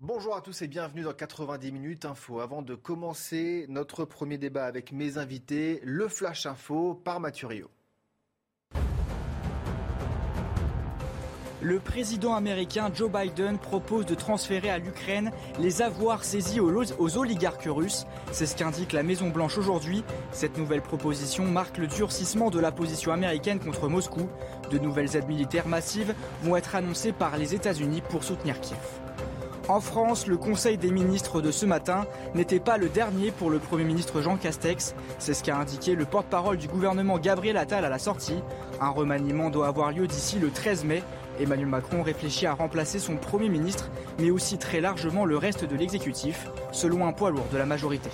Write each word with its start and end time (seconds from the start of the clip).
Bonjour 0.00 0.36
à 0.36 0.40
tous 0.40 0.62
et 0.62 0.68
bienvenue 0.68 1.02
dans 1.02 1.12
90 1.12 1.72
minutes 1.72 2.04
info. 2.04 2.38
Avant 2.38 2.62
de 2.62 2.76
commencer 2.76 3.66
notre 3.68 4.04
premier 4.04 4.38
débat 4.38 4.64
avec 4.64 4.92
mes 4.92 5.18
invités, 5.18 5.80
le 5.82 6.06
Flash 6.06 6.46
Info 6.46 6.94
par 6.94 7.18
Mathurio. 7.18 7.68
Le 11.60 11.80
président 11.80 12.36
américain 12.36 12.92
Joe 12.94 13.10
Biden 13.10 13.58
propose 13.58 14.06
de 14.06 14.14
transférer 14.14 14.70
à 14.70 14.78
l'Ukraine 14.78 15.32
les 15.58 15.82
avoirs 15.82 16.22
saisis 16.22 16.60
aux 16.60 17.18
oligarques 17.18 17.66
russes. 17.66 18.06
C'est 18.30 18.46
ce 18.46 18.54
qu'indique 18.54 18.92
la 18.92 19.02
Maison 19.02 19.30
Blanche 19.30 19.58
aujourd'hui. 19.58 20.04
Cette 20.30 20.58
nouvelle 20.58 20.82
proposition 20.82 21.44
marque 21.44 21.76
le 21.76 21.88
durcissement 21.88 22.50
de 22.50 22.60
la 22.60 22.70
position 22.70 23.10
américaine 23.10 23.58
contre 23.58 23.88
Moscou. 23.88 24.28
De 24.70 24.78
nouvelles 24.78 25.16
aides 25.16 25.26
militaires 25.26 25.66
massives 25.66 26.14
vont 26.44 26.54
être 26.54 26.76
annoncées 26.76 27.12
par 27.12 27.36
les 27.36 27.56
États-Unis 27.56 28.02
pour 28.08 28.22
soutenir 28.22 28.60
Kiev. 28.60 29.07
En 29.68 29.80
France, 29.80 30.26
le 30.26 30.38
Conseil 30.38 30.78
des 30.78 30.90
ministres 30.90 31.42
de 31.42 31.50
ce 31.50 31.66
matin 31.66 32.06
n'était 32.34 32.58
pas 32.58 32.78
le 32.78 32.88
dernier 32.88 33.30
pour 33.30 33.50
le 33.50 33.58
Premier 33.58 33.84
ministre 33.84 34.22
Jean 34.22 34.38
Castex. 34.38 34.94
C'est 35.18 35.34
ce 35.34 35.44
qu'a 35.44 35.58
indiqué 35.58 35.94
le 35.94 36.06
porte-parole 36.06 36.56
du 36.56 36.68
gouvernement 36.68 37.18
Gabriel 37.18 37.58
Attal 37.58 37.84
à 37.84 37.90
la 37.90 37.98
sortie. 37.98 38.42
Un 38.80 38.88
remaniement 38.88 39.50
doit 39.50 39.66
avoir 39.66 39.92
lieu 39.92 40.06
d'ici 40.06 40.38
le 40.38 40.50
13 40.50 40.84
mai. 40.84 41.02
Emmanuel 41.38 41.66
Macron 41.66 42.02
réfléchit 42.02 42.46
à 42.46 42.54
remplacer 42.54 42.98
son 42.98 43.16
Premier 43.16 43.50
ministre, 43.50 43.90
mais 44.18 44.30
aussi 44.30 44.56
très 44.56 44.80
largement 44.80 45.26
le 45.26 45.36
reste 45.36 45.66
de 45.66 45.76
l'exécutif, 45.76 46.46
selon 46.72 47.06
un 47.06 47.12
poids 47.12 47.30
lourd 47.30 47.46
de 47.52 47.58
la 47.58 47.66
majorité. 47.66 48.08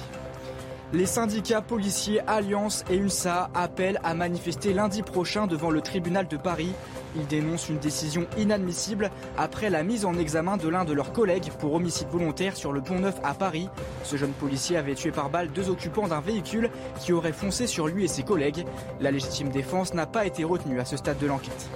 Les 0.92 1.06
syndicats 1.06 1.62
policiers 1.62 2.20
Alliance 2.26 2.84
et 2.90 2.96
UNSA 2.96 3.50
appellent 3.54 4.00
à 4.02 4.14
manifester 4.14 4.72
lundi 4.72 5.02
prochain 5.02 5.46
devant 5.46 5.70
le 5.70 5.80
tribunal 5.80 6.26
de 6.26 6.36
Paris. 6.36 6.72
Ils 7.16 7.26
dénoncent 7.26 7.68
une 7.68 7.78
décision 7.78 8.26
inadmissible 8.36 9.10
après 9.38 9.70
la 9.70 9.82
mise 9.82 10.04
en 10.04 10.14
examen 10.14 10.56
de 10.56 10.68
l'un 10.68 10.84
de 10.84 10.92
leurs 10.92 11.12
collègues 11.12 11.50
pour 11.58 11.74
homicide 11.74 12.08
volontaire 12.08 12.56
sur 12.56 12.72
le 12.72 12.80
pont 12.80 12.98
Neuf 12.98 13.16
à 13.22 13.34
Paris. 13.34 13.68
Ce 14.02 14.16
jeune 14.16 14.32
policier 14.32 14.76
avait 14.76 14.94
tué 14.94 15.10
par 15.10 15.30
balle 15.30 15.50
deux 15.52 15.70
occupants 15.70 16.08
d'un 16.08 16.20
véhicule 16.20 16.70
qui 17.00 17.12
aurait 17.12 17.32
foncé 17.32 17.66
sur 17.66 17.86
lui 17.86 18.04
et 18.04 18.08
ses 18.08 18.22
collègues. 18.22 18.64
La 19.00 19.10
légitime 19.10 19.50
défense 19.50 19.94
n'a 19.94 20.06
pas 20.06 20.26
été 20.26 20.44
retenue 20.44 20.80
à 20.80 20.84
ce 20.84 20.96
stade 20.96 21.18
de 21.18 21.26
l'enquête. 21.26 21.68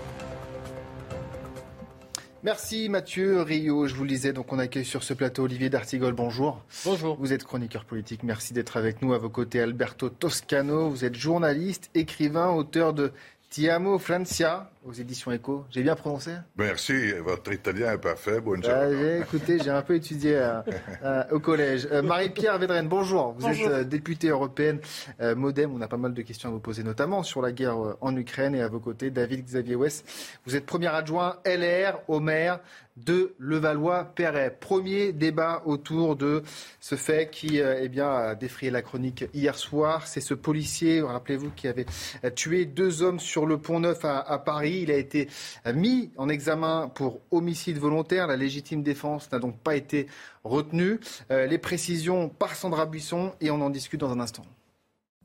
Merci 2.45 2.89
Mathieu 2.89 3.43
Rio. 3.43 3.89
Je 3.89 3.95
vous 3.97 4.05
le 4.05 4.11
disais, 4.11 4.33
donc 4.33 4.53
on 4.53 4.61
accueille 4.61 4.85
sur 4.85 5.03
ce 5.03 5.13
plateau 5.13 5.43
Olivier 5.43 5.71
D'Artigol. 5.71 6.13
Bonjour. 6.13 6.65
Bonjour. 6.85 7.17
Vous 7.19 7.33
êtes 7.33 7.43
chroniqueur 7.43 7.85
politique. 7.85 8.23
Merci 8.23 8.55
d'être 8.55 8.77
avec 8.77 9.03
nous. 9.03 9.13
À 9.13 9.19
vos 9.19 9.29
côtés, 9.29 9.61
Alberto 9.61 10.09
Toscano. 10.09 10.89
Vous 10.89 11.05
êtes 11.05 11.17
journaliste, 11.17 11.91
écrivain, 11.95 12.51
auteur 12.51 12.95
de 12.95 13.13
Tiamo 13.51 13.99
Francia 13.99 14.71
aux 14.85 14.93
éditions 14.93 15.31
Echo. 15.33 15.65
J'ai 15.71 15.83
bien 15.83 15.95
prononcé 15.95 16.33
Merci, 16.57 17.13
votre 17.25 17.53
italien 17.53 17.93
est 17.93 17.99
parfait. 17.99 18.41
Bonjour. 18.41 18.71
Euh, 18.73 19.23
écoutez, 19.23 19.59
j'ai 19.59 19.71
un 19.71 19.83
peu 19.83 19.95
étudié 19.95 20.37
euh, 20.37 20.61
euh, 21.05 21.23
au 21.33 21.41
collège. 21.41 21.89
Euh, 21.91 22.03
Marie-Pierre 22.03 22.59
Védrenne, 22.59 22.89
bonjour. 22.89 23.33
Vous 23.39 23.47
bonjour. 23.47 23.67
êtes 23.69 23.73
euh, 23.73 23.85
députée 23.85 24.29
européenne 24.29 24.81
euh, 25.21 25.35
Modem. 25.35 25.73
On 25.75 25.81
a 25.81 25.89
pas 25.89 25.97
mal 25.97 26.15
de 26.15 26.23
questions 26.23 26.49
à 26.49 26.53
vous 26.53 26.61
poser, 26.61 26.83
notamment 26.83 27.23
sur 27.23 27.43
la 27.43 27.53
guerre 27.53 27.77
en 28.01 28.17
Ukraine. 28.17 28.55
Et 28.55 28.63
à 28.63 28.69
vos 28.69 28.81
côtés, 28.81 29.11
David 29.11 29.45
Xavier 29.45 29.75
West. 29.75 30.07
Vous 30.47 30.57
êtes 30.57 30.67
premier 30.67 30.89
adjoint 30.89 31.37
LR 31.45 32.01
au 32.09 32.21
maire 32.21 32.61
de 32.97 33.35
Levallois-Perret. 33.39 34.57
Premier 34.59 35.13
débat 35.13 35.63
autour 35.67 36.17
de 36.17 36.43
ce 36.81 36.97
fait 36.97 37.31
qui 37.31 37.59
eh 37.61 37.89
bien, 37.89 38.11
a 38.11 38.35
défrayé 38.35 38.73
la 38.73 38.83
chronique 38.83 39.25
hier 39.35 39.57
soir. 39.57 40.09
C'est 40.09 40.21
ce 40.21 40.35
policier, 40.35 41.01
rappelez-vous, 41.01 41.51
qui 41.51 41.69
avait 41.69 41.87
tué 42.35 42.65
deux 42.65 43.03
hommes 43.05 43.21
sur 43.21 43.47
le 43.47 43.59
pont 43.59 43.79
Neuf 43.79 44.05
à, 44.05 44.19
à 44.19 44.39
Paris. 44.39 44.78
Il 44.83 44.91
a 44.91 44.97
été 44.97 45.29
mis 45.75 46.11
en 46.17 46.29
examen 46.29 46.91
pour 46.95 47.21
homicide 47.31 47.79
volontaire. 47.79 48.27
La 48.27 48.37
légitime 48.37 48.83
défense 48.83 49.31
n'a 49.33 49.39
donc 49.39 49.59
pas 49.59 49.77
été 49.77 50.07
retenue. 50.45 51.01
Euh, 51.31 51.47
les 51.47 51.59
précisions 51.59 52.29
par 52.29 52.55
Sandra 52.55 52.87
Buisson 52.87 53.33
et 53.41 53.51
on 53.51 53.61
en 53.61 53.71
discute 53.71 54.01
dans 54.01 54.11
un 54.11 54.21
instant. 54.21 54.45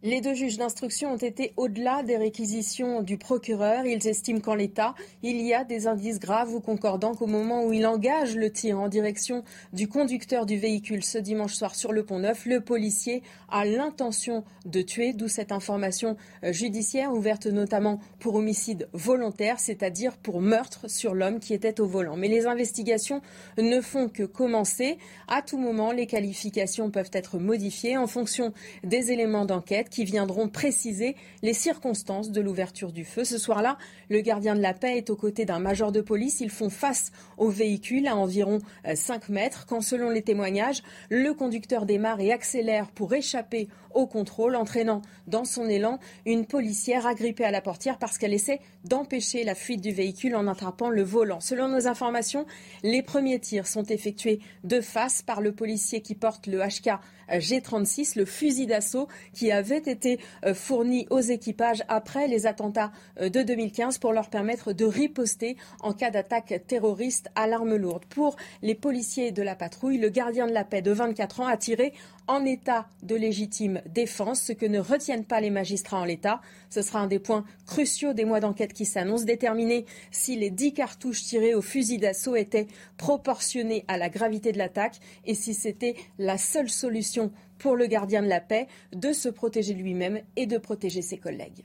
Les 0.06 0.20
deux 0.20 0.34
juges 0.34 0.58
d'instruction 0.58 1.14
ont 1.14 1.18
été 1.18 1.54
au-delà 1.56 2.04
des 2.04 2.18
réquisitions 2.18 3.02
du 3.04 3.18
procureur. 3.18 3.86
Ils 3.86 4.06
estiment 4.06 4.42
qu'en 4.42 4.54
l'état, 4.54 4.96
il 5.22 5.40
y 5.40 5.54
a 5.54 5.64
des 5.64 5.88
indices 5.88 6.20
graves 6.20 6.54
ou 6.54 6.60
concordants 6.60 7.16
qu'au 7.16 7.26
moment 7.26 7.64
où 7.64 7.72
il 7.72 7.88
engage 7.88 8.36
le 8.36 8.52
tir 8.52 8.82
en 8.82 8.90
direction 8.90 9.46
du 9.72 9.88
conducteur 9.88 10.46
du 10.46 10.58
véhicule 10.58 11.06
ce 11.06 11.18
dimanche 11.18 11.54
soir 11.54 11.74
sur 11.74 11.94
le 11.94 12.04
pont 12.04 12.20
Neuf, 12.20 12.46
le 12.46 12.60
policier 12.60 13.24
a 13.50 13.64
l'intention 13.64 14.44
de 14.66 14.82
tuer, 14.82 15.14
d'où 15.14 15.30
cette 15.30 15.54
information 15.54 16.18
judiciaire 16.44 17.14
ouverte 17.14 17.46
notamment 17.46 18.02
pour 18.20 18.36
homicide 18.36 18.90
volontaire, 18.92 19.62
c'est-à-dire 19.62 20.18
pour 20.18 20.42
meurtre 20.42 20.90
sur 20.90 21.14
l'homme 21.14 21.40
qui 21.40 21.54
était 21.54 21.80
au 21.80 21.86
volant. 21.86 22.18
Mais 22.18 22.28
les 22.28 22.46
investigations 22.46 23.22
ne 23.58 23.80
font 23.80 24.10
que 24.10 24.24
commencer. 24.24 24.98
À 25.30 25.42
tout 25.42 25.58
moment, 25.58 25.94
les 25.94 26.08
qualifications 26.08 26.92
peuvent 26.92 27.12
être 27.14 27.40
modifiées 27.40 27.96
en 27.96 28.08
fonction 28.08 28.52
des 28.84 29.14
éléments 29.14 29.46
d'enquête 29.46 29.93
qui 29.94 30.06
viendront 30.06 30.50
préciser 30.50 31.16
les 31.44 31.54
circonstances 31.54 32.32
de 32.32 32.42
l'ouverture 32.42 32.92
du 32.92 33.06
feu. 33.06 33.24
Ce 33.24 33.38
soir-là, 33.38 33.78
le 34.10 34.22
gardien 34.22 34.56
de 34.56 34.60
la 34.60 34.74
paix 34.74 34.98
est 34.98 35.12
aux 35.12 35.16
côtés 35.16 35.46
d'un 35.46 35.60
major 35.60 35.92
de 35.92 36.02
police. 36.02 36.42
Ils 36.42 36.50
font 36.50 36.72
face 36.72 37.12
au 37.38 37.50
véhicule 37.50 38.08
à 38.08 38.16
environ 38.16 38.58
5 38.92 39.30
mètres 39.30 39.68
quand, 39.68 39.82
selon 39.82 40.10
les 40.10 40.24
témoignages, 40.24 40.82
le 41.12 41.34
conducteur 41.36 41.86
démarre 41.86 42.20
et 42.22 42.32
accélère 42.32 42.90
pour 42.90 43.14
échapper 43.14 43.68
au 43.94 44.08
contrôle, 44.08 44.56
entraînant 44.56 45.02
dans 45.28 45.46
son 45.46 45.68
élan 45.68 46.00
une 46.26 46.46
policière 46.46 47.06
agrippée 47.08 47.46
à 47.46 47.52
la 47.52 47.62
portière 47.62 47.98
parce 47.98 48.18
qu'elle 48.18 48.34
essaie 48.34 48.60
d'empêcher 48.84 49.44
la 49.44 49.56
fuite 49.56 49.82
du 49.82 49.92
véhicule 49.92 50.36
en 50.36 50.48
attrapant 50.48 50.90
le 50.90 51.04
volant. 51.04 51.40
Selon 51.40 51.68
nos 51.68 51.88
informations, 51.88 52.46
les 52.84 53.02
premiers 53.02 53.40
tirs 53.40 53.68
sont 53.68 53.84
effectués 53.84 54.40
de 54.64 54.82
face 54.82 55.22
par 55.22 55.42
le 55.42 55.54
policier 55.54 56.02
qui 56.02 56.16
porte 56.16 56.48
le 56.48 56.60
HK 56.60 57.00
G36, 57.30 58.18
le 58.20 58.26
fusil 58.26 58.68
d'assaut 58.68 59.08
qui 59.34 59.52
avait 59.52 59.78
été 59.78 60.20
fourni 60.54 61.08
aux 61.10 61.22
équipages 61.22 61.84
après 61.88 62.28
les 62.28 62.46
attentats 62.46 62.92
de 63.20 63.42
2015 63.42 63.98
pour 63.98 64.12
leur 64.12 64.30
permettre 64.30 64.74
de 64.74 64.86
riposter 64.86 65.56
en 65.80 65.94
cas 65.94 66.12
d'attaque 66.12 66.64
terroriste 66.68 67.30
à 67.36 67.48
l'arme 67.48 67.76
lourde. 67.76 68.06
Pour 68.06 68.36
les 68.62 68.76
policiers 68.76 69.32
de 69.32 69.42
la 69.42 69.56
patrouille, 69.56 69.98
le 69.98 70.10
gardien 70.10 70.48
de 70.48 70.52
la 70.52 70.66
paix 70.66 70.82
de 70.82 70.92
24 70.92 71.40
ans 71.40 71.48
a 71.48 71.56
tiré 71.56 71.94
en 72.28 72.46
état 72.46 72.88
de 73.02 73.16
légitime 73.16 73.82
défense, 73.86 74.42
ce 74.42 74.54
que 74.54 74.66
ne 74.66 74.80
retiennent 74.80 75.26
pas 75.26 75.42
les 75.42 75.50
magistrats 75.50 76.00
en 76.00 76.06
l'état. 76.06 76.42
Ce 76.70 76.82
sera 76.82 77.00
un 77.00 77.08
des 77.08 77.20
points 77.20 77.46
cruciaux 77.66 78.14
des 78.14 78.26
mois 78.26 78.40
d'enquête 78.40 78.74
qui 78.74 78.86
s'annoncent, 78.86 79.26
déterminer 79.26 79.86
si 80.12 80.36
les 80.36 80.50
dix 80.50 80.74
cartouches 80.74 81.24
tirées 81.24 81.56
au 81.56 81.62
fusil 81.62 81.98
d'assaut 81.98 82.36
étaient 82.36 82.68
proportionnées 82.98 83.86
à 83.88 83.98
la 83.98 84.10
gravité 84.10 84.52
de 84.52 84.58
l'attaque 84.58 85.00
et 85.26 85.36
si 85.36 85.54
c'était 85.54 85.96
la 86.18 86.38
seule 86.38 86.70
solution 86.70 87.32
pour 87.58 87.76
le 87.76 87.88
gardien 87.88 88.22
de 88.22 88.28
la 88.28 88.42
paix 88.42 88.68
de 88.94 89.14
se 89.14 89.30
protéger 89.30 89.74
lui-même 89.74 90.22
et 90.36 90.46
de 90.46 90.58
protéger 90.58 91.02
ses 91.02 91.18
collègues. 91.18 91.64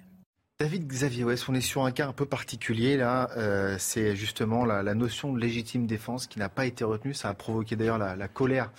David 0.60 0.88
Xavier 0.88 1.24
on 1.48 1.54
est 1.54 1.60
sur 1.60 1.84
un 1.84 1.92
cas 1.92 2.08
un 2.08 2.12
peu 2.12 2.26
particulier 2.26 2.96
là. 2.96 3.30
Euh, 3.36 3.76
c'est 3.78 4.16
justement 4.16 4.64
la, 4.64 4.82
notion 4.94 5.32
de 5.32 5.38
légitime 5.38 5.86
défense 5.86 6.26
qui 6.26 6.40
n'a 6.40 6.48
pas 6.48 6.66
été 6.66 6.82
retenue. 6.82 7.14
Ça 7.14 7.28
a 7.28 7.34
provoqué 7.34 7.76
d'ailleurs 7.76 7.98
la, 7.98 8.26
colère 8.26 8.72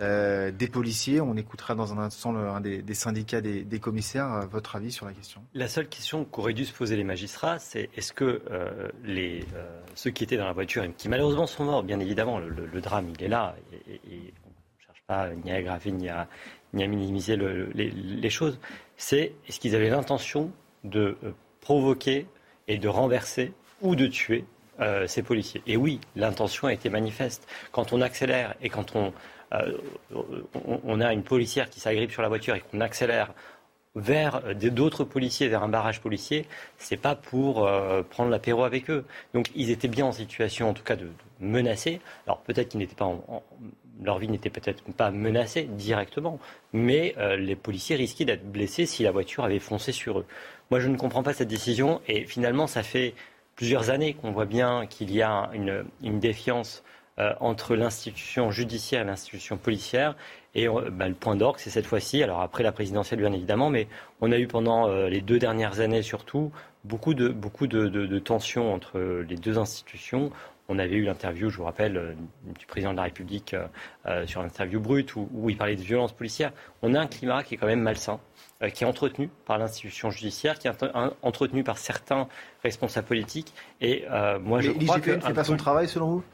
euh, 0.00 0.50
des 0.50 0.68
policiers. 0.68 1.20
On 1.20 1.36
écoutera 1.36 1.74
dans 1.74 1.92
un 1.92 1.98
instant 1.98 2.34
un 2.34 2.60
des, 2.60 2.94
syndicats 2.94 3.40
des, 3.40 3.80
commissaires. 3.80 4.48
Votre 4.50 4.76
avis 4.76 4.92
sur 4.92 5.04
la 5.04 5.12
question 5.12 5.42
La 5.52 5.68
seule 5.68 5.88
question 5.88 6.24
qu'auraient 6.24 6.54
dû 6.54 6.64
se 6.64 6.72
poser 6.72 6.96
les 6.96 7.04
magistrats, 7.04 7.58
c'est 7.58 7.90
est-ce 7.96 8.12
que 8.12 8.42
euh, 8.50 8.88
les, 9.04 9.44
ceux 9.94 10.10
qui 10.10 10.24
étaient 10.24 10.36
dans 10.36 10.46
la 10.46 10.52
voiture 10.52 10.84
et 10.84 10.92
qui 10.92 11.08
malheureusement 11.08 11.46
sont 11.46 11.64
morts, 11.64 11.82
bien 11.82 12.00
évidemment, 12.00 12.38
le, 12.38 12.80
drame 12.80 13.10
il 13.10 13.24
est 13.24 13.28
là 13.28 13.54
et, 13.72 14.00
on 14.44 14.48
ne 14.48 14.84
cherche 14.86 15.02
pas 15.06 15.28
ni 15.34 15.52
à 15.52 15.56
aggraver 15.56 15.92
ni 15.92 16.08
à, 16.08 16.28
ni 16.72 16.82
à 16.82 16.86
minimiser 16.86 17.36
les, 17.36 18.30
choses, 18.30 18.58
c'est 18.96 19.34
est-ce 19.48 19.60
qu'ils 19.60 19.76
avaient 19.76 19.90
l'intention 19.90 20.50
de 20.84 21.16
provoquer 21.60 22.26
et 22.68 22.78
de 22.78 22.88
renverser 22.88 23.52
ou 23.82 23.96
de 23.96 24.06
tuer 24.06 24.44
euh, 24.80 25.06
ces 25.06 25.22
policiers? 25.22 25.62
Et 25.66 25.76
oui, 25.76 26.00
l'intention 26.16 26.68
a 26.68 26.72
été 26.72 26.88
manifeste. 26.88 27.46
Quand 27.70 27.92
on 27.92 28.00
accélère 28.00 28.54
et 28.62 28.70
quand 28.70 28.96
on, 28.96 29.12
euh, 29.52 29.72
on, 30.84 31.00
a 31.00 31.12
une 31.12 31.22
policière 31.22 31.70
qui 31.70 31.80
s'agrippe 31.80 32.12
sur 32.12 32.22
la 32.22 32.28
voiture 32.28 32.54
et 32.54 32.60
qu'on 32.60 32.80
accélère 32.80 33.32
vers 33.96 34.42
d'autres 34.54 35.02
policiers, 35.02 35.48
vers 35.48 35.64
un 35.64 35.68
barrage 35.68 36.00
policier, 36.00 36.46
c'est 36.78 36.96
pas 36.96 37.16
pour 37.16 37.68
prendre 38.08 38.30
l'apéro 38.30 38.62
avec 38.62 38.88
eux. 38.88 39.04
Donc 39.34 39.50
ils 39.56 39.70
étaient 39.70 39.88
bien 39.88 40.06
en 40.06 40.12
situation, 40.12 40.70
en 40.70 40.74
tout 40.74 40.84
cas, 40.84 40.94
de, 40.94 41.08
menacer. 41.40 42.00
Alors 42.26 42.38
peut-être 42.42 42.68
qu'ils 42.68 42.78
n'étaient 42.78 42.94
pas 42.94 43.06
en, 43.06 43.42
leur 44.02 44.18
vie 44.18 44.28
n'était 44.28 44.50
peut-être 44.50 44.82
pas 44.92 45.10
menacée 45.10 45.64
directement, 45.64 46.38
mais 46.72 47.14
euh, 47.18 47.36
les 47.36 47.56
policiers 47.56 47.96
risquaient 47.96 48.24
d'être 48.24 48.50
blessés 48.50 48.86
si 48.86 49.02
la 49.02 49.10
voiture 49.10 49.44
avait 49.44 49.58
foncé 49.58 49.92
sur 49.92 50.20
eux. 50.20 50.26
Moi, 50.70 50.80
je 50.80 50.88
ne 50.88 50.96
comprends 50.96 51.22
pas 51.22 51.34
cette 51.34 51.48
décision 51.48 52.00
et 52.08 52.24
finalement, 52.24 52.66
ça 52.66 52.82
fait 52.82 53.14
plusieurs 53.56 53.90
années 53.90 54.14
qu'on 54.14 54.30
voit 54.30 54.46
bien 54.46 54.86
qu'il 54.86 55.12
y 55.12 55.22
a 55.22 55.50
une, 55.52 55.84
défiance 56.18 56.82
euh, 56.82 56.86
entre 57.40 57.76
l'institution 57.76 58.50
judiciaire 58.50 59.02
et 59.02 59.04
l'institution 59.04 59.56
policière. 59.56 60.16
Et 60.54 60.68
euh, 60.68 60.90
bah, 60.90 61.08
le 61.08 61.14
point 61.14 61.36
d'orgue, 61.36 61.58
c'est 61.58 61.70
cette 61.70 61.86
fois-ci, 61.86 62.22
alors 62.22 62.40
après 62.40 62.62
la 62.62 62.72
présidentielle 62.72 63.20
bien 63.20 63.32
évidemment, 63.32 63.70
mais 63.70 63.88
on 64.20 64.32
a 64.32 64.38
eu 64.38 64.46
pendant 64.46 64.88
les 64.88 65.20
deux 65.20 65.38
dernières 65.38 65.80
années 65.80 66.02
surtout 66.02 66.50
beaucoup 66.84 67.12
de, 67.14 67.28
beaucoup 67.28 67.66
de 67.66 68.18
tensions 68.18 68.72
entre 68.72 68.98
les 69.28 69.36
deux 69.36 69.58
institutions. 69.58 70.32
On 70.72 70.78
avait 70.78 70.94
eu 70.94 71.02
l'interview, 71.02 71.50
je 71.50 71.56
vous 71.56 71.64
rappelle, 71.64 71.96
euh, 71.96 72.12
du 72.56 72.64
président 72.64 72.92
de 72.92 72.96
la 72.96 73.02
République 73.02 73.54
euh, 73.54 73.66
euh, 74.06 74.24
sur 74.24 74.40
l'interview 74.40 74.78
brute 74.78 75.16
où, 75.16 75.50
il 75.50 75.56
parlait 75.56 75.74
de 75.74 75.82
violences 75.82 76.12
policières. 76.12 76.52
On 76.80 76.94
a 76.94 77.00
un 77.00 77.08
climat 77.08 77.42
qui 77.42 77.54
est 77.54 77.56
quand 77.56 77.66
même 77.66 77.80
malsain, 77.80 78.20
qui 78.72 78.84
est 78.84 78.86
entretenu 78.86 79.30
par 79.46 79.58
l'institution 79.58 80.12
judiciaire, 80.12 80.60
qui 80.60 80.68
est 80.68 80.72
entretenu 81.22 81.64
par 81.64 81.76
certains 81.76 82.28
responsables 82.62 83.08
politiques. 83.08 83.52
Et 83.80 84.04
moi, 84.42 84.60
je 84.60 84.70
crois 84.70 85.00
que 85.00 85.10
ne 85.10 85.20
fait 85.20 85.32
pas 85.32 85.44
son 85.44 85.56
travail 85.56 85.88
selon 85.88 86.06
vous? 86.10 86.24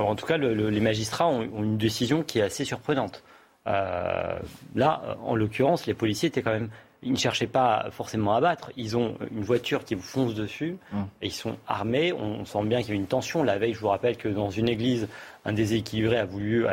En 0.00 0.14
tout 0.14 0.26
cas, 0.26 0.38
les 0.38 0.80
magistrats 0.80 1.28
ont, 1.28 1.42
une 1.42 1.78
décision 1.78 2.22
qui 2.22 2.38
est 2.38 2.42
assez 2.42 2.64
surprenante. 2.64 3.22
là, 3.66 5.16
en 5.22 5.34
l'occurrence, 5.34 5.86
les 5.86 5.94
policiers 5.94 6.28
étaient 6.28 6.42
quand 6.42 6.52
même 6.52 6.70
ils 7.02 7.12
ne 7.12 7.16
cherchaient 7.16 7.46
pas 7.46 7.86
forcément 7.90 8.34
à 8.34 8.40
battre. 8.40 8.70
Ils 8.76 8.96
ont 8.96 9.16
une 9.30 9.42
voiture 9.42 9.84
qui 9.84 9.94
vous 9.94 10.02
fonce 10.02 10.34
dessus 10.34 10.76
hum. 10.92 11.06
et 11.22 11.26
ils 11.26 11.32
sont 11.32 11.56
armés. 11.66 12.12
On 12.12 12.44
sent 12.44 12.64
bien 12.64 12.80
qu'il 12.80 12.90
y 12.90 12.92
a 12.92 12.96
une 12.96 13.06
tension. 13.06 13.42
La 13.42 13.58
veille, 13.58 13.74
je 13.74 13.80
vous 13.80 13.88
rappelle 13.88 14.16
que 14.16 14.28
dans 14.28 14.50
une 14.50 14.68
église, 14.68 15.08
un 15.44 15.52
déséquilibré 15.52 16.18
a 16.18 16.24
voulu 16.24 16.66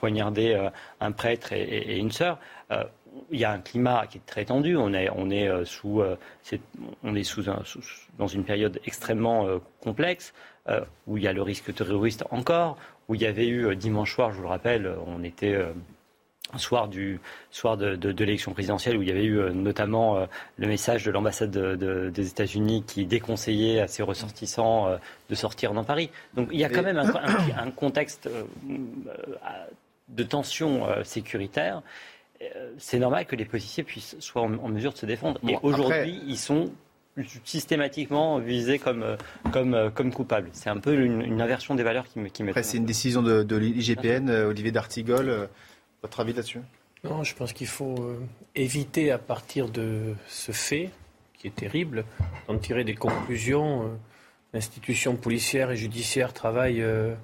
poignarder 0.00 0.54
euh, 0.54 0.70
un 1.00 1.12
prêtre 1.12 1.52
et, 1.52 1.98
une 1.98 2.10
sœur. 2.10 2.38
Euh, 2.70 2.84
il 3.30 3.38
y 3.38 3.44
a 3.44 3.52
un 3.52 3.60
climat 3.60 4.06
qui 4.08 4.18
est 4.18 4.26
très 4.26 4.44
tendu. 4.44 4.76
On 4.76 4.92
est, 4.92 5.08
on 5.14 5.30
est 5.30 5.48
euh, 5.48 5.64
sous, 5.64 6.02
on 7.02 7.14
est 7.14 7.22
sous, 7.22 7.48
un, 7.50 7.62
dans 8.18 8.26
une 8.26 8.44
période 8.44 8.80
extrêmement 8.86 9.46
complexe 9.80 10.32
où 11.06 11.16
il 11.16 11.22
y 11.22 11.28
a 11.28 11.32
le 11.32 11.42
risque 11.42 11.74
terroriste 11.74 12.24
encore. 12.30 12.76
Où 13.08 13.14
il 13.14 13.20
y 13.20 13.26
avait 13.26 13.48
eu 13.48 13.76
dimanche 13.76 14.14
soir, 14.14 14.30
je 14.30 14.36
vous 14.36 14.42
le 14.42 14.48
rappelle, 14.48 14.90
on 15.06 15.22
était 15.22 15.58
soir 16.58 16.88
du 16.88 17.20
soir 17.50 17.76
de, 17.76 18.08
l'élection 18.10 18.52
présidentielle 18.52 18.96
où 18.96 19.02
il 19.02 19.08
y 19.08 19.10
avait 19.10 19.24
eu 19.24 19.38
euh, 19.38 19.50
notamment 19.50 20.16
euh, 20.16 20.26
le 20.56 20.66
message 20.66 21.04
de 21.04 21.10
l'ambassade 21.10 21.50
des 21.50 22.28
États-Unis 22.28 22.84
qui 22.86 23.06
déconseillait 23.06 23.80
à 23.80 23.88
ses 23.88 24.02
ressortissants 24.02 24.88
euh, 24.88 24.96
de 25.30 25.34
sortir 25.34 25.72
dans 25.72 25.84
Paris. 25.84 26.10
Donc 26.34 26.48
il 26.52 26.58
y 26.58 26.64
a 26.64 26.68
quand 26.68 26.82
même 26.82 26.98
un, 26.98 27.70
contexte 27.70 28.28
de 30.08 30.22
tension 30.22 30.86
sécuritaire. 31.02 31.82
C'est 32.78 32.98
normal 32.98 33.26
que 33.26 33.36
les 33.36 33.44
policiers 33.44 33.82
puissent 33.82 34.16
soient 34.20 34.42
en, 34.42 34.68
mesure 34.68 34.92
de 34.92 34.98
se 34.98 35.06
défendre. 35.06 35.40
Et 35.48 35.56
aujourd'hui, 35.62 36.20
ils 36.26 36.38
sont 36.38 36.70
systématiquement 37.44 38.38
visés 38.38 38.78
comme, 38.78 39.16
comme, 39.52 39.90
comme 39.94 40.12
coupables. 40.12 40.48
C'est 40.52 40.70
un 40.70 40.78
peu 40.78 40.94
une, 40.94 41.40
inversion 41.40 41.74
des 41.74 41.82
valeurs 41.82 42.06
qui 42.08 42.18
me. 42.18 42.28
Qui 42.28 42.42
Après, 42.42 42.62
c'est 42.62 42.78
une 42.78 42.86
décision 42.86 43.22
de, 43.22 43.42
de 43.42 43.56
l'IGPN, 43.56 44.30
Olivier 44.30 44.72
D'Artigol. 44.72 45.48
Votre 46.02 46.20
avis 46.20 46.32
là-dessus? 46.32 46.60
Non, 47.04 47.22
je 47.22 47.34
pense 47.34 47.52
qu'il 47.52 47.66
faut 47.66 47.96
euh, 47.98 48.18
éviter 48.54 49.10
à 49.10 49.18
partir 49.18 49.68
de 49.68 50.14
ce 50.26 50.52
fait, 50.52 50.90
qui 51.38 51.46
est 51.46 51.54
terrible, 51.54 52.04
d'en 52.48 52.56
tirer 52.58 52.82
des 52.82 52.94
conclusions. 52.94 53.82
Euh, 53.82 53.86
l'institution 54.54 55.16
policière 55.16 55.70
et 55.70 55.76
judiciaire 55.76 56.32
travaillent 56.32 56.82
euh, 56.82 57.14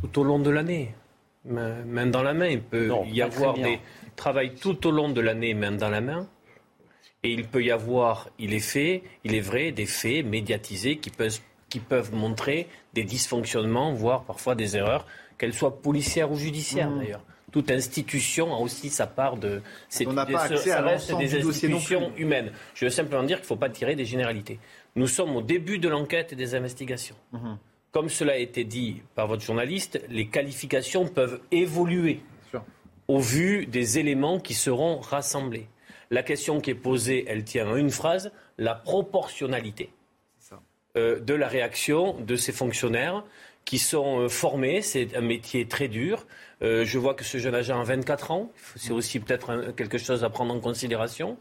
tout 0.00 0.20
au 0.20 0.24
long 0.24 0.40
de 0.40 0.50
l'année, 0.50 0.94
main, 1.44 2.06
dans 2.06 2.22
la 2.22 2.34
main. 2.34 2.46
Il 2.46 2.62
peut 2.62 2.90
y 3.06 3.22
avoir 3.22 3.54
des 3.54 3.78
travail 4.16 4.54
tout 4.54 4.86
au 4.86 4.90
long 4.90 5.08
de 5.08 5.20
l'année, 5.20 5.54
main 5.54 5.72
dans 5.72 5.88
la 5.88 6.00
main. 6.00 6.26
Et 7.22 7.32
il 7.32 7.46
peut 7.46 7.62
y 7.62 7.70
avoir, 7.70 8.28
il 8.38 8.54
est 8.54 8.60
fait, 8.60 9.02
il 9.24 9.34
est 9.34 9.40
vrai, 9.40 9.72
des 9.72 9.86
faits 9.86 10.24
médiatisés 10.24 10.96
qui 10.96 11.10
peuvent, 11.10 11.38
qui 11.68 11.78
peuvent 11.78 12.14
montrer 12.14 12.66
des 12.94 13.04
dysfonctionnements, 13.04 13.92
voire 13.92 14.24
parfois 14.24 14.54
des 14.54 14.76
erreurs, 14.76 15.06
qu'elles 15.36 15.54
soient 15.54 15.80
policières 15.82 16.30
ou 16.32 16.36
judiciaires 16.36 16.90
mmh. 16.90 16.98
d'ailleurs 16.98 17.24
toute 17.50 17.70
institution 17.70 18.54
a 18.54 18.58
aussi 18.58 18.90
sa 18.90 19.06
part 19.06 19.36
de. 19.36 19.62
On 20.06 20.12
n'a 20.12 20.26
pas 20.26 20.44
accès 20.44 20.70
à 20.70 20.80
l'ensemble 20.80 21.22
des 21.22 21.36
institutions 21.36 22.12
humaines. 22.16 22.52
Je 22.74 22.84
veux 22.84 22.90
simplement 22.90 23.22
dire 23.22 23.38
qu'il 23.38 23.44
ne 23.44 23.48
faut 23.48 23.56
pas 23.56 23.70
tirer 23.70 23.96
des 23.96 24.04
généralités. 24.04 24.58
Nous 24.96 25.06
sommes 25.06 25.36
au 25.36 25.42
début 25.42 25.78
de 25.78 25.88
l'enquête 25.88 26.32
et 26.32 26.36
des 26.36 26.54
investigations. 26.54 27.16
Mhm. 27.32 27.58
Comme 27.92 28.08
cela 28.08 28.34
a 28.34 28.36
été 28.36 28.64
dit 28.64 29.02
par 29.14 29.26
votre 29.26 29.42
journaliste, 29.42 30.00
les 30.08 30.28
qualifications 30.28 31.08
peuvent 31.08 31.40
évoluer 31.50 32.20
au 33.08 33.18
vu 33.18 33.66
des 33.66 33.98
éléments 33.98 34.38
qui 34.38 34.54
seront 34.54 35.00
rassemblés. 35.00 35.66
La 36.10 36.22
question 36.22 36.60
qui 36.60 36.70
est 36.70 36.74
posée, 36.74 37.24
elle 37.28 37.44
tient 37.44 37.68
en 37.68 37.76
une 37.76 37.90
phrase 37.90 38.32
la 38.58 38.74
proportionnalité 38.74 39.90
euh, 40.96 41.20
de 41.20 41.34
la 41.34 41.46
réaction 41.46 42.16
de 42.20 42.36
ces 42.36 42.52
fonctionnaires 42.52 43.24
qui 43.64 43.78
sont 43.78 44.20
euh, 44.20 44.28
formés. 44.28 44.82
C'est 44.82 45.16
un 45.16 45.20
métier 45.20 45.68
très 45.68 45.88
dur. 45.88 46.26
Euh, 46.62 46.84
je 46.84 46.98
vois 46.98 47.14
que 47.14 47.24
ce 47.24 47.38
jeune 47.38 47.54
agent 47.54 47.80
a 47.80 47.84
24 47.84 48.30
ans. 48.32 48.52
C'est 48.76 48.92
aussi 48.92 49.18
peut-être 49.20 49.72
quelque 49.76 49.98
chose 49.98 50.24
à 50.24 50.30
prendre 50.30 50.54
en 50.54 50.60
considération. 50.60 51.38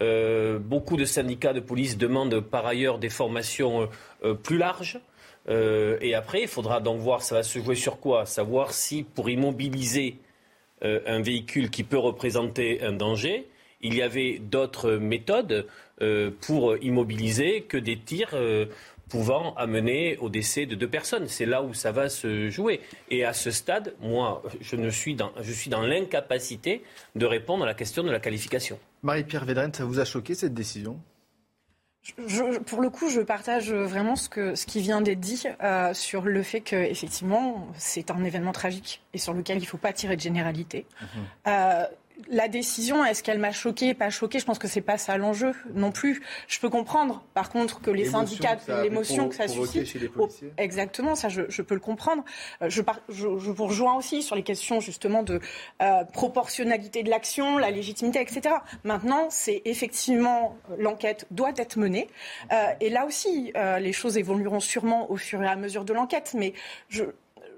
Euh, 0.00 0.58
beaucoup 0.58 0.96
de 0.96 1.04
syndicats 1.04 1.52
de 1.52 1.60
police 1.60 1.98
demandent 1.98 2.40
par 2.40 2.66
ailleurs 2.66 2.98
des 2.98 3.10
formations 3.10 3.88
euh, 4.24 4.34
plus 4.34 4.56
larges. 4.56 5.00
et 5.48 6.14
après, 6.14 6.42
il 6.42 6.48
faudra 6.48 6.80
donc 6.80 7.00
voir, 7.00 7.22
ça 7.22 7.34
va 7.34 7.42
se 7.42 7.58
jouer 7.58 7.74
sur 7.74 7.98
quoi? 7.98 8.26
Savoir 8.26 8.72
si 8.72 9.02
pour 9.02 9.28
immobiliser 9.28 10.18
un 10.82 11.20
véhicule 11.20 11.68
qui 11.70 11.82
peut 11.84 11.98
représenter 11.98 12.80
un 12.82 12.92
danger, 12.92 13.48
il 13.82 13.94
y 13.94 14.02
avait 14.02 14.38
d'autres 14.38 14.92
méthodes 14.92 15.66
pour 16.40 16.76
immobiliser 16.78 17.62
que 17.62 17.76
des 17.76 17.96
tirs 17.96 18.34
pouvant 19.12 19.54
amener 19.56 20.16
au 20.18 20.30
décès 20.30 20.64
de 20.64 20.74
deux 20.74 20.88
personnes. 20.88 21.28
C'est 21.28 21.44
là 21.44 21.62
où 21.62 21.74
ça 21.74 21.92
va 21.92 22.08
se 22.08 22.48
jouer. 22.48 22.80
Et 23.10 23.26
à 23.26 23.34
ce 23.34 23.50
stade, 23.50 23.94
moi, 24.00 24.42
je, 24.62 24.74
ne 24.74 24.88
suis 24.88 25.14
dans, 25.14 25.32
je 25.38 25.52
suis 25.52 25.68
dans 25.68 25.82
l'incapacité 25.82 26.82
de 27.14 27.26
répondre 27.26 27.64
à 27.64 27.66
la 27.66 27.74
question 27.74 28.02
de 28.02 28.10
la 28.10 28.20
qualification. 28.20 28.78
Marie-Pierre 29.02 29.44
Védrine, 29.44 29.74
ça 29.74 29.84
vous 29.84 30.00
a 30.00 30.06
choqué 30.06 30.34
cette 30.34 30.54
décision? 30.54 30.98
Je, 32.26 32.58
pour 32.58 32.80
le 32.80 32.88
coup, 32.88 33.10
je 33.10 33.20
partage 33.20 33.70
vraiment 33.70 34.16
ce, 34.16 34.30
que, 34.30 34.54
ce 34.54 34.64
qui 34.64 34.80
vient 34.80 35.02
d'être 35.02 35.20
dit 35.20 35.44
euh, 35.62 35.92
sur 35.92 36.22
le 36.22 36.42
fait 36.42 36.60
que, 36.62 36.74
effectivement, 36.74 37.68
c'est 37.76 38.10
un 38.10 38.24
événement 38.24 38.52
tragique 38.52 39.02
et 39.12 39.18
sur 39.18 39.34
lequel 39.34 39.58
il 39.58 39.60
ne 39.60 39.66
faut 39.66 39.76
pas 39.76 39.92
tirer 39.92 40.16
de 40.16 40.20
généralité. 40.20 40.86
Mhm. 41.00 41.08
Euh, 41.48 41.84
la 42.28 42.48
décision, 42.48 43.04
est-ce 43.04 43.22
qu'elle 43.22 43.38
m'a 43.38 43.52
choqué, 43.52 43.94
pas 43.94 44.10
choqué 44.10 44.38
Je 44.38 44.44
pense 44.44 44.58
que 44.58 44.68
c'est 44.68 44.80
pas 44.80 44.98
ça 44.98 45.16
l'enjeu 45.16 45.52
non 45.74 45.92
plus. 45.92 46.22
Je 46.48 46.58
peux 46.60 46.70
comprendre, 46.70 47.24
par 47.34 47.50
contre, 47.50 47.80
que 47.80 47.90
les 47.90 48.06
syndicats, 48.06 48.58
l'émotion 48.82 49.28
que 49.28 49.34
ça 49.34 49.48
suscite, 49.48 49.96
exactement, 50.58 51.14
ça, 51.14 51.28
je, 51.28 51.62
peux 51.62 51.74
le 51.74 51.80
comprendre. 51.80 52.24
Euh, 52.62 52.68
je, 52.68 52.82
je, 53.08 53.26
vous 53.26 53.66
rejoins 53.66 53.94
aussi 53.94 54.22
sur 54.22 54.36
les 54.36 54.42
questions 54.42 54.80
justement 54.80 55.22
de 55.22 55.40
euh, 55.82 56.04
proportionnalité 56.04 57.02
de 57.02 57.10
l'action, 57.10 57.58
la 57.58 57.70
légitimité, 57.70 58.20
etc. 58.20 58.56
Maintenant, 58.84 59.28
c'est 59.30 59.62
effectivement 59.64 60.56
l'enquête 60.78 61.26
doit 61.30 61.52
être 61.56 61.76
menée, 61.76 62.08
euh, 62.52 62.66
et 62.80 62.90
là 62.90 63.06
aussi, 63.06 63.52
les 63.80 63.92
choses 63.92 64.16
évolueront 64.18 64.60
sûrement 64.60 65.10
au 65.10 65.16
fur 65.16 65.42
et 65.42 65.46
à 65.46 65.56
mesure 65.56 65.84
de 65.84 65.92
l'enquête, 65.92 66.34
mais 66.36 66.52
je, 66.88 67.04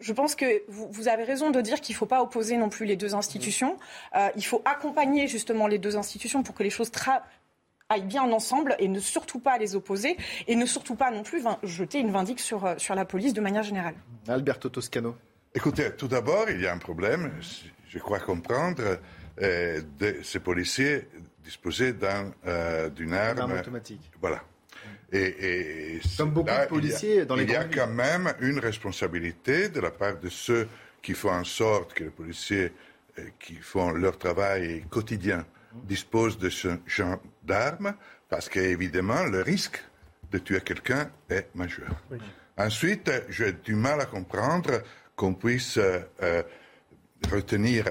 je 0.04 0.12
pense 0.12 0.34
que 0.34 0.62
vous, 0.68 1.08
avez 1.08 1.24
raison 1.24 1.50
de 1.50 1.60
dire 1.62 1.80
qu'il 1.80 1.94
ne 1.94 1.98
faut 1.98 2.06
pas 2.06 2.22
opposer 2.22 2.58
non 2.58 2.68
plus 2.68 2.84
les 2.84 2.94
deux 2.94 3.14
institutions. 3.14 3.78
Euh, 4.14 4.28
il 4.36 4.44
faut 4.44 4.60
accompagner 4.66 5.28
justement 5.28 5.66
les 5.66 5.78
deux 5.78 5.96
institutions 5.96 6.42
pour 6.42 6.54
que 6.54 6.62
les 6.62 6.68
choses 6.68 6.90
aillent 7.88 8.02
bien 8.02 8.30
ensemble 8.30 8.76
et 8.78 8.88
ne 8.88 9.00
surtout 9.00 9.40
pas 9.40 9.56
les 9.56 9.76
opposer 9.76 10.18
et 10.46 10.56
ne 10.56 10.66
surtout 10.66 10.94
pas 10.94 11.10
non 11.10 11.22
plus 11.22 11.42
jeter 11.62 12.00
une 12.00 12.10
vindique 12.10 12.40
sur, 12.40 12.66
euh, 12.66 12.74
sur 12.76 12.94
la 12.94 13.06
police 13.06 13.32
de 13.32 13.40
manière 13.40 13.62
générale. 13.62 13.94
Alberto 14.28 14.68
Toscano. 14.68 15.16
Écoutez, 15.54 15.90
tout 15.96 16.08
d'abord, 16.08 16.50
il 16.50 16.60
y 16.60 16.66
a 16.66 16.72
un 16.74 16.78
problème, 16.78 17.32
je 17.88 17.98
crois 17.98 18.20
comprendre, 18.20 18.98
euh, 19.40 19.80
de 19.98 20.16
ces 20.22 20.38
policiers 20.38 21.08
disposés 21.42 21.94
d'une 21.94 23.14
arme, 23.14 23.52
automatique. 23.52 24.10
Voilà. 24.20 24.42
Et, 25.12 26.00
Comme 26.16 26.30
beaucoup 26.30 26.50
de 26.50 26.66
policiers 26.66 27.24
dans 27.24 27.36
les 27.36 27.44
Il 27.44 27.50
y 27.50 27.56
a 27.56 27.64
quand 27.64 27.86
même 27.86 28.32
une 28.40 28.58
responsabilité 28.58 29.68
de 29.68 29.80
la 29.80 29.90
part 29.90 30.18
de 30.18 30.28
ceux 30.28 30.68
qui 31.02 31.14
font 31.14 31.30
en 31.32 31.44
sorte 31.44 31.94
que 31.94 32.04
les 32.04 32.10
policiers 32.10 32.72
euh, 33.18 33.22
qui 33.38 33.54
font 33.56 33.90
leur 33.92 34.18
travail 34.18 34.84
quotidien 34.90 35.44
disposent 35.72 36.38
de 36.38 36.50
ce 36.50 36.68
genre 36.86 37.20
d'armes, 37.42 37.94
parce 38.28 38.48
qu'évidemment, 38.48 39.24
le 39.24 39.42
risque 39.42 39.82
de 40.30 40.38
tuer 40.38 40.60
quelqu'un 40.60 41.10
est 41.28 41.48
majeur. 41.54 41.90
Ensuite, 42.56 43.10
j'ai 43.28 43.52
du 43.52 43.74
mal 43.74 44.00
à 44.00 44.06
comprendre 44.06 44.82
qu'on 45.16 45.34
puisse 45.34 45.78
euh, 45.78 46.42
retenir 47.30 47.86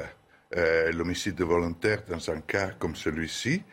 euh, 0.56 0.92
l'homicide 0.92 1.42
volontaire 1.42 2.04
dans 2.08 2.30
un 2.30 2.42
cas 2.42 2.72
comme 2.78 2.96
celui-ci, 2.96 3.64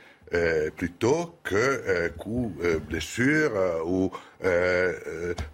plutôt 0.77 1.39
que 1.43 2.09
coup, 2.17 2.53
blessure 2.89 3.53
ou 3.85 4.11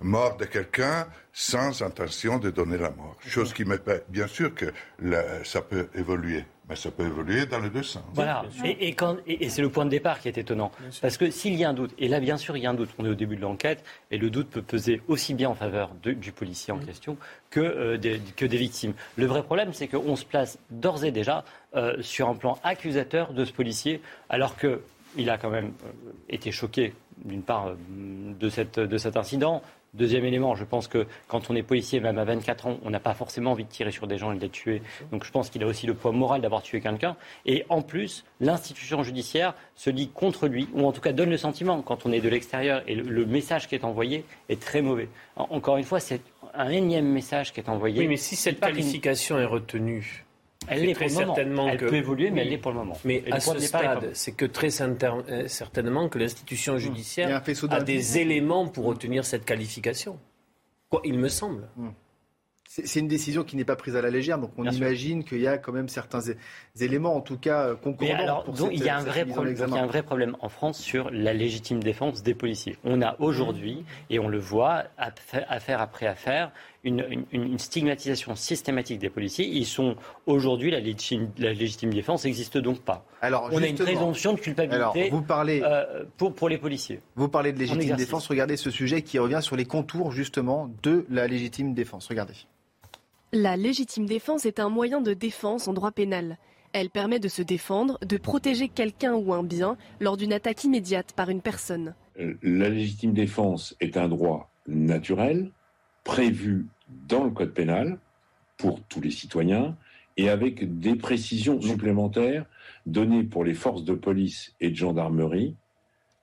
mort 0.00 0.36
de 0.36 0.44
quelqu'un 0.44 1.06
sans 1.38 1.82
intention 1.82 2.38
de 2.38 2.48
donner 2.48 2.78
la 2.78 2.88
mort. 2.88 3.14
Chose 3.26 3.52
qui 3.52 3.66
me 3.66 3.78
bien 4.08 4.26
sûr 4.26 4.54
que 4.54 4.72
ça 5.44 5.60
peut 5.60 5.86
évoluer. 5.94 6.46
Mais 6.66 6.76
ça 6.76 6.90
peut 6.90 7.04
évoluer 7.04 7.44
dans 7.44 7.60
les 7.60 7.68
deux 7.68 7.82
sens. 7.82 8.02
Voilà, 8.14 8.42
et, 8.64 8.96
et, 9.26 9.48
c'est 9.50 9.60
le 9.60 9.68
point 9.68 9.84
de 9.84 9.90
départ 9.90 10.18
qui 10.18 10.28
est 10.28 10.38
étonnant. 10.38 10.72
Parce 11.02 11.18
que 11.18 11.30
s'il 11.30 11.54
y 11.54 11.62
a 11.62 11.68
un 11.68 11.74
doute, 11.74 11.92
et 11.98 12.08
là 12.08 12.20
bien 12.20 12.38
sûr 12.38 12.56
il 12.56 12.62
y 12.62 12.66
a 12.66 12.70
un 12.70 12.74
doute, 12.74 12.88
on 12.98 13.04
est 13.04 13.10
au 13.10 13.14
début 13.14 13.36
de 13.36 13.42
l'enquête, 13.42 13.84
et 14.10 14.16
le 14.16 14.30
doute 14.30 14.48
peut 14.48 14.62
peser 14.62 15.02
aussi 15.08 15.34
bien 15.34 15.50
en 15.50 15.54
faveur 15.54 15.90
du 16.02 16.32
policier 16.32 16.72
en 16.72 16.78
mm. 16.78 16.86
question 16.86 17.18
que, 17.50 17.60
euh, 17.60 17.98
des, 17.98 18.18
que 18.34 18.46
des 18.46 18.56
victimes. 18.56 18.94
Le 19.16 19.26
vrai 19.26 19.42
problème, 19.42 19.74
c'est 19.74 19.88
qu'on 19.88 20.16
se 20.16 20.24
place 20.24 20.58
d'ores 20.70 21.04
et 21.04 21.12
déjà 21.12 21.44
euh, 21.76 22.00
sur 22.00 22.30
un 22.30 22.34
plan 22.34 22.58
accusateur 22.64 23.34
de 23.34 23.44
ce 23.44 23.52
policier, 23.52 24.00
alors 24.30 24.56
qu'il 24.56 25.28
a 25.30 25.36
quand 25.36 25.50
même 25.50 25.72
euh, 25.84 26.12
été 26.30 26.50
choqué 26.50 26.94
d'une 27.24 27.42
part 27.42 27.74
de, 27.88 28.48
cette, 28.48 28.80
de 28.80 28.98
cet 28.98 29.16
incident, 29.16 29.62
Deuxième 29.96 30.24
élément, 30.24 30.54
je 30.54 30.64
pense 30.64 30.88
que 30.88 31.06
quand 31.26 31.48
on 31.48 31.56
est 31.56 31.62
policier, 31.62 32.00
même 32.00 32.18
à 32.18 32.24
24 32.24 32.66
ans, 32.66 32.78
on 32.84 32.90
n'a 32.90 33.00
pas 33.00 33.14
forcément 33.14 33.52
envie 33.52 33.64
de 33.64 33.68
tirer 33.70 33.90
sur 33.90 34.06
des 34.06 34.18
gens 34.18 34.32
et 34.32 34.36
de 34.36 34.40
les 34.40 34.50
tuer. 34.50 34.82
Donc 35.10 35.24
je 35.24 35.30
pense 35.30 35.48
qu'il 35.48 35.62
a 35.62 35.66
aussi 35.66 35.86
le 35.86 35.94
poids 35.94 36.12
moral 36.12 36.42
d'avoir 36.42 36.62
tué 36.62 36.80
quelqu'un. 36.80 37.16
Et 37.46 37.64
en 37.70 37.80
plus, 37.80 38.24
l'institution 38.40 39.02
judiciaire 39.02 39.54
se 39.74 39.88
lit 39.88 40.08
contre 40.08 40.48
lui, 40.48 40.68
ou 40.74 40.86
en 40.86 40.92
tout 40.92 41.00
cas 41.00 41.12
donne 41.12 41.30
le 41.30 41.38
sentiment 41.38 41.80
quand 41.80 42.04
on 42.04 42.12
est 42.12 42.20
de 42.20 42.28
l'extérieur. 42.28 42.82
Et 42.86 42.94
le, 42.94 43.26
message 43.26 43.68
qui 43.68 43.74
est 43.74 43.84
envoyé 43.84 44.24
est 44.48 44.60
très 44.60 44.82
mauvais. 44.82 45.08
Encore 45.36 45.78
une 45.78 45.84
fois, 45.84 46.00
c'est 46.00 46.20
un 46.54 46.68
énième 46.68 47.06
message 47.06 47.52
qui 47.52 47.60
est 47.60 47.68
envoyé. 47.68 48.00
Oui, 48.00 48.08
mais 48.08 48.16
si 48.16 48.36
cette 48.36 48.60
qualification 48.60 49.38
est 49.38 49.44
retenue, 49.44 50.25
elle 50.68 50.88
est 50.88 50.94
très 50.94 51.08
certainement 51.08 51.68
elle 51.68 51.78
peut 51.78 51.94
évoluer, 51.94 52.30
mais 52.30 52.42
elle 52.42 52.52
est 52.52 52.58
pour 52.58 52.72
le 52.72 52.78
moment. 52.78 52.98
Mais 53.04 53.22
à 53.30 53.40
ce 53.40 53.58
stade, 53.58 54.10
c'est 54.12 54.32
que 54.32 54.44
très 54.44 54.68
euh, 54.82 55.48
certainement 55.48 56.08
que 56.08 56.18
l'institution 56.18 56.74
mmh. 56.74 56.78
judiciaire 56.78 57.42
a, 57.70 57.80
des 57.80 58.18
éléments 58.18 58.68
pour 58.68 58.86
obtenir 58.86 59.24
cette 59.24 59.44
qualification. 59.44 60.18
Quoi, 60.88 61.02
il 61.04 61.18
me 61.18 61.28
semble. 61.28 61.68
Mmh. 61.76 61.88
C'est 62.68 63.00
une 63.00 63.08
décision 63.08 63.42
qui 63.42 63.56
n'est 63.56 63.64
pas 63.64 63.76
prise 63.76 63.96
à 63.96 64.02
la 64.02 64.10
légère, 64.10 64.38
donc 64.38 64.50
on 64.58 64.68
imagine 64.68 65.24
qu'il 65.24 65.40
y 65.40 65.46
a 65.46 65.56
quand 65.56 65.72
même 65.72 65.88
certains 65.88 66.20
éléments, 66.78 67.14
en 67.14 67.20
tout 67.22 67.38
cas 67.38 67.74
concordants. 67.74 68.44
il, 68.70 68.82
y 68.82 68.88
a 68.88 68.98
un 68.98 69.02
vrai 69.02 69.24
problème, 69.24 69.54
il 69.56 69.74
y 69.74 69.78
a 69.78 69.82
un 69.82 69.86
vrai 69.86 70.02
problème 70.02 70.36
en 70.40 70.48
France 70.48 70.78
sur 70.78 71.10
la 71.10 71.32
légitime 71.32 71.82
défense 71.82 72.22
des 72.22 72.34
policiers. 72.34 72.76
On 72.84 73.00
a 73.00 73.16
aujourd'hui, 73.18 73.84
et 74.10 74.18
on 74.18 74.28
le 74.28 74.38
voit, 74.38 74.84
affaire 74.98 75.80
après 75.80 76.06
affaire, 76.06 76.52
une, 76.86 77.26
une, 77.32 77.58
stigmatisation 77.58 78.36
systématique 78.36 79.00
des 79.00 79.10
policiers. 79.10 79.46
Ils 79.46 79.66
sont 79.66 79.96
aujourd'hui, 80.26 80.70
la 80.70 80.80
légitime, 80.80 81.30
la 81.38 81.52
légitime 81.52 81.92
défense 81.92 82.24
n'existe 82.24 82.58
donc 82.58 82.80
pas. 82.80 83.04
Alors, 83.20 83.50
on 83.52 83.62
a 83.62 83.66
une 83.66 83.76
présomption 83.76 84.32
de 84.32 84.40
culpabilité 84.40 85.10
vous 85.10 85.22
parlez, 85.22 85.62
euh, 85.64 86.04
pour, 86.16 86.32
pour 86.34 86.48
les 86.48 86.58
policiers. 86.58 87.00
Vous 87.16 87.28
parlez 87.28 87.52
de 87.52 87.58
légitime 87.58 87.96
défense. 87.96 88.28
Regardez 88.28 88.56
ce 88.56 88.70
sujet 88.70 89.02
qui 89.02 89.18
revient 89.18 89.40
sur 89.42 89.56
les 89.56 89.64
contours 89.64 90.12
justement 90.12 90.70
de 90.82 91.04
la 91.10 91.26
légitime 91.26 91.74
défense. 91.74 92.06
Regardez. 92.06 92.34
La 93.32 93.56
légitime 93.56 94.06
défense 94.06 94.46
est 94.46 94.60
un 94.60 94.68
moyen 94.68 95.00
de 95.00 95.12
défense 95.12 95.66
en 95.66 95.72
droit 95.72 95.90
pénal. 95.90 96.38
Elle 96.72 96.90
permet 96.90 97.18
de 97.18 97.28
se 97.28 97.42
défendre, 97.42 97.98
de 98.04 98.16
protéger 98.16 98.68
quelqu'un 98.68 99.14
ou 99.14 99.32
un 99.32 99.42
bien 99.42 99.76
lors 99.98 100.16
d'une 100.16 100.32
attaque 100.32 100.62
immédiate 100.64 101.12
par 101.12 101.30
une 101.30 101.40
personne. 101.40 101.94
La 102.42 102.68
légitime 102.68 103.12
défense 103.12 103.74
est 103.80 103.96
un 103.96 104.08
droit 104.08 104.50
naturel, 104.68 105.50
prévu 106.04 106.66
dans 106.88 107.24
le 107.24 107.30
Code 107.30 107.52
pénal 107.52 107.98
pour 108.56 108.80
tous 108.82 109.00
les 109.00 109.10
citoyens 109.10 109.76
et 110.16 110.28
avec 110.28 110.78
des 110.78 110.96
précisions 110.96 111.60
supplémentaires 111.60 112.46
données 112.86 113.24
pour 113.24 113.44
les 113.44 113.54
forces 113.54 113.84
de 113.84 113.94
police 113.94 114.54
et 114.60 114.70
de 114.70 114.76
gendarmerie 114.76 115.56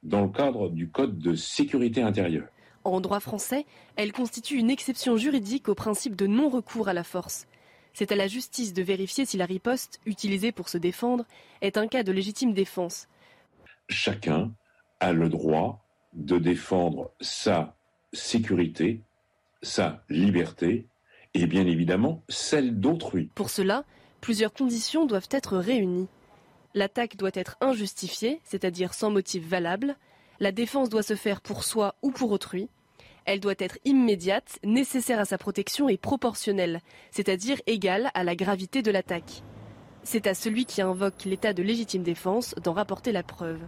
dans 0.01 0.21
le 0.21 0.29
cadre 0.29 0.69
du 0.69 0.89
Code 0.89 1.19
de 1.19 1.35
sécurité 1.35 2.01
intérieure. 2.01 2.47
En 2.83 2.99
droit 2.99 3.21
français, 3.21 3.65
elle 3.95 4.11
constitue 4.11 4.57
une 4.57 4.69
exception 4.69 5.15
juridique 5.15 5.69
au 5.69 5.75
principe 5.75 6.15
de 6.15 6.27
non-recours 6.27 6.89
à 6.89 6.93
la 6.93 7.03
force. 7.03 7.47
C'est 7.93 8.11
à 8.11 8.15
la 8.15 8.27
justice 8.27 8.73
de 8.73 8.81
vérifier 8.81 9.25
si 9.25 9.37
la 9.37 9.45
riposte, 9.45 10.01
utilisée 10.05 10.51
pour 10.51 10.67
se 10.67 10.77
défendre, 10.77 11.25
est 11.61 11.77
un 11.77 11.87
cas 11.87 12.03
de 12.03 12.11
légitime 12.11 12.53
défense. 12.53 13.07
Chacun 13.87 14.51
a 14.99 15.13
le 15.13 15.29
droit 15.29 15.85
de 16.13 16.37
défendre 16.37 17.11
sa 17.21 17.75
sécurité, 18.11 19.01
sa 19.63 20.03
liberté 20.09 20.87
et 21.33 21.47
bien 21.47 21.65
évidemment 21.65 22.23
celle 22.29 22.79
d'autrui. 22.79 23.31
Pour 23.33 23.49
cela, 23.49 23.83
plusieurs 24.21 24.53
conditions 24.53 25.05
doivent 25.05 25.29
être 25.31 25.57
réunies. 25.57 26.07
L'attaque 26.75 27.17
doit 27.17 27.31
être 27.33 27.57
injustifiée, 27.61 28.39
c'est-à-dire 28.43 28.93
sans 28.93 29.09
motif 29.09 29.47
valable. 29.47 29.95
La 30.39 30.51
défense 30.51 30.89
doit 30.89 31.03
se 31.03 31.15
faire 31.15 31.41
pour 31.41 31.63
soi 31.63 31.95
ou 32.01 32.11
pour 32.11 32.31
autrui. 32.31 32.69
Elle 33.25 33.39
doit 33.39 33.53
être 33.57 33.77
immédiate, 33.85 34.59
nécessaire 34.63 35.19
à 35.19 35.25
sa 35.25 35.37
protection 35.37 35.87
et 35.87 35.97
proportionnelle, 35.97 36.81
c'est-à-dire 37.11 37.61
égale 37.67 38.11
à 38.13 38.23
la 38.23 38.35
gravité 38.35 38.81
de 38.81 38.91
l'attaque. 38.91 39.43
C'est 40.03 40.27
à 40.27 40.33
celui 40.33 40.65
qui 40.65 40.81
invoque 40.81 41.23
l'état 41.23 41.53
de 41.53 41.63
légitime 41.63 42.03
défense 42.03 42.53
d'en 42.61 42.73
rapporter 42.73 43.13
la 43.13 43.23
preuve. 43.23 43.61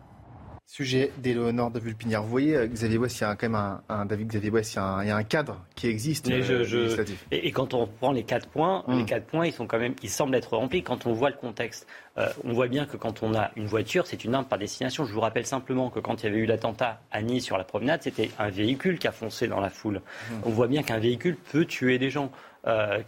Sujet 0.68 1.12
d'Éléonore 1.20 1.70
de 1.70 1.80
Vulpinière. 1.80 2.24
Vous 2.24 2.30
voyez, 2.30 2.56
euh, 2.56 2.68
Xavier 2.68 2.98
West, 2.98 3.20
il 3.20 3.22
y 3.22 3.28
a 3.28 3.36
quand 3.36 3.48
même 3.48 3.80
un, 3.88 4.06
David 4.06 4.28
Xavier 4.28 4.50
West, 4.50 4.74
il 4.74 5.08
y, 5.08 5.12
a 5.12 5.16
un, 5.16 5.24
cadre 5.24 5.64
qui 5.76 5.88
existe. 5.88 6.28
Euh, 6.30 7.06
et, 7.32 7.52
quand 7.52 7.76
on 7.76 7.86
prend 7.86 8.12
les 8.12 8.24
quatre 8.24 8.50
points, 8.50 8.84
les 8.88 8.96
hum. 8.96 9.06
quatre 9.06 9.28
points, 9.28 9.46
ils 9.46 9.54
sont 9.54 9.68
quand 9.68 9.78
même, 9.78 9.94
ils 10.02 10.10
semblent 10.10 10.36
être 10.36 10.58
remplis. 10.58 10.82
Quand 10.82 11.06
on 11.06 11.14
voit 11.14 11.30
le 11.30 11.38
contexte, 11.38 11.86
euh, 12.18 12.28
on 12.44 12.52
voit 12.52 12.68
bien 12.68 12.88
que 12.88 12.98
quand 12.98 13.22
on 13.22 13.36
a 13.36 13.52
une 13.56 13.68
voiture, 13.68 14.08
c'est 14.08 14.26
une 14.26 14.34
arme 14.34 14.46
par 14.46 14.58
destination. 14.58 15.06
Je 15.06 15.14
vous 15.14 15.22
rappelle 15.22 15.46
simplement 15.46 15.92
que 15.92 16.00
quand 16.00 16.24
il 16.24 16.26
y 16.26 16.30
avait 16.30 16.40
eu 16.40 16.46
l'attentat 16.48 17.00
à 17.12 17.22
Nice 17.22 17.46
sur 17.46 17.60
la 17.60 17.64
promenade, 17.64 18.02
c'était 18.02 18.32
un 18.40 18.50
véhicule 18.50 18.98
qui 18.98 19.08
a 19.08 19.12
foncé 19.12 19.48
dans 19.48 19.62
la 19.62 19.70
foule. 19.70 20.02
Hum. 20.32 20.42
On 20.46 20.50
voit 20.50 20.68
bien 20.68 20.82
qu'un 20.82 21.00
véhicule 21.00 21.38
peut 21.38 21.66
tuer 21.66 22.00
des 22.00 22.10
gens. 22.10 22.32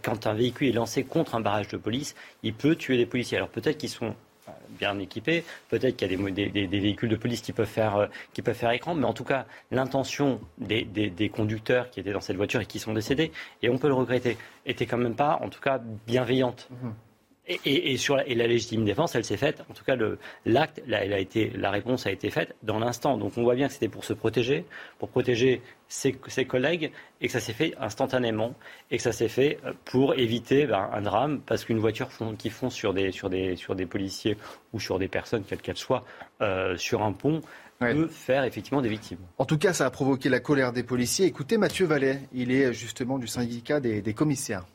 quand 0.04 0.28
un 0.28 0.34
véhicule 0.34 0.68
est 0.68 0.72
lancé 0.72 1.02
contre 1.02 1.34
un 1.34 1.40
barrage 1.40 1.66
de 1.66 1.76
police, 1.76 2.14
il 2.44 2.54
peut 2.54 2.76
tuer 2.76 2.96
des 2.96 3.06
policiers. 3.06 3.36
Alors 3.36 3.48
peut-être 3.48 3.78
qu'ils 3.78 3.90
sont 3.90 4.14
bien 4.78 4.98
équipés. 4.98 5.44
Peut-être 5.68 5.96
qu'il 5.96 6.10
y 6.10 6.14
a 6.14 6.30
des, 6.50 6.66
véhicules 6.66 7.08
de 7.08 7.16
police 7.16 7.40
qui 7.40 7.52
peuvent, 7.52 7.66
faire, 7.66 7.96
euh, 7.96 8.06
qui 8.32 8.42
peuvent 8.42 8.56
faire 8.56 8.70
écran, 8.70 8.94
mais 8.94 9.06
en 9.06 9.12
tout 9.12 9.24
cas, 9.24 9.46
l'intention 9.70 10.40
des, 10.58 11.30
conducteurs 11.32 11.90
qui 11.90 12.00
étaient 12.00 12.12
dans 12.12 12.20
cette 12.20 12.36
voiture 12.36 12.60
et 12.60 12.66
qui 12.66 12.78
sont 12.78 12.92
décédés, 12.92 13.32
et 13.62 13.68
on 13.68 13.78
peut 13.78 13.88
le 13.88 13.94
regretter, 13.94 14.36
était 14.66 14.86
quand 14.86 14.98
même 14.98 15.16
pas, 15.16 15.38
en 15.42 15.48
tout 15.48 15.60
cas, 15.60 15.80
bienveillante. 16.06 16.68
Mhm. 16.70 16.94
Et, 17.48 17.96
sur 17.96 18.16
la, 18.16 18.26
et 18.26 18.34
la 18.34 18.46
légitime 18.46 18.84
défense, 18.84 19.14
elle 19.14 19.24
s'est 19.24 19.38
faite. 19.38 19.62
En 19.70 19.74
tout 19.74 19.84
cas, 19.84 19.96
l'acte, 20.44 20.82
la, 20.86 20.98
a 20.98 21.18
été, 21.18 21.50
la 21.56 21.70
réponse 21.70 22.06
a 22.06 22.10
été 22.10 22.28
faite 22.28 22.54
dans 22.62 22.78
l'instant. 22.78 23.16
Donc 23.16 23.38
on 23.38 23.42
voit 23.42 23.54
bien 23.54 23.68
que 23.68 23.72
c'était 23.72 23.88
pour 23.88 24.04
se 24.04 24.12
protéger, 24.12 24.66
pour 24.98 25.08
protéger 25.08 25.62
ses, 25.88 26.12
collègues, 26.46 26.92
et 27.22 27.26
que 27.26 27.32
ça 27.32 27.40
s'est 27.40 27.54
fait 27.54 27.74
instantanément, 27.80 28.54
et 28.90 28.98
que 28.98 29.02
ça 29.02 29.12
s'est 29.12 29.28
fait 29.28 29.58
euh, 29.64 29.72
pour 29.86 30.14
éviter 30.14 30.66
ben, 30.66 30.90
un 30.92 31.00
drame, 31.00 31.40
parce 31.40 31.64
qu'une 31.64 31.78
voiture 31.78 32.10
qui 32.38 32.50
fonce 32.50 32.74
sur 32.74 32.92
des, 32.92 33.12
sur, 33.12 33.30
des, 33.30 33.56
sur 33.56 33.74
des 33.74 33.86
policiers 33.86 34.36
ou 34.74 34.80
sur 34.80 34.98
des 34.98 35.08
personnes, 35.08 35.44
quelles 35.48 35.62
qu'elles 35.62 35.78
soient, 35.78 36.04
euh, 36.42 36.76
sur 36.76 37.02
un 37.02 37.12
pont, 37.12 37.40
peut 37.80 38.08
faire 38.08 38.44
effectivement 38.44 38.82
des 38.82 38.88
victimes. 38.90 39.20
En 39.38 39.46
tout 39.46 39.56
cas, 39.56 39.72
ça 39.72 39.86
a 39.86 39.90
provoqué 39.90 40.28
la 40.28 40.40
colère 40.40 40.72
des 40.72 40.82
policiers. 40.82 41.26
Écoutez 41.26 41.56
Mathieu 41.56 41.86
Vallet, 41.86 42.20
il 42.34 42.50
est 42.50 42.74
justement 42.74 43.18
du 43.18 43.26
syndicat 43.28 43.80
des 43.80 44.14
commissaires 44.14 44.66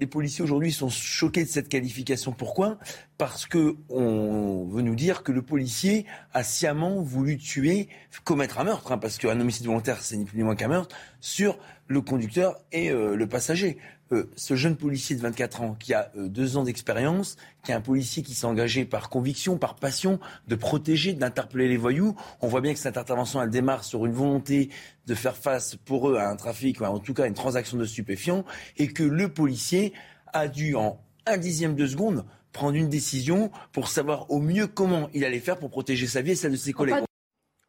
les 0.00 0.06
policiers 0.06 0.42
aujourd'hui 0.42 0.72
sont 0.72 0.88
choqués 0.88 1.44
de 1.44 1.48
cette 1.48 1.68
qualification. 1.68 2.32
Pourquoi? 2.32 2.78
Parce 3.18 3.46
que 3.46 3.76
on 3.88 4.64
veut 4.64 4.82
nous 4.82 4.94
dire 4.94 5.22
que 5.22 5.32
le 5.32 5.42
policier 5.42 6.06
a 6.32 6.42
sciemment 6.42 7.02
voulu 7.02 7.36
tuer, 7.36 7.88
commettre 8.24 8.58
un 8.58 8.64
meurtre, 8.64 8.92
hein, 8.92 8.98
parce 8.98 9.18
qu'un 9.18 9.38
homicide 9.40 9.66
volontaire, 9.66 10.02
c'est 10.02 10.16
ni 10.16 10.24
plus 10.24 10.38
ni 10.38 10.44
moins 10.44 10.56
qu'un 10.56 10.68
meurtre, 10.68 10.96
sur 11.20 11.58
le 11.86 12.00
conducteur 12.00 12.58
et 12.72 12.90
euh, 12.90 13.14
le 13.14 13.26
passager. 13.26 13.78
Euh, 14.12 14.28
ce 14.36 14.54
jeune 14.56 14.76
policier 14.76 15.16
de 15.16 15.22
24 15.22 15.62
ans 15.62 15.76
qui 15.78 15.94
a 15.94 16.10
euh, 16.16 16.28
deux 16.28 16.56
ans 16.56 16.64
d'expérience, 16.64 17.36
qui 17.64 17.70
est 17.70 17.74
un 17.74 17.80
policier 17.80 18.22
qui 18.22 18.34
s'est 18.34 18.46
engagé 18.46 18.84
par 18.84 19.08
conviction, 19.08 19.56
par 19.56 19.74
passion, 19.74 20.20
de 20.48 20.54
protéger, 20.54 21.14
d'interpeller 21.14 21.68
les 21.68 21.78
voyous. 21.78 22.14
On 22.42 22.48
voit 22.48 22.60
bien 22.60 22.74
que 22.74 22.78
cette 22.78 22.98
intervention, 22.98 23.42
elle 23.42 23.50
démarre 23.50 23.84
sur 23.84 24.04
une 24.04 24.12
volonté 24.12 24.68
de 25.06 25.14
faire 25.14 25.36
face 25.36 25.76
pour 25.76 26.10
eux 26.10 26.16
à 26.16 26.28
un 26.28 26.36
trafic, 26.36 26.80
ou 26.80 26.84
en 26.84 26.98
tout 26.98 27.14
cas 27.14 27.24
à 27.24 27.26
une 27.26 27.34
transaction 27.34 27.78
de 27.78 27.84
stupéfiants, 27.86 28.44
et 28.76 28.88
que 28.88 29.02
le 29.02 29.32
policier 29.32 29.94
a 30.32 30.46
dû 30.46 30.74
en 30.76 31.00
un 31.26 31.38
dixième 31.38 31.74
de 31.74 31.86
seconde 31.86 32.24
prendre 32.52 32.76
une 32.76 32.90
décision 32.90 33.50
pour 33.72 33.88
savoir 33.88 34.30
au 34.30 34.38
mieux 34.38 34.66
comment 34.66 35.08
il 35.14 35.24
allait 35.24 35.40
faire 35.40 35.58
pour 35.58 35.70
protéger 35.70 36.06
sa 36.06 36.20
vie 36.20 36.32
et 36.32 36.36
celle 36.36 36.52
de 36.52 36.56
ses 36.56 36.74
collègues. 36.74 37.04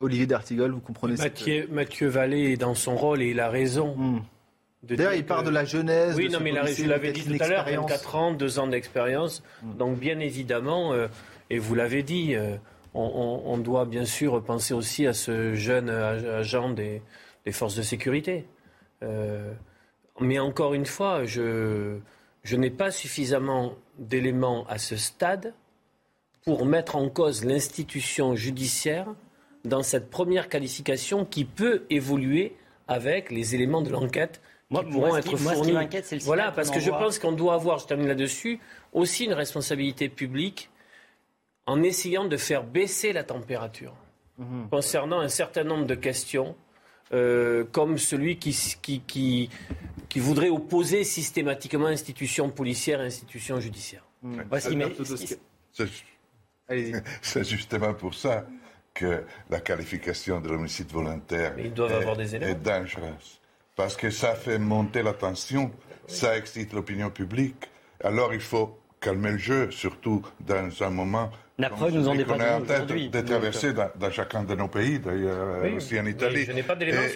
Olivier 0.02 0.26
D'Artigol, 0.26 0.72
vous 0.72 0.82
comprenez 0.82 1.16
Mathieu, 1.16 1.70
Mathieu 1.72 2.10
Vallée 2.10 2.52
est 2.52 2.58
dans 2.58 2.76
son 2.76 2.98
rôle 2.98 3.22
et 3.22 3.30
il 3.30 3.40
a 3.40 3.50
raison. 3.50 3.96
Hmm. 3.96 4.20
D'ailleurs, 4.84 5.14
il 5.14 5.26
part 5.26 5.44
de 5.44 5.50
la 5.50 5.64
jeunesse. 5.64 6.16
Oui, 6.16 6.30
non, 6.30 6.40
mais 6.42 6.52
je 6.74 6.86
l'avais 6.86 7.14
dit 7.14 7.24
tout 7.24 7.44
à 7.44 7.48
l'heure, 7.48 7.66
24 7.66 8.16
ans, 8.16 8.34
2 8.34 8.60
ans 8.60 8.68
d'expérience. 8.68 9.42
Hmm. 9.62 9.78
Donc, 9.78 9.98
bien 9.98 10.20
évidemment, 10.20 10.94
euh, 10.94 11.08
et 11.50 11.58
vous 11.58 11.74
l'avez 11.74 12.04
dit, 12.04 12.36
euh, 12.36 12.58
on, 12.94 13.58
doit 13.58 13.86
bien 13.86 14.06
sûr 14.06 14.44
penser 14.44 14.74
aussi 14.74 15.08
à 15.08 15.14
ce 15.14 15.54
jeune 15.54 15.90
agent 15.90 16.70
des, 16.72 17.02
forces 17.52 17.76
de 17.76 17.82
sécurité. 17.82 18.46
Euh, 19.04 19.54
mais 20.20 20.40
encore 20.40 20.74
une 20.74 20.86
fois, 20.86 21.26
je, 21.26 21.98
je 22.44 22.56
n'ai 22.56 22.70
pas 22.70 22.92
suffisamment 22.92 23.76
d'éléments 23.98 24.66
à 24.68 24.78
ce 24.78 24.98
stade 24.98 25.54
pour 26.46 26.66
mettre 26.66 26.98
en 26.98 27.10
cause 27.10 27.46
l'institution 27.46 28.36
judiciaire 28.36 29.08
dans 29.64 29.82
cette 29.82 30.10
première 30.10 30.50
qualification 30.50 31.26
qui 31.26 31.46
peut 31.46 31.84
évoluer 31.90 32.56
avec 32.88 33.32
les 33.32 33.56
éléments 33.56 33.82
de 33.82 33.90
l'enquête 33.90 34.42
qui 34.74 34.86
pourront 34.86 35.18
être 35.18 35.38
fournis. 35.38 35.76
Voilà, 36.22 36.52
parce 36.52 36.70
que 36.70 36.80
je 36.80 36.90
pense 36.90 37.20
qu'on 37.20 37.32
doit 37.32 37.54
avoir, 37.54 37.80
je 37.80 37.88
termine 37.88 38.08
là-dessus, 38.08 38.60
aussi 38.92 39.26
une 39.26 39.34
responsabilité 39.34 40.10
publique 40.10 40.70
en 41.66 41.82
essayant 41.84 42.26
de 42.26 42.38
faire 42.38 42.64
baisser 42.64 43.14
la 43.14 43.24
température 43.24 43.96
mhm. 44.38 44.68
concernant 44.70 45.20
un 45.20 45.30
certain 45.30 45.64
nombre 45.64 45.86
de 45.86 45.96
questions, 45.96 46.56
euh, 47.14 47.64
comme 47.72 47.98
celui 47.98 48.38
qui, 48.38 48.58
qui, 48.82 49.02
qui, 49.02 49.50
qui, 50.10 50.20
voudrait 50.20 50.50
opposer 50.50 51.04
systématiquement 51.04 51.88
institution 51.88 52.50
policière 52.50 53.02
et 53.02 53.06
institution 53.06 53.60
judiciaire. 53.60 54.04
Mhm. 54.22 54.44
C'est 57.22 57.44
justement 57.44 57.94
pour 57.94 58.14
ça 58.14 58.46
que 58.94 59.24
la 59.50 59.60
qualification 59.60 60.40
de 60.40 60.50
l'homicide 60.50 60.92
volontaire 60.92 61.58
est, 61.58 61.70
dangereuse. 61.70 63.42
Parce 63.76 63.96
que 63.96 64.10
ça 64.10 64.36
fait 64.36 64.60
monter 64.60 65.02
la 65.02 65.14
tension, 65.14 65.72
ça 66.08 66.38
excite 66.38 66.74
l'opinion 66.74 67.10
publique. 67.10 67.70
Alors 68.04 68.34
il 68.34 68.42
faut 68.42 68.80
calmer 69.00 69.32
le 69.32 69.38
jeu, 69.38 69.72
surtout 69.72 70.22
dans 70.40 70.70
un 70.84 70.90
moment 70.90 71.32
la 71.60 71.70
preuve 71.70 71.94
nous 71.94 72.08
en 72.08 72.18
est 72.18 72.26
pas 72.26 72.34
en 72.34 72.62
train 72.62 72.80
de, 72.80 73.22
traverser 73.22 73.74
dans, 73.74 74.12
chacun 74.12 74.44
de 74.44 74.56
nos 74.56 74.68
pays, 74.68 74.98
d'ailleurs 74.98 75.76
aussi 75.76 76.00
en 76.00 76.06
Italie. 76.08 76.48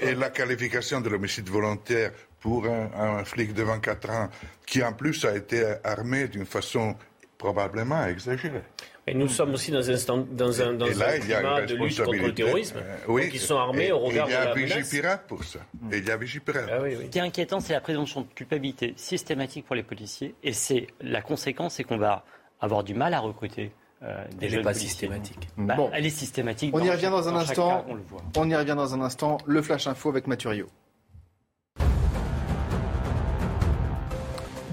et, 0.04 0.14
la 0.14 0.30
qualification 0.30 1.02
de 1.02 1.10
l'homicide 1.10 1.50
volontaire 1.50 2.12
pour 2.40 2.68
un, 2.68 2.92
un, 2.94 3.26
flic 3.26 3.54
de 3.56 3.64
24 3.64 4.10
ans 4.12 4.30
qui 4.66 4.84
en 4.84 4.94
plus 4.94 5.26
a 5.26 5.36
été 5.36 5.66
armé 5.84 6.28
d'une 6.28 6.46
façon 6.46 6.96
probablement 7.40 8.06
exagérée. 8.06 8.62
Et 9.10 9.14
nous 9.14 9.30
sommes 9.30 9.54
aussi 9.54 9.72
dans 9.72 9.90
un, 9.90 10.18
dans 10.32 10.62
un, 10.62 10.74
dans 10.74 10.86
un 11.02 11.20
climat 11.20 11.62
de 11.62 11.76
lutte 11.76 12.04
contre 12.04 12.18
le 12.18 12.34
terrorisme. 12.34 12.78
Euh, 12.78 12.98
oui, 13.08 13.30
qui 13.30 13.40
sont 13.40 13.56
armés 13.56 13.92
au 13.94 14.00
regard 14.00 14.28
de 14.28 14.34
la 14.34 14.54
menace. 14.54 14.58
Il 14.58 14.68
y 14.68 14.74
a 14.74 14.78
Vigipirate 14.78 15.28
pour 15.28 15.44
ça. 15.46 15.60
Et 15.94 16.00
il 16.00 16.06
y 16.06 16.12
a 16.12 16.18
Vigipirate. 16.18 16.70
Ah, 16.70 16.82
Ce 16.90 17.06
qui 17.06 17.18
est 17.18 17.22
inquiétant, 17.22 17.62
c'est 17.62 17.72
la 17.72 17.80
présomption 17.80 18.22
de 18.22 18.28
culpabilité 18.36 18.94
systématique 18.98 19.66
pour 19.66 19.76
les 19.76 19.84
policiers. 19.84 20.36
Et 20.44 20.52
c'est 20.52 20.88
la 21.00 21.22
conséquence, 21.22 21.76
c'est 21.76 21.86
qu'on 21.86 21.98
va 21.98 22.26
avoir 22.60 22.84
du 22.84 22.94
mal 22.94 23.14
à 23.14 23.20
recruter. 23.20 23.72
Euh, 24.04 24.24
des 24.38 24.50
jeunes 24.50 24.62
pas 24.62 24.76
systématique. 24.76 25.48
Bah, 25.58 25.76
bon. 25.76 25.90
Elle 25.92 26.06
est 26.06 26.12
systématique. 26.12 26.72
On 26.76 26.84
y 26.84 26.90
revient 26.90 27.10
dans 27.10 27.28
un 27.30 27.36
instant. 27.36 27.84
on, 27.88 27.96
le 27.96 28.02
voit. 28.02 28.22
on 28.36 28.48
y 28.48 28.56
revient 28.56 28.76
dans 28.78 28.94
un 28.94 29.02
instant. 29.02 29.38
Le 29.48 29.62
flash 29.62 29.88
info 29.88 30.10
avec 30.10 30.28
Mathurio. 30.28 30.68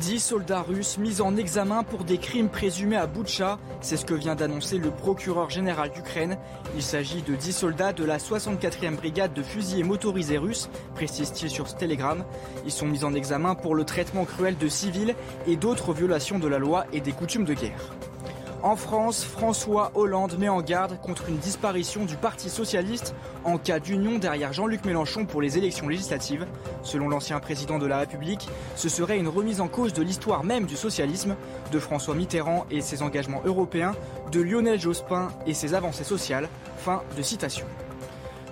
10 0.04 0.20
soldats 0.20 0.61
russes 0.61 0.99
mis 0.99 1.23
en 1.23 1.34
examen 1.34 1.82
pour 1.82 2.04
des 2.04 2.18
crimes 2.18 2.50
présumés 2.50 2.96
à 2.96 3.06
Boutcha. 3.06 3.58
C'est 3.80 3.96
ce 3.96 4.04
que 4.04 4.12
vient 4.12 4.34
d'annoncer 4.34 4.76
le 4.76 4.90
procureur 4.90 5.49
général 5.49 5.90
d'Ukraine. 5.92 6.37
Il 6.76 6.82
s'agit 6.82 7.23
de 7.23 7.34
10 7.34 7.52
soldats 7.54 7.94
de 7.94 8.04
la 8.04 8.18
64e 8.18 8.96
brigade 8.96 9.32
de 9.32 9.42
fusiliers 9.42 9.82
motorisés 9.82 10.37
russes, 10.37 10.68
précise-t-il 10.94 11.49
sur 11.49 11.68
ce 11.68 11.76
télégramme. 11.76 12.26
Ils 12.66 12.70
sont 12.70 12.87
mis 12.87 13.02
en 13.02 13.14
examen 13.14 13.54
pour 13.54 13.75
le 13.75 13.84
traitement 13.84 14.26
cruel 14.26 14.58
de 14.58 14.68
civils 14.68 15.14
et 15.46 15.56
d'autres 15.56 15.94
violations 15.94 16.38
de 16.38 16.49
la 16.49 16.58
loi 16.58 16.84
et 16.92 17.00
des 17.00 17.12
coutumes 17.12 17.46
de 17.46 17.54
guerre. 17.54 17.94
En 18.64 18.76
France, 18.76 19.25
François 19.25 19.90
Hollande 19.94 20.38
met 20.38 20.49
en 20.49 20.62
garde 20.62 20.99
contre 20.99 21.28
une 21.28 21.37
disparition 21.37 22.06
du 22.06 22.16
Parti 22.16 22.49
socialiste 22.49 23.14
en 23.44 23.59
cas 23.59 23.78
d'union 23.78 24.18
derrière 24.18 24.54
Jean-Luc 24.54 24.87
Mélenchon 24.87 25.26
pour 25.26 25.42
les 25.42 25.59
élections 25.59 25.87
législatives. 25.87 26.47
Selon 26.83 27.11
l'ancien 27.11 27.40
président 27.40 27.78
de 27.78 27.85
la 27.85 27.99
République, 27.99 28.49
ce 28.75 28.88
serait 28.88 29.18
une 29.18 29.28
remise 29.28 29.61
en 29.61 29.68
cause 29.68 29.92
de 29.92 30.02
l'histoire 30.02 30.44
même 30.44 30.64
du 30.64 30.76
socialisme, 30.76 31.37
de 31.73 31.78
François 31.78 32.14
Mitterrand 32.14 32.64
et 32.71 32.80
ses 32.80 33.02
engagements 33.02 33.42
européens, 33.44 33.94
de 34.33 34.40
Lionel 34.40 34.80
Jospin 34.80 35.28
et 35.47 35.52
ses 35.52 35.75
avancées 35.75 36.02
sociales. 36.02 36.49
Fin 36.78 37.02
de 37.18 37.23
citation. 37.23 37.66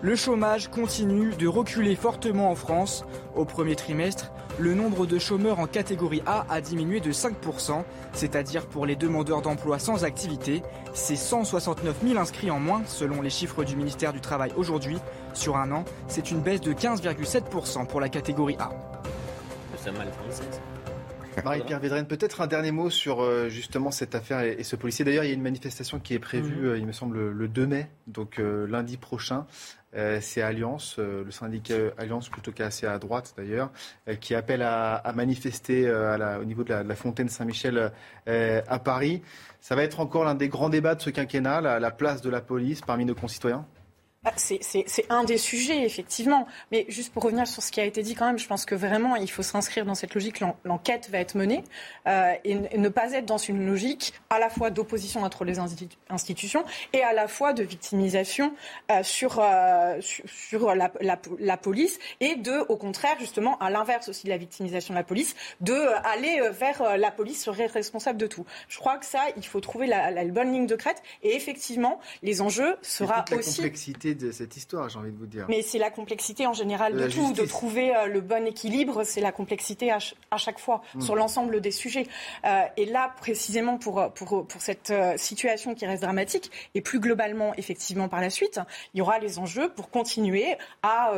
Le 0.02 0.14
chômage 0.14 0.69
continue 0.69 1.31
de 1.38 1.47
reculer 1.47 1.97
fortement 1.97 2.50
en 2.50 2.54
France. 2.54 3.07
Au 3.35 3.47
premier 3.47 3.76
trimestre, 3.76 4.31
le 4.59 4.75
nombre 4.75 5.06
de 5.06 5.18
chômeurs 5.18 5.59
en 5.59 5.66
catégorie 5.66 6.23
A 6.26 6.47
a 6.49 6.61
diminué 6.61 7.00
de 7.00 7.12
5%, 7.12 7.85
c'est-à-dire 8.12 8.66
pour 8.66 8.87
les 8.87 8.97
demandeurs 8.97 9.42
d'emploi 9.42 9.79
sans 9.79 10.05
activité. 10.05 10.62
C'est 10.94 11.16
169 11.16 11.96
000 12.05 12.18
inscrits 12.18 12.50
en 12.50 12.61
moins 12.61 12.83
selon 12.87 13.22
les 13.22 13.31
chiffres 13.31 13.64
du 13.64 13.77
ministère 13.77 14.12
du 14.12 14.20
Travail 14.20 14.53
aujourd'hui. 14.57 14.98
Sur 15.35 15.57
un 15.57 15.72
an, 15.72 15.85
c'est 16.09 16.31
une 16.31 16.40
baisse 16.40 16.61
de 16.61 16.72
15,7% 16.72 17.87
pour 17.87 18.00
la 18.00 18.09
catégorie 18.09 18.57
A. 18.59 18.70
Marie-Pierre 21.44 21.81
Védrenne, 21.81 22.07
peut-être 22.07 22.40
un 22.40 22.46
dernier 22.46 22.72
mot 22.72 22.90
sur 22.90 23.22
euh, 23.22 23.48
justement 23.48 23.90
cette 23.90 24.14
affaire 24.14 24.40
et, 24.40 24.62
ce 24.62 24.77
policier. 24.77 25.05
D'ailleurs, 25.05 25.24
il 25.24 25.29
y 25.29 25.31
a 25.31 25.35
une 25.35 25.42
manifestation 25.42 25.98
qui 25.98 26.14
est 26.14 26.18
prévue, 26.18 26.62
mhm. 26.62 26.66
euh, 26.66 26.79
il 26.79 26.87
me 26.87 26.92
semble, 26.92 27.31
le 27.31 27.48
2 27.48 27.66
mai, 27.66 27.88
donc 28.07 28.38
euh, 28.38 28.66
lundi 28.66 28.96
prochain, 28.96 29.46
c'est 30.20 30.42
Alliance, 30.42 30.96
euh, 30.98 31.24
le 31.24 31.31
syndicat 31.31 31.74
Alliance 31.98 32.28
plutôt 32.28 32.52
qu'assez 32.52 32.87
à 32.87 32.98
droite 32.98 33.35
d'ailleurs, 33.37 33.70
euh, 34.09 34.14
qui 34.14 34.35
appelle 34.35 34.62
à, 34.62 35.02
manifester 35.14 35.90
au 36.40 36.44
niveau 36.44 36.64
de 36.64 36.72
la, 36.72 36.94
fontaine 36.94 37.28
Saint-Michel 37.28 37.92
à 38.26 38.78
Paris. 38.78 39.22
Ça 39.61 39.76
va 39.76 39.83
être 39.83 40.00
encore 40.00 40.24
l'un 40.24 40.35
des 40.35 40.48
grands 40.48 40.70
débats 40.70 40.94
de 40.94 41.02
ce 41.02 41.11
quinquennat, 41.11 41.61
la 41.61 41.90
place 41.90 42.22
de 42.22 42.31
la 42.31 42.40
police 42.40 42.81
parmi 42.81 43.05
nos 43.05 43.14
concitoyens? 43.14 43.66
C'est 44.37 45.04
un 45.08 45.24
des 45.24 45.37
sujets, 45.37 45.85
effectivement. 45.85 46.46
Mais 46.70 46.87
juste 46.88 47.12
pour 47.12 47.24
revenir 47.24 47.46
sur 47.48 47.61
ce 47.62 47.72
qui 47.72 47.80
a 47.80 47.85
été 47.85 48.02
dit 48.02 48.14
quand 48.14 48.26
même, 48.26 48.38
je 48.38 48.46
pense 48.46 48.64
que 48.64 48.76
vraiment, 48.76 49.16
il 49.16 49.28
faut 49.28 49.42
s'inscrire 49.42 49.85
dans 49.85 49.96
cette 49.96 50.14
logique. 50.14 50.40
L'enquête 50.64 51.08
va 51.11 51.18
être 51.18 51.35
menée 51.35 51.64
euh, 52.06 52.32
et, 52.44 52.54
ne 52.54 52.88
pas 52.88 53.12
être 53.12 53.26
dans 53.26 53.38
une 53.38 53.66
logique 53.66 54.14
à 54.30 54.38
la 54.38 54.48
fois 54.48 54.70
d'opposition 54.70 55.22
entre 55.22 55.44
les 55.44 55.58
institutions 55.58 56.64
et 56.92 57.02
à 57.02 57.12
la 57.12 57.26
fois 57.26 57.52
de 57.52 57.64
victimisation 57.64 58.54
euh, 58.92 59.02
sur, 59.02 59.40
euh, 59.40 60.00
sur, 60.00 60.72
la, 60.74 60.92
la, 61.00 61.56
police 61.56 61.98
et 62.20 62.37
de, 62.37 62.64
au 62.68 62.76
contraire, 62.76 63.16
justement, 63.18 63.58
à 63.58 63.70
l'inverse 63.70 64.08
aussi 64.08 64.24
de 64.24 64.30
la 64.30 64.37
victimisation 64.37 64.94
de 64.94 64.98
la 64.98 65.04
police, 65.04 65.35
de 65.61 65.74
aller 66.04 66.40
vers 66.52 66.96
la 66.96 67.11
police 67.11 67.42
serait 67.42 67.66
responsable 67.66 68.18
de 68.18 68.28
tout. 68.28 68.46
Je 68.68 68.78
crois 68.78 68.98
que 68.98 69.06
ça, 69.06 69.20
il 69.37 69.44
faut 69.44 69.61
trouver 69.61 69.88
la, 69.88 70.12
la 70.12 70.24
bonne 70.26 70.52
ligne 70.52 70.66
de 70.66 70.76
crête. 70.76 71.02
Et 71.22 71.35
effectivement, 71.35 71.98
les 72.22 72.40
enjeux 72.40 72.76
sera 72.82 73.24
aussi 73.37 73.62
de 74.14 74.33
cette 74.33 74.57
histoire, 74.57 74.88
j'ai 74.88 74.98
envie 74.98 75.12
de 75.12 75.18
vous 75.18 75.27
dire. 75.27 75.46
Mais 75.48 75.62
c'est 75.62 75.79
la 75.79 75.90
complexité 75.90 76.46
en 76.46 76.53
général 76.53 76.94
de, 76.94 77.09
tout, 77.09 77.33
de 77.33 77.44
trouver 77.46 77.94
euh, 77.94 78.07
le 78.07 78.20
bon 78.20 78.46
équilibre, 78.46 79.05
c'est 79.05 79.20
la 79.20 79.33
complexité 79.33 79.90
à, 79.90 79.98
chaque 80.37 80.59
fois 80.59 80.83
hmm. 80.94 81.01
sur 81.01 81.16
l'ensemble 81.16 81.61
des 81.61 81.70
sujets. 81.70 82.07
Euh, 82.44 82.62
et 82.77 82.87
là, 82.87 83.12
précisément 83.20 83.79
pour, 83.79 84.12
pour, 84.14 84.46
pour 84.46 84.61
cette 84.61 84.90
euh, 84.90 85.16
situation 85.16 85.75
qui 85.75 85.87
reste 85.87 86.03
dramatique, 86.03 86.51
et 86.75 86.81
plus 86.81 87.01
globalement, 87.01 87.53
effectivement, 87.57 88.09
par 88.09 88.20
la 88.20 88.31
suite, 88.31 88.61
il 88.94 88.98
y 88.98 89.01
aura 89.01 89.18
les 89.18 89.38
enjeux 89.38 89.70
pour 89.70 89.90
continuer 89.90 90.57
à, 90.83 91.12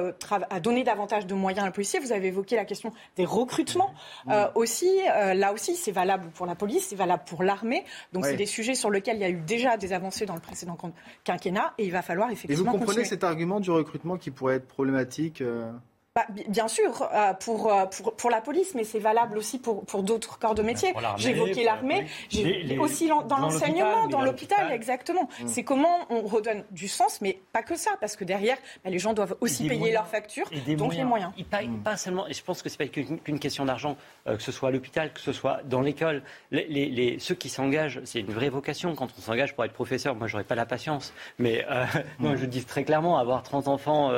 à 0.51 0.61
donner 0.61 0.85
davantage 0.85 1.27
de 1.27 1.35
moyens 1.35 1.63
à 1.63 1.67
la 1.67 1.73
policier. 1.73 2.01
Vous 2.01 2.13
avez 2.13 2.29
évoqué 2.29 2.57
la 2.57 2.65
question 2.65 2.93
des 3.17 3.25
recrutements 3.25 3.95
hmm. 4.27 4.33
aussi. 4.55 4.91
là 5.07 5.53
aussi, 5.53 5.77
c'est 5.77 5.93
valable 5.93 6.31
pour 6.35 6.47
la 6.47 6.55
police, 6.55 6.89
c'est 6.89 6.97
valable 6.97 7.23
pour 7.27 7.43
l'armée. 7.43 7.85
Donc, 8.13 8.25
c'est 8.25 8.37
des 8.37 8.47
sujets 8.47 8.75
sur 8.75 8.91
lesquels 8.91 9.17
il 9.17 9.23
y 9.23 9.25
a 9.25 9.31
eu 9.31 9.41
déjà 9.41 9.77
des 9.77 9.93
avancées 9.93 10.27
dans 10.27 10.35
le 10.35 10.41
précédent 10.41 10.77
quinquennat, 11.25 11.75
et 11.79 11.85
il 11.85 11.93
va 11.93 12.03
falloir 12.03 12.31
effectivement 12.31 12.79
comprenez 12.85 13.05
cet 13.05 13.25
argument 13.25 13.61
du 13.61 13.71
recrutement 13.71 14.17
qui 14.17 14.31
pourrait 14.31 14.57
être 14.57 14.67
problématique 14.67 15.41
euh 15.41 15.71
bah, 16.15 16.27
bien 16.49 16.69
sûr, 16.69 17.09
euh, 17.13 17.33
pour, 17.35 17.73
euh, 17.73 17.87
pour, 17.87 18.15
pour, 18.15 18.31
la 18.31 18.41
police, 18.41 18.77
mais 18.77 18.85
c'est 18.85 19.01
valable 19.01 19.37
aussi 19.37 19.59
pour, 19.59 19.85
pour 19.85 20.05
d'autres 20.05 20.39
corps 20.39 20.55
de 20.55 20.63
métier. 20.63 20.95
J'ai 21.17 21.31
évoqué 21.31 21.65
l'armée, 21.65 22.07
j'ai 22.29 22.79
aussi 22.79 23.09
dans, 23.09 23.37
l'enseignement, 23.37 24.07
dans 24.07 24.23
l'hôpital, 24.23 24.71
exactement. 24.71 25.29
Mm. 25.41 25.49
C'est 25.49 25.65
comment 25.65 26.07
on 26.11 26.23
redonne 26.23 26.63
du 26.71 26.87
sens, 26.87 27.21
mais 27.21 27.41
pas 27.53 27.65
que 27.65 27.75
ça, 27.75 27.91
parce 28.01 28.15
que 28.15 28.23
derrière, 28.23 28.57
bah, 28.85 28.91
les 28.91 29.01
gens 29.01 29.13
doivent 29.13 29.35
aussi 29.41 29.67
payer 29.67 29.91
leurs 29.91 30.07
factures, 30.07 30.49
donc 30.79 30.95
les 30.95 31.03
moyens. 31.03 31.33
Il, 31.37 31.47
mm. 31.47 31.83
pas, 31.83 31.97
seulement, 31.97 32.29
et 32.29 32.33
je 32.33 32.45
pense 32.45 32.63
que 32.63 32.69
c'est 32.69 32.79
pas 32.79 32.87
qu'une 32.87 33.41
question 33.41 33.65
d'argent, 33.65 33.97
euh, 34.29 34.37
que 34.37 34.43
ce 34.45 34.53
soit 34.53 34.69
à 34.69 34.73
l'hôpital, 34.73 35.13
que 35.13 35.21
ce 35.21 35.33
soit 35.33 35.63
dans 35.65 35.81
l'école. 35.81 36.23
Les, 36.53 36.69
les, 36.69 37.19
ceux 37.19 37.35
qui 37.35 37.49
s'engagent, 37.49 38.01
c'est 38.05 38.21
une 38.21 38.31
vraie 38.31 38.51
vocation. 38.51 38.95
Quand 38.95 39.09
on 39.19 39.21
s'engage 39.21 39.57
pour 39.57 39.65
être 39.65 39.73
professeur, 39.73 40.15
moi, 40.15 40.29
j'aurais 40.29 40.45
pas 40.45 40.55
la 40.55 40.65
patience. 40.65 41.13
Mais 41.41 41.67
moi, 42.21 42.35
mm. 42.35 42.37
je 42.37 42.47
dis 42.47 42.65
très 42.65 42.85
clairement, 42.85 43.19
avoir 43.19 43.43
30 43.43 43.67
enfants, 43.67 44.13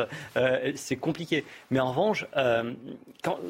c'est 0.74 0.96
compliqué. 0.96 1.42
Mais 1.70 1.80
en 1.85 1.85
revanche, 1.90 2.26
euh, 2.36 2.72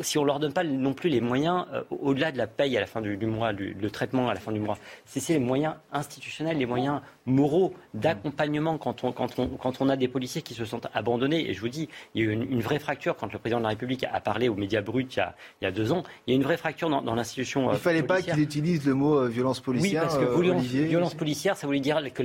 si 0.00 0.18
on 0.18 0.22
ne 0.22 0.26
leur 0.26 0.40
donne 0.40 0.52
pas 0.52 0.64
non 0.64 0.94
plus 0.94 1.10
les 1.10 1.20
moyens, 1.20 1.66
euh, 1.72 1.82
au-delà 1.90 2.32
de 2.32 2.38
la 2.38 2.46
paye 2.46 2.76
à 2.76 2.80
la 2.80 2.86
fin 2.86 3.00
du, 3.00 3.16
mois, 3.26 3.52
le 3.52 3.90
traitement 3.90 4.28
à 4.28 4.34
la 4.34 4.40
fin 4.40 4.52
du 4.52 4.60
mois, 4.60 4.78
c'est 5.04 5.34
les 5.34 5.38
moyens 5.38 5.74
institutionnels, 5.92 6.58
les 6.58 6.66
moyens 6.66 7.00
moraux 7.26 7.74
d'accompagnement 7.92 8.78
quand 8.78 9.04
on, 9.04 9.12
quand, 9.12 9.38
on, 9.38 9.48
quand 9.48 9.80
on 9.80 9.88
a 9.88 9.96
des 9.96 10.08
policiers 10.08 10.42
qui 10.42 10.54
se 10.54 10.64
sentent 10.64 10.86
abandonnés. 10.94 11.48
Et 11.50 11.54
je 11.54 11.60
vous 11.60 11.68
dis, 11.68 11.88
il 12.14 12.24
y 12.24 12.26
a 12.26 12.30
eu 12.30 12.32
une, 12.32 12.60
vraie 12.60 12.78
fracture 12.78 13.16
quand 13.16 13.32
le 13.32 13.38
président 13.38 13.58
de 13.58 13.64
la 13.64 13.70
République 13.70 14.04
a 14.10 14.20
parlé 14.20 14.48
aux 14.48 14.54
médias 14.54 14.80
bruts 14.80 15.06
il 15.10 15.16
y 15.16 15.20
a, 15.20 15.34
il 15.60 15.64
y 15.64 15.68
a 15.68 15.70
deux 15.70 15.92
ans. 15.92 16.02
Il 16.26 16.30
y 16.30 16.32
a 16.34 16.36
une 16.36 16.44
vraie 16.44 16.56
fracture 16.56 16.88
dans, 16.88 17.14
l'institution. 17.14 17.70
Il 17.70 17.74
ne 17.74 17.78
fallait 17.78 18.02
pas 18.02 18.22
qu'il 18.22 18.38
utilise 18.38 18.86
le 18.86 18.94
mot 18.94 19.18
euh, 19.18 19.28
violence 19.28 19.60
policière. 19.60 20.02
Oui, 20.02 20.08
parce 20.08 20.18
que 20.18 20.86
violence, 20.86 21.14
policière, 21.14 21.56
ça 21.56 21.66
voulait 21.66 21.80
dire 21.80 22.00
que 22.12 22.22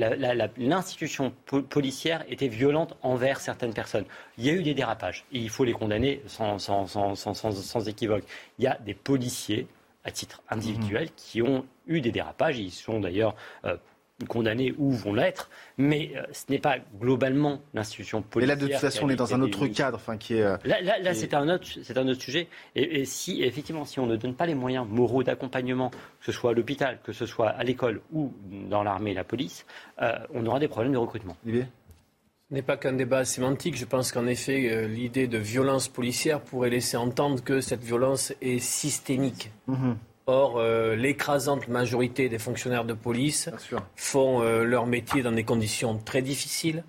l'institution 0.57 1.33
policière 1.69 2.23
était 2.29 2.47
violente 2.47 2.95
envers 3.01 3.39
certaines 3.39 3.73
personnes. 3.73 4.05
Il 4.37 4.45
y 4.45 4.49
a 4.49 4.53
eu 4.53 4.63
des 4.63 4.73
dérapages. 4.73 5.25
Et 5.31 5.39
il 5.39 5.49
faut 5.49 5.63
les 5.63 5.73
condamner 5.73 6.21
sans, 6.27 6.59
sans, 6.59 6.87
sans, 6.87 7.15
sans 7.15 7.87
équivoque. 7.87 8.23
Il 8.59 8.65
y 8.65 8.67
a 8.67 8.77
des 8.85 8.93
policiers 8.93 9.67
à 10.03 10.11
titre 10.11 10.41
individuel 10.49 11.05
mmh. 11.05 11.11
qui 11.15 11.41
ont 11.41 11.65
eu 11.87 12.01
des 12.01 12.11
dérapages. 12.11 12.59
Ils 12.59 12.71
sont 12.71 12.99
d'ailleurs 12.99 13.35
euh, 13.65 13.77
condamnés 14.25 14.73
ou 14.77 14.91
vont 14.91 15.13
l'être, 15.13 15.49
mais 15.77 16.11
euh, 16.15 16.23
ce 16.31 16.45
n'est 16.49 16.59
pas 16.59 16.77
globalement 16.99 17.61
l'institution 17.73 18.21
policière. 18.21 18.57
Et 18.57 18.59
là, 18.59 18.67
de 18.67 18.71
toute 18.71 18.81
façon, 18.81 19.05
on 19.05 19.09
est 19.09 19.15
dans 19.15 19.33
un 19.33 19.41
autre 19.41 19.67
cadre, 19.67 19.97
enfin, 19.97 20.17
qui 20.17 20.35
est. 20.35 20.41
Euh, 20.41 20.57
là, 20.65 20.81
là, 20.81 21.13
c'est 21.13 21.33
un 21.33 21.49
autre, 21.49 21.67
c'est 21.83 21.97
un 21.97 22.07
autre 22.07 22.21
sujet. 22.21 22.47
Et, 22.75 23.05
si 23.05 23.43
effectivement, 23.43 23.85
si 23.85 23.99
on 23.99 24.05
ne 24.05 24.15
donne 24.15 24.35
pas 24.35 24.45
les 24.45 24.55
moyens 24.55 24.85
moraux 24.87 25.23
d'accompagnement, 25.23 25.89
que 25.89 26.25
ce 26.25 26.31
soit 26.31 26.51
à 26.51 26.53
l'hôpital, 26.53 26.99
que 27.03 27.13
ce 27.13 27.25
soit 27.25 27.49
à 27.49 27.63
l'école 27.63 28.01
ou 28.11 28.33
dans 28.69 28.83
l'armée 28.83 29.11
et 29.11 29.15
la 29.15 29.23
police, 29.23 29.65
euh, 30.01 30.13
on 30.33 30.45
aura 30.45 30.59
des 30.59 30.67
problèmes 30.67 30.93
de 30.93 30.97
recrutement. 30.97 31.37
Ce 31.45 32.55
n'est 32.55 32.61
pas 32.61 32.75
qu'un 32.75 32.93
débat 32.93 33.23
sémantique. 33.23 33.77
Je 33.77 33.85
pense 33.85 34.11
qu'en 34.11 34.27
effet, 34.27 34.85
l'idée 34.87 35.27
de 35.27 35.37
violence 35.37 35.87
policière 35.87 36.41
pourrait 36.41 36.69
laisser 36.69 36.97
entendre 36.97 37.41
que 37.41 37.61
cette 37.61 37.81
violence 37.81 38.33
est 38.41 38.59
systémique. 38.59 39.51
Mhm. 39.67 39.95
Or, 40.31 40.59
euh, 40.59 40.95
l'écrasante 40.95 41.67
majorité 41.67 42.29
des 42.29 42.39
fonctionnaires 42.39 42.85
de 42.85 42.93
police 42.93 43.49
font 43.97 44.41
euh, 44.41 44.63
leur 44.63 44.85
métier 44.85 45.23
dans 45.23 45.33
des 45.33 45.43
conditions 45.43 45.97
très 45.97 46.21
difficiles. 46.21 46.85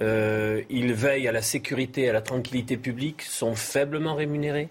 Euh, 0.00 0.62
ils 0.70 0.92
veillent 0.92 1.28
à 1.28 1.32
la 1.32 1.40
sécurité, 1.40 2.10
à 2.10 2.12
la 2.12 2.20
tranquillité 2.20 2.76
publique, 2.76 3.22
sont 3.22 3.54
faiblement 3.54 4.16
rémunérés. 4.16 4.70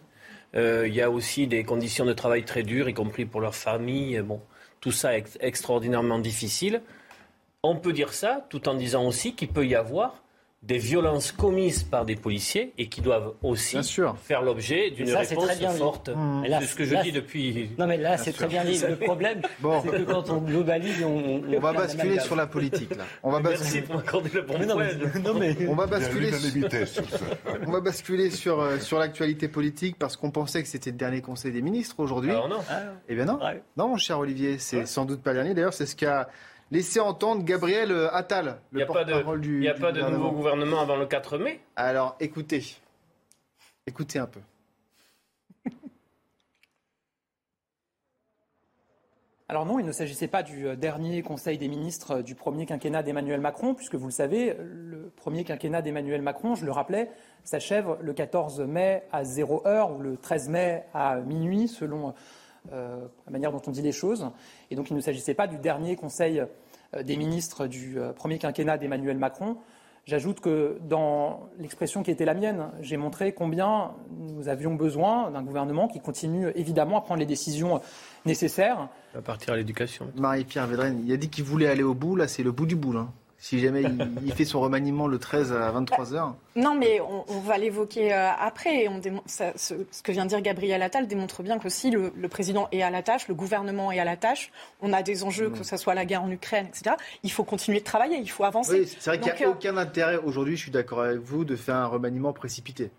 Il 0.54 0.94
y 0.94 1.02
a 1.02 1.10
aussi 1.10 1.48
des 1.48 1.64
conditions 1.64 2.04
de 2.04 2.12
travail 2.12 2.44
très 2.44 2.64
dures, 2.64 2.90
y 2.90 2.94
compris 2.94 3.24
pour 3.24 3.40
leurs 3.40 3.56
familles. 3.56 4.20
Bon, 4.20 4.42
tout 4.82 4.92
ça 4.92 5.16
est 5.16 5.38
extraordinairement 5.40 6.20
difficile. 6.20 6.82
On 7.64 7.78
peut 7.78 7.94
dire 7.94 8.12
ça 8.12 8.46
tout 8.50 8.68
en 8.68 8.74
disant 8.74 9.06
aussi 9.06 9.34
qu'il 9.34 9.48
peut 9.48 9.66
y 9.66 9.76
avoir 9.76 10.16
des 10.62 10.78
violences 10.78 11.32
commises 11.32 11.84
par 11.84 12.04
des 12.04 12.18
policiers 12.18 12.74
et 12.78 12.90
qui 12.90 13.00
doivent 13.00 13.34
aussi 13.42 13.78
faire 14.24 14.42
l'objet 14.42 14.92
d'une 14.92 15.14
réponse 15.14 15.78
forte. 15.78 16.10
Mmh. 16.10 16.44
C'est 16.60 16.66
ce 16.66 16.76
que 16.76 16.84
je 16.84 16.96
dis 16.98 17.12
depuis. 17.14 17.70
Non, 17.78 17.88
mais 17.88 17.98
là, 17.98 18.18
c'est 18.18 18.34
très 18.34 18.48
bien 18.48 18.66
dit. 18.66 18.82
Le 18.88 18.98
problème, 18.98 19.42
bon. 19.62 19.82
c'est 19.82 19.90
que 19.90 20.04
quand 20.04 20.30
on 20.30 20.40
globalise, 20.40 21.04
on. 21.04 21.42
On, 21.50 21.60
va 21.60 21.74
basculer 21.74 22.20
sur 22.20 22.36
la 22.36 22.46
politique, 22.48 22.96
là. 22.96 23.06
On 23.24 23.32
va 23.32 23.40
Merci 23.40 23.62
basculer... 23.64 23.82
pour 23.84 23.96
m'accorder 23.96 24.30
le 24.34 24.42
bon 24.42 24.60
non, 25.24 25.34
mais... 25.34 25.68
On 25.68 25.76
va 25.76 25.88
basculer, 25.88 26.32
sur... 26.86 27.04
on 27.68 27.72
va 27.72 27.80
basculer 27.80 28.30
sur, 28.30 28.60
euh, 28.60 28.78
sur 28.80 29.00
l'actualité 29.00 29.48
politique 29.48 29.98
parce 29.98 30.18
qu'on 30.18 30.32
pensait 30.32 30.62
que 30.62 30.68
c'était 30.68 30.92
le 30.92 30.98
dernier 30.98 31.22
Conseil 31.22 31.52
des 31.52 31.62
ministres 31.62 32.00
aujourd'hui. 32.00 32.32
Alors 32.32 32.50
non. 32.50 32.60
Eh 33.08 33.16
bien 33.16 33.26
non. 33.26 33.40
Non, 33.78 33.90
mon 33.90 33.98
cher 33.98 34.20
Olivier, 34.20 34.58
c'est 34.60 34.86
sans 34.86 35.06
doute 35.06 35.22
pas 35.22 35.32
le 35.32 35.38
dernier. 35.38 35.54
D'ailleurs, 35.54 35.74
c'est 35.74 35.86
ce 35.86 35.96
qu'a 35.96 36.30
laisser 36.72 37.00
entendre 37.00 37.44
Gabriel 37.44 37.92
euh, 37.92 38.14
Attal, 38.14 38.60
le 38.72 38.86
porte-parole 38.86 39.42
du 39.42 39.58
Il 39.58 39.62
n'y 39.62 39.68
a 39.68 39.74
pas 39.74 39.92
de 39.92 40.02
nouveau 40.02 40.32
gouvernement 40.32 40.80
avant 40.82 40.96
le 40.96 41.06
4 41.06 41.38
mai? 41.38 41.60
Alors 41.76 42.16
écoutez, 42.20 42.64
écoutez 43.88 44.20
un 44.20 44.28
peu. 44.28 44.40
Alors 49.48 49.66
non, 49.66 49.80
il 49.80 49.86
ne 49.86 49.92
s'agissait 49.92 50.28
pas 50.28 50.44
du 50.44 50.68
euh, 50.68 50.76
dernier 50.76 51.24
Conseil 51.24 51.58
des 51.58 51.68
ministres 51.68 52.18
euh, 52.18 52.22
du 52.22 52.36
premier 52.36 52.68
quinquennat 52.68 53.02
d'Emmanuel 53.04 53.42
Macron, 53.42 53.74
puisque 53.74 53.96
vous 53.96 54.06
le 54.08 54.12
savez, 54.12 54.56
le 54.60 55.12
premier 55.16 55.44
quinquennat 55.44 55.82
d'Emmanuel 55.82 56.22
Macron, 56.22 56.54
je 56.56 56.66
le 56.66 56.72
rappelais, 56.72 57.10
s'achève 57.44 57.98
le 58.02 58.14
14 58.14 58.62
mai 58.62 59.04
à 59.12 59.24
0 59.24 59.64
heure 59.66 59.92
ou 59.92 60.00
le 60.00 60.18
13 60.18 60.50
mai 60.50 60.84
à 60.94 61.18
minuit, 61.18 61.68
selon 61.68 62.14
euh, 62.74 63.00
la 63.26 63.32
manière 63.32 63.52
dont 63.52 63.62
on 63.68 63.72
dit 63.72 63.82
les 63.82 63.92
choses. 63.92 64.30
Et 64.72 64.76
donc 64.76 64.90
il 64.90 64.96
ne 64.96 65.02
s'agissait 65.02 65.34
pas 65.34 65.48
du 65.48 65.58
dernier 65.58 65.96
Conseil 65.96 66.44
euh, 66.94 67.04
des 67.04 67.18
ministres 67.18 67.68
du 67.68 68.00
euh, 68.00 68.12
premier 68.12 68.40
quinquennat 68.40 68.78
d'Emmanuel 68.78 69.18
Macron. 69.18 69.58
J'ajoute 70.06 70.40
que 70.40 70.80
dans 70.88 71.50
l'expression 71.60 72.02
qui 72.02 72.10
était 72.10 72.26
la 72.26 72.34
mienne, 72.34 72.72
j'ai 72.82 72.98
montré 72.98 73.34
combien 73.34 73.92
nous 74.18 74.48
avions 74.48 74.74
besoin 74.74 75.30
d'un 75.30 75.44
gouvernement 75.44 75.88
qui 75.88 76.00
continue 76.00 76.48
évidemment 76.56 76.98
à 76.98 77.02
prendre 77.02 77.20
les 77.20 77.28
décisions 77.28 77.80
nécessaires. 78.26 78.90
À 79.16 79.22
partir 79.22 79.54
de 79.54 79.60
l'éducation. 79.60 80.08
Marie-Pierre 80.16 80.66
Védrine, 80.66 81.04
il 81.06 81.14
a 81.14 81.18
dit 81.18 81.30
qu'il 81.30 81.44
voulait 81.44 81.68
aller 81.68 81.84
au 81.84 81.94
bout, 81.94 82.16
là 82.16 82.28
c'est 82.28 82.42
le 82.42 82.52
bout 82.52 82.66
du 82.66 82.76
bout. 82.76 82.98
Hein 82.98 83.12
si 83.42 83.60
jamais 83.60 83.84
il, 84.26 84.34
fait 84.34 84.44
son 84.44 84.60
remaniement 84.60 85.08
le 85.08 85.18
13 85.18 85.54
à 85.54 85.72
23 85.72 86.12
h 86.12 86.34
Non, 86.58 86.76
mais 86.76 87.00
on, 87.00 87.40
va 87.40 87.58
l'évoquer 87.58 88.14
euh, 88.14 88.30
après. 88.38 88.90
On 88.90 89.00
ce, 89.26 89.74
que 90.04 90.12
vient 90.12 90.26
de 90.26 90.30
dire 90.30 90.42
Gabriel 90.42 90.82
Attal 90.82 91.08
démontre 91.08 91.42
bien 91.42 91.58
que 91.58 91.70
si 91.70 91.90
le, 91.90 92.12
président 92.28 92.68
est 92.74 92.82
à 92.82 92.90
la 92.90 93.02
tâche, 93.02 93.30
le 93.30 93.34
gouvernement 93.34 93.94
est 93.94 94.00
à 94.00 94.04
la 94.04 94.18
tâche, 94.18 94.52
on 94.82 94.92
a 94.92 95.04
des 95.04 95.24
enjeux, 95.24 95.50
mm. 95.50 95.54
que 95.54 95.64
ce 95.64 95.78
soit 95.78 95.94
la 95.94 96.06
guerre 96.06 96.24
en 96.24 96.30
Ukraine, 96.30 96.68
etc. 96.68 96.98
Il 97.24 97.32
faut 97.32 97.46
continuer 97.46 97.80
de 97.80 97.86
travailler, 97.86 98.18
il 98.18 98.30
faut 98.30 98.44
avancer. 98.44 98.82
Oui, 98.82 98.96
c'est 99.00 99.10
vrai 99.10 99.20
qu'il 99.20 99.34
n'y 99.34 99.44
a 99.44 99.48
euh, 99.48 99.52
aucun 99.52 99.78
intérêt 99.78 100.18
aujourd'hui, 100.18 100.58
je 100.58 100.64
suis 100.64 100.72
d'accord 100.72 101.02
avec 101.02 101.20
vous, 101.20 101.46
de 101.46 101.56
faire 101.56 101.76
un 101.76 101.88
remaniement 101.88 102.34
précipité. 102.34 102.92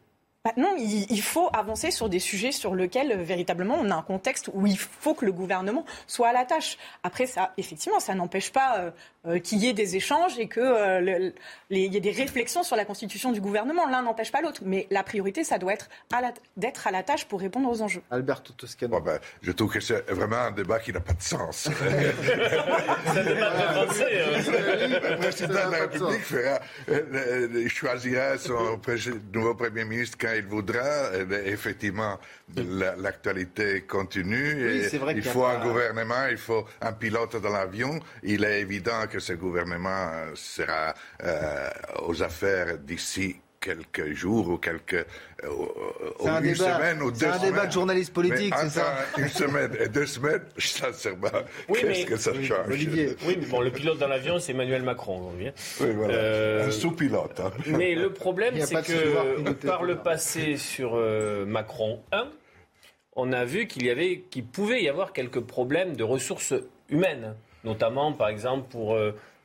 Bah 0.42 0.53
non, 0.57 0.74
il, 0.79 1.20
faut 1.20 1.50
avancer 1.53 1.90
sur 1.90 2.09
des 2.09 2.18
sujets 2.18 2.50
sur 2.50 2.74
lesquels 2.74 3.12
euh, 3.12 3.22
véritablement 3.22 3.74
on 3.79 3.90
a 3.90 3.94
un 3.94 4.00
contexte 4.00 4.48
où 4.55 4.66
il 4.66 4.79
faut 4.79 5.12
que 5.12 5.26
le 5.26 5.33
gouvernement 5.33 5.85
soit 6.07 6.29
à 6.29 6.33
la 6.33 6.46
tâche. 6.46 6.79
Après, 7.03 7.26
ça, 7.26 7.53
effectivement, 7.59 8.00
ça 8.00 8.14
n'empêche 8.14 8.50
pas 8.50 8.79
euh, 8.79 8.90
euh, 9.26 9.38
qu'il 9.38 9.59
y 9.59 9.66
ait 9.66 9.74
des 9.74 9.96
échanges 9.96 10.38
et 10.38 10.48
qu'il 10.48 11.35
y 11.68 11.94
ait 11.94 12.00
des 12.00 12.11
réflexions 12.11 12.62
sur 12.62 12.74
la 12.74 12.87
constitution 12.87 13.33
du 13.33 13.42
gouvernement. 13.42 13.87
L'un 13.87 14.00
n'empêche 14.00 14.33
pas 14.33 14.40
l'autre, 14.40 14.62
mais 14.64 14.87
la 14.90 15.03
priorité, 15.03 15.44
ça 15.44 15.59
doit 15.59 15.74
être 15.74 15.90
d'être 16.57 16.87
à 16.87 16.90
la 16.90 17.03
tâche 17.03 17.26
pour 17.26 17.38
répondre 17.38 17.68
aux 17.68 17.83
enjeux. 17.83 18.00
Alberto 18.11 18.55
Toscano. 18.55 18.98
ben, 18.98 19.18
je 19.42 19.53
trouve 19.53 19.70
que 19.70 19.81
c'est 19.81 20.11
vraiment 20.11 20.38
un 20.38 20.53
débat 20.53 20.79
qui 20.79 20.90
n'a 20.90 21.00
pas 21.00 21.12
de 21.12 21.20
sens. 21.20 21.68
ça 23.12 23.22
n'est 23.22 23.38
pas 23.38 23.50
très 23.50 23.74
français. 23.74 24.24
Le 24.38 25.16
président 25.18 25.48
de 25.48 25.55
la 25.55 25.68
République 25.68 26.24
fera, 26.24 26.61
choisira 27.68 28.38
son 28.38 28.81
nouveau 29.35 29.55
Premier 29.55 29.85
ministre 29.85 30.16
il 30.37 30.47
voudra. 30.47 31.11
Eh 31.14 31.51
effectivement, 31.51 32.19
l'actualité 32.57 33.83
continue. 33.83 34.83
il 35.14 35.23
faut 35.23 35.45
un 35.45 35.61
gouvernement, 35.61 36.27
il 36.31 36.38
faut 36.38 36.66
un 36.81 36.93
pilote 36.93 37.37
dans 37.40 37.51
l'avion. 37.51 38.01
Il 38.23 38.45
est 38.45 38.61
évident 38.61 39.07
que 39.11 39.21
ce 39.21 39.35
gouvernement 39.35 40.11
euh, 40.12 40.33
sera 40.35 40.95
euh, 41.23 41.71
aux 42.07 42.23
affaires 42.23 42.79
d'ici 42.79 43.40
quelques 43.61 44.14
jours 44.14 44.49
ou 44.49 44.57
quelques 44.57 44.94
euh, 45.44 45.49
ou 46.18 46.27
une 46.27 46.40
débat, 46.40 46.77
semaine 46.77 47.03
ou 47.03 47.11
deux 47.11 47.18
semaines. 47.18 47.33
C'est 47.38 47.46
un 47.46 47.51
débat 47.51 47.66
de 47.66 47.73
journaliste 47.73 48.12
politique, 48.12 48.55
c'est 48.57 48.70
ça 48.70 48.94
Une 49.18 49.29
semaine 49.29 49.77
et 49.79 49.88
deux 49.88 50.07
semaines, 50.07 50.42
sincèrement, 50.59 51.29
oui, 51.68 51.81
qu'est-ce 51.81 52.07
que 52.07 52.16
ça 52.16 52.33
change? 52.42 52.68
Olivier. 52.68 53.16
Oui, 53.27 53.37
mais 53.38 53.46
bon, 53.46 53.61
le 53.61 53.70
pilote 53.70 53.99
dans 53.99 54.09
l'avion, 54.09 54.38
c'est 54.38 54.53
Emmanuel 54.53 54.83
Macron 54.83 55.18
aujourd'hui. 55.18 55.49
Hein. 55.49 55.53
Oui, 55.81 55.92
voilà. 55.94 56.14
Euh, 56.14 56.68
un 56.68 56.70
sous-pilote. 56.70 57.38
Hein. 57.38 57.51
Mais 57.66 57.94
le 57.94 58.12
problème, 58.12 58.59
c'est 58.61 58.83
que 58.83 59.53
par 59.66 59.83
le 59.83 59.96
passé 59.96 60.57
sur 60.57 60.92
euh, 60.94 61.44
Macron 61.44 62.01
1, 62.12 62.29
on 63.16 63.33
a 63.33 63.44
vu 63.44 63.66
qu'il 63.66 63.85
y 63.85 63.90
avait, 63.90 64.25
qu'il 64.31 64.46
pouvait 64.46 64.83
y 64.83 64.88
avoir 64.88 65.12
quelques 65.12 65.40
problèmes 65.40 65.96
de 65.96 66.05
ressources 66.05 66.55
humaines, 66.88 67.35
notamment, 67.64 68.12
par 68.12 68.29
exemple, 68.29 68.68
pour 68.70 68.96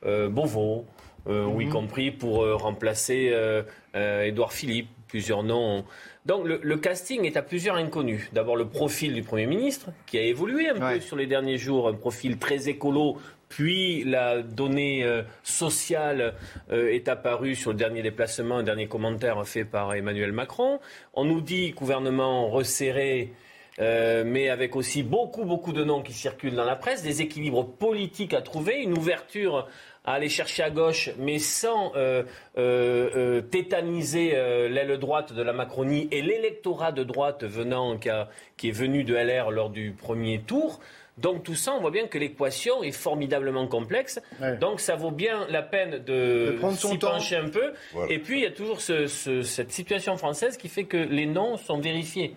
Beauvau, 0.04 0.86
euh, 1.28 1.46
ou 1.46 1.60
y 1.60 1.66
mhm. 1.66 1.72
compris 1.72 2.12
pour 2.12 2.44
euh, 2.44 2.56
remplacer 2.56 3.30
euh, 3.32 3.64
Édouard 3.96 4.54
Philippe. 4.54 4.90
Plusieurs 5.08 5.44
noms. 5.44 5.86
Donc 6.26 6.46
le, 6.46 6.78
casting 6.78 7.24
est 7.24 7.38
à 7.38 7.42
plusieurs 7.42 7.76
inconnus. 7.76 8.28
D'abord 8.34 8.58
le 8.58 8.68
profil 8.68 9.14
du 9.14 9.22
Premier 9.22 9.46
ministre, 9.46 9.92
qui 10.08 10.18
a 10.18 10.24
évolué 10.24 10.68
un 10.68 10.74
peu 10.74 11.00
sur 11.00 11.16
les 11.16 11.28
derniers 11.28 11.58
jours, 11.58 11.88
un 11.88 11.94
profil 11.94 12.38
très 12.38 12.68
écolo, 12.68 13.18
puis 13.48 14.04
la 14.04 14.42
donnée 14.42 15.08
sociale 15.44 16.34
est 16.72 17.08
apparue 17.08 17.56
sur 17.56 17.72
le 17.72 17.78
dernier 17.78 18.02
déplacement, 18.02 18.58
un 18.58 18.64
dernier 18.64 18.88
commentaire 18.88 19.48
fait 19.48 19.64
par 19.64 19.94
Emmanuel 19.94 20.34
Macron. 20.34 20.80
On 21.14 21.24
nous 21.24 21.40
dit 21.40 21.72
gouvernement 21.72 22.50
resserré, 22.50 23.32
mais 23.80 24.50
avec 24.50 24.76
aussi 24.76 25.04
beaucoup, 25.04 25.46
beaucoup 25.46 25.74
de 25.74 25.84
noms 25.84 26.02
qui 26.02 26.14
circulent 26.14 26.56
dans 26.56 26.66
la 26.66 26.76
presse, 26.76 27.04
des 27.04 27.22
équilibres 27.22 27.66
politiques 27.66 28.34
à 28.34 28.42
trouver, 28.42 28.82
une 28.82 28.98
ouverture 28.98 29.68
à 30.06 30.14
aller 30.14 30.30
chercher 30.30 30.64
à 30.64 30.70
gauche, 30.70 31.10
mais 31.18 31.40
sans 31.40 31.92
euh, 31.96 32.24
euh, 32.58 33.10
euh, 33.16 33.42
tétaniser 33.42 34.32
l'aile 34.70 34.98
droite 34.98 35.34
de 35.34 35.42
la 35.42 35.54
Macronie 35.54 36.08
et 36.12 36.22
l'électorat 36.22 36.92
de 36.92 37.04
droite 37.04 37.44
venant, 37.44 37.98
qui, 37.98 38.70
est 38.70 38.72
venu 38.72 39.04
de 39.04 39.16
LR 39.16 39.52
lors 39.52 39.70
du 39.70 39.92
premier 39.92 40.40
tour. 40.40 40.80
Donc 41.18 41.44
tout 41.44 41.56
ça, 41.56 41.74
on 41.74 41.80
voit 41.80 41.92
bien 41.92 42.08
que 42.08 42.18
l'équation 42.18 42.84
est 42.84 42.92
formidablement 42.92 43.68
complexe. 43.68 44.22
Donc 44.60 44.80
ça 44.80 44.96
vaut 44.96 45.12
bien 45.12 45.48
la 45.50 45.62
peine 45.62 46.04
de, 46.04 46.58
s'y 46.76 46.98
pencher 46.98 47.38
un 47.38 47.50
peu. 47.50 47.74
Et 48.10 48.20
puis 48.20 48.40
il 48.40 48.44
y 48.44 48.48
a 48.48 48.52
toujours 48.52 48.82
cette 48.82 49.72
situation 49.72 50.18
française 50.18 50.58
qui 50.58 50.68
fait 50.68 50.84
que 50.84 50.98
les 50.98 51.26
noms 51.26 51.58
sont 51.58 51.80
vérifiés. 51.80 52.36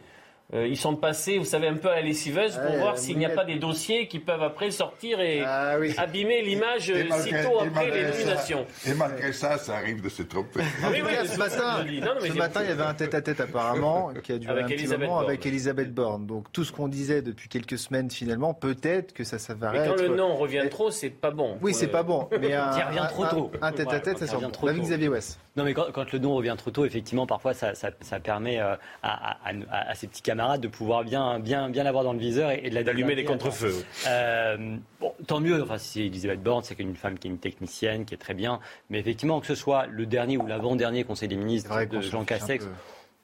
Euh, 0.55 0.67
ils 0.67 0.79
sont 0.79 0.97
passés, 0.97 1.37
vous 1.37 1.45
savez, 1.45 1.69
un 1.69 1.77
peu 1.77 1.89
à 1.89 1.97
la 1.97 2.01
lessiveuse 2.01 2.57
pour 2.57 2.77
voir 2.79 2.97
s'il 2.97 3.19
n'y 3.19 3.27
a 3.27 3.31
pas 3.31 3.45
des 3.45 3.57
dossiers 3.57 4.09
qui 4.09 4.19
peuvent 4.19 4.43
après 4.43 4.71
sortir 4.71 5.21
et 5.21 5.43
ah 5.45 5.77
abîmer 5.99 6.41
l'image 6.41 6.91
sitôt 7.21 7.61
après 7.61 7.91
les 7.91 8.09
nominations. 8.09 8.65
Et 8.87 8.95
malgré 8.95 9.33
ça, 9.35 9.59
ça 9.59 9.77
arrive 9.77 10.01
de 10.01 10.09
se 10.09 10.23
tromper. 10.23 10.61
Ah 10.83 10.89
oui, 10.91 11.03
oui, 11.05 11.13
ce 11.27 11.37
matin, 11.37 11.85
ce 12.27 12.33
matin 12.33 12.61
il 12.63 12.69
y 12.71 12.73
avait 12.73 12.83
un 12.83 12.95
tête-à-tel 12.95 13.37
apparemment 13.39 14.13
qui 14.23 14.33
a 14.33 14.39
duré 14.39 14.53
avec 14.63 14.65
un 14.65 14.69
petit 14.69 14.87
moment 14.87 15.19
avec 15.19 15.45
Elisabeth 15.45 15.93
Borne. 15.93 16.27
Donc 16.27 16.51
tout 16.51 16.65
ce 16.65 16.73
qu'on 16.73 16.89
disait 16.89 17.21
depuis 17.21 17.51
quelques 17.51 17.79
semaines, 17.79 18.11
finalement, 18.11 18.55
peut-être 18.55 19.13
que 19.13 19.25
ça 19.25 19.39
s'avérait. 19.39 19.81
Mais 19.81 19.87
quand 19.87 20.03
le 20.03 20.17
nom 20.17 20.35
revient 20.35 20.67
trop, 20.71 20.91
c'est 20.91 21.11
pas 21.11 21.31
bon. 21.31 21.59
Oui, 21.61 21.75
c'est 21.75 21.89
pas 21.89 22.03
bon. 22.03 22.27
Mais 22.41 22.55
un, 22.55 22.71
revient 22.71 23.07
trop 23.11 23.27
tôt. 23.27 23.51
Un 23.61 23.73
tête-à-tête, 23.73 24.19
ça 24.19 24.27
sort. 24.27 24.43
David 24.63 24.83
Xavier 24.83 25.09
West. 25.09 25.39
Non, 25.59 25.65
mais 25.65 25.75
quand, 25.75 26.13
le 26.13 26.19
nom 26.21 26.37
revient 26.37 26.55
trop 26.57 26.71
tôt, 26.71 26.85
effectivement, 26.85 27.27
parfois, 27.27 27.53
ça, 27.53 28.21
permet 28.23 28.61
euh, 28.61 28.77
à, 29.03 29.95
ses 29.97 30.07
petits 30.07 30.23
camarades 30.23 30.61
de 30.61 30.69
pouvoir 30.69 31.03
bien, 31.03 31.41
bien, 31.41 31.69
bien 31.69 31.83
l'avoir 31.83 32.05
dans 32.05 32.13
le 32.13 32.21
viseur 32.21 32.53
et, 32.53 32.71
de 32.71 32.83
d'allumer 32.83 33.17
les 33.17 33.25
contre-feux. 33.25 33.75
Euh, 34.07 34.77
bon, 35.01 35.13
tant 35.27 35.41
mieux. 35.41 35.61
Enfin, 35.61 35.79
si 35.79 36.03
Elisabeth 36.03 36.41
Borne, 36.41 36.63
c'est 36.63 36.79
une 36.79 36.95
femme 36.95 37.19
qui 37.19 37.27
est 37.27 37.33
une 37.33 37.39
technicienne, 37.39 38.05
qui 38.05 38.15
est 38.15 38.19
très 38.19 38.35
bien. 38.35 38.61
Mais 38.89 39.01
effectivement, 39.01 39.41
que 39.41 39.49
ce 39.49 39.57
soit 39.57 39.87
le 39.87 40.07
dernier 40.07 40.37
ou 40.37 40.47
l'avant-dernier 40.47 41.03
Conseil 41.03 41.27
des 41.27 41.35
ministres 41.35 41.87
de 41.87 42.01
Jean 42.03 42.25
Castex, 42.25 42.69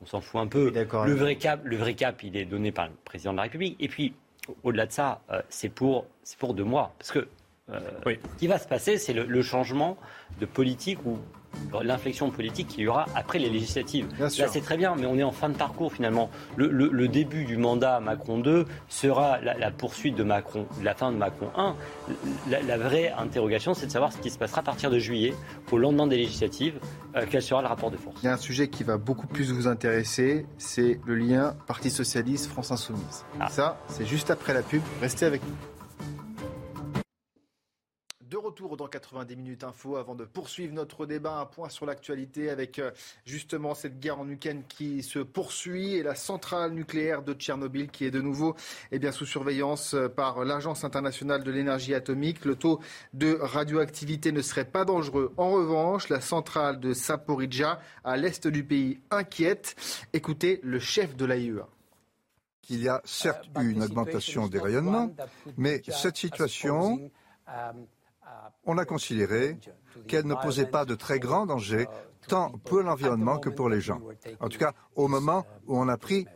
on 0.03 0.07
s'en 0.07 0.21
fout 0.21 0.41
un 0.41 0.49
peu. 0.49 0.73
Le 0.75 1.15
vrai, 1.15 1.37
cap, 1.37 1.61
le 1.63 1.77
vrai 1.77 1.95
cap, 1.95 2.21
il 2.25 2.37
est 2.37 2.47
donné 2.47 2.73
par 2.73 2.87
le 2.87 2.93
président 3.05 3.31
de 3.31 3.37
la 3.37 3.45
République. 3.45 3.77
Et 3.79 3.87
puis, 3.87 4.13
au-delà 4.65 4.87
de 4.87 4.93
ça, 4.93 5.21
euh, 5.31 5.41
c'est 5.51 5.69
pour, 5.69 6.07
pour 6.41 6.55
deux 6.55 6.65
mois. 6.65 6.95
Parce 6.99 7.13
que 7.13 7.29
ce 7.71 8.39
qui 8.39 8.49
va 8.49 8.59
se 8.59 8.67
passer, 8.67 8.99
c'est 8.99 9.13
le, 9.13 9.25
le, 9.25 9.43
changement 9.43 9.97
de 10.41 10.47
politique 10.47 10.99
ou 11.07 11.19
l'inflexion 11.83 12.31
politique 12.31 12.69
qu'il 12.69 12.85
y 12.85 12.89
aura 12.89 13.07
après 13.15 13.39
les 13.39 13.51
législatives. 13.51 14.07
Là, 14.19 14.29
c'est 14.29 14.61
très 14.61 14.77
bien, 14.77 14.95
mais 14.97 15.07
on 15.07 15.17
est 15.17 15.23
en 15.23 15.33
fin 15.33 15.49
de 15.49 15.57
parcours 15.57 15.93
finalement. 15.93 16.31
Le, 16.57 17.09
début 17.09 17.45
du 17.45 17.57
mandat 17.57 18.01
Macron 18.01 18.39
2 18.39 18.65
sera 18.89 19.39
la, 19.41 19.71
poursuite 19.71 20.17
de 20.17 20.25
Macron, 20.25 20.67
la 20.83 20.95
fin 20.95 21.13
de 21.13 21.17
Macron 21.17 21.51
1. 21.57 21.77
La, 22.49 22.79
vraie 22.79 23.13
interrogation, 23.17 23.75
c'est 23.75 23.87
de 23.87 23.91
savoir 23.93 24.13
ce 24.13 24.19
qui 24.19 24.31
se 24.31 24.39
passera 24.39 24.61
à 24.61 24.65
partir 24.65 24.91
de 24.91 24.99
juillet, 24.99 25.35
au 25.71 25.79
lendemain 25.79 26.07
des 26.07 26.17
législatives, 26.17 26.79
euh, 27.17 27.25
quel 27.29 27.43
sera 27.43 27.61
le 27.61 27.69
rapport 27.69 27.91
de 27.91 27.97
force. 27.97 28.17
Il 28.23 28.27
y 28.27 28.29
a 28.29 28.33
un 28.33 28.39
sujet 28.39 28.69
qui 28.69 28.85
va 28.85 28.97
beaucoup 28.97 29.27
plus 29.27 29.51
vous 29.53 29.67
intéresser, 29.67 30.47
c'est 30.57 31.01
le 31.05 31.17
lien 31.17 31.57
Parti 31.67 31.91
Socialiste, 31.91 32.47
France 32.47 32.71
Insoumise. 32.71 33.25
Ah. 33.41 33.49
Ça, 33.49 33.79
c'est 33.89 34.07
juste 34.07 34.31
après 34.31 34.55
la 34.55 34.63
pub. 34.63 34.83
Restez 35.01 35.27
avec 35.27 35.43
nous. 35.43 35.74
De 38.35 38.39
retour 38.39 38.77
dans 38.77 38.89
90 38.89 39.37
minutes 39.37 39.63
info 39.63 39.95
avant 39.95 40.17
de 40.17 40.25
poursuivre 40.25 40.75
notre 40.75 41.07
débat, 41.07 41.39
un 41.39 41.47
point 41.47 41.69
sur 41.69 41.87
l'actualité 41.87 42.51
avec 42.51 42.81
euh, 42.81 42.91
justement 43.25 43.77
cette 43.77 44.01
guerre 44.01 44.19
en 44.19 44.29
Ukraine 44.29 44.65
qui 44.69 45.05
se 45.05 45.21
poursuit 45.21 45.95
et 45.95 46.03
la 46.03 46.17
centrale 46.17 46.73
nucléaire 46.73 47.23
de 47.23 47.33
Tchernobyl 47.33 47.93
qui 47.93 48.05
est 48.05 48.11
de 48.11 48.21
nouveau 48.21 48.57
eh 48.91 48.99
bien, 48.99 49.13
sous 49.13 49.25
surveillance 49.25 49.95
euh, 49.95 50.09
par 50.09 50.45
l'Agence 50.45 50.83
internationale 50.83 51.45
de 51.45 51.53
l'énergie 51.53 51.95
atomique. 51.95 52.45
Le 52.45 52.57
taux 52.57 52.81
de 53.13 53.39
radioactivité 53.41 54.33
ne 54.33 54.43
serait 54.43 54.65
pas 54.65 54.85
dangereux. 54.85 55.33
En 55.37 55.53
revanche, 55.53 56.09
la 56.09 56.21
centrale 56.21 56.81
de 56.81 56.93
Saporidja 56.93 57.79
à 58.03 58.17
l'est 58.17 58.49
du 58.49 58.65
pays 58.65 58.99
inquiète. 59.13 59.77
Écoutez 60.13 60.59
le 60.65 60.81
chef 60.81 61.15
de 61.15 61.25
l'AIEA 61.25 61.69
qu'il 62.63 62.83
y 62.83 62.89
a 62.89 63.01
certes 63.05 63.47
eu 63.61 63.71
une 63.71 63.83
augmentation 63.85 64.49
des 64.49 64.59
rayonnements, 64.59 65.15
mais 65.57 65.83
cette 65.87 66.17
situation 66.17 66.99
on 68.67 68.79
a 68.79 68.85
considéré 68.85 69.59
qu'elle 70.09 70.27
ne 70.27 70.35
posait 70.35 70.67
pas 70.67 70.85
de 70.85 70.95
très 70.95 71.19
grands 71.19 71.47
dangers, 71.47 71.87
tant 72.29 72.51
pour 72.65 72.81
l'environnement 72.81 73.39
que 73.39 73.51
pour 73.51 73.69
les 73.69 73.81
gens. 73.81 74.01
En 74.41 74.49
tout 74.49 74.59
cas, 74.59 74.73
au 74.97 75.09
moment 75.09 75.47
où 75.67 75.79
on 75.79 75.89
a 75.89 75.97
pris, 75.97 76.27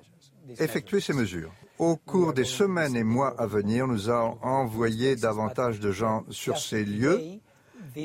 effectué 0.59 1.01
ces 1.01 1.13
mesures. 1.13 1.53
Au 1.79 1.97
cours 1.97 2.33
des 2.33 2.45
semaines 2.45 2.97
et 2.97 3.05
mois 3.05 3.35
à 3.39 3.47
venir, 3.47 3.87
nous 3.87 4.09
allons 4.09 4.39
envoyer 4.43 5.15
davantage 5.15 5.79
de 5.79 5.93
gens 5.93 6.25
sur 6.31 6.59
ces 6.59 6.85
lieux, 6.85 7.21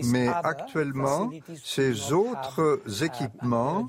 mais 0.06 0.28
actuellement, 0.28 1.32
ces 1.64 2.14
autres 2.14 2.82
équipements 3.04 3.88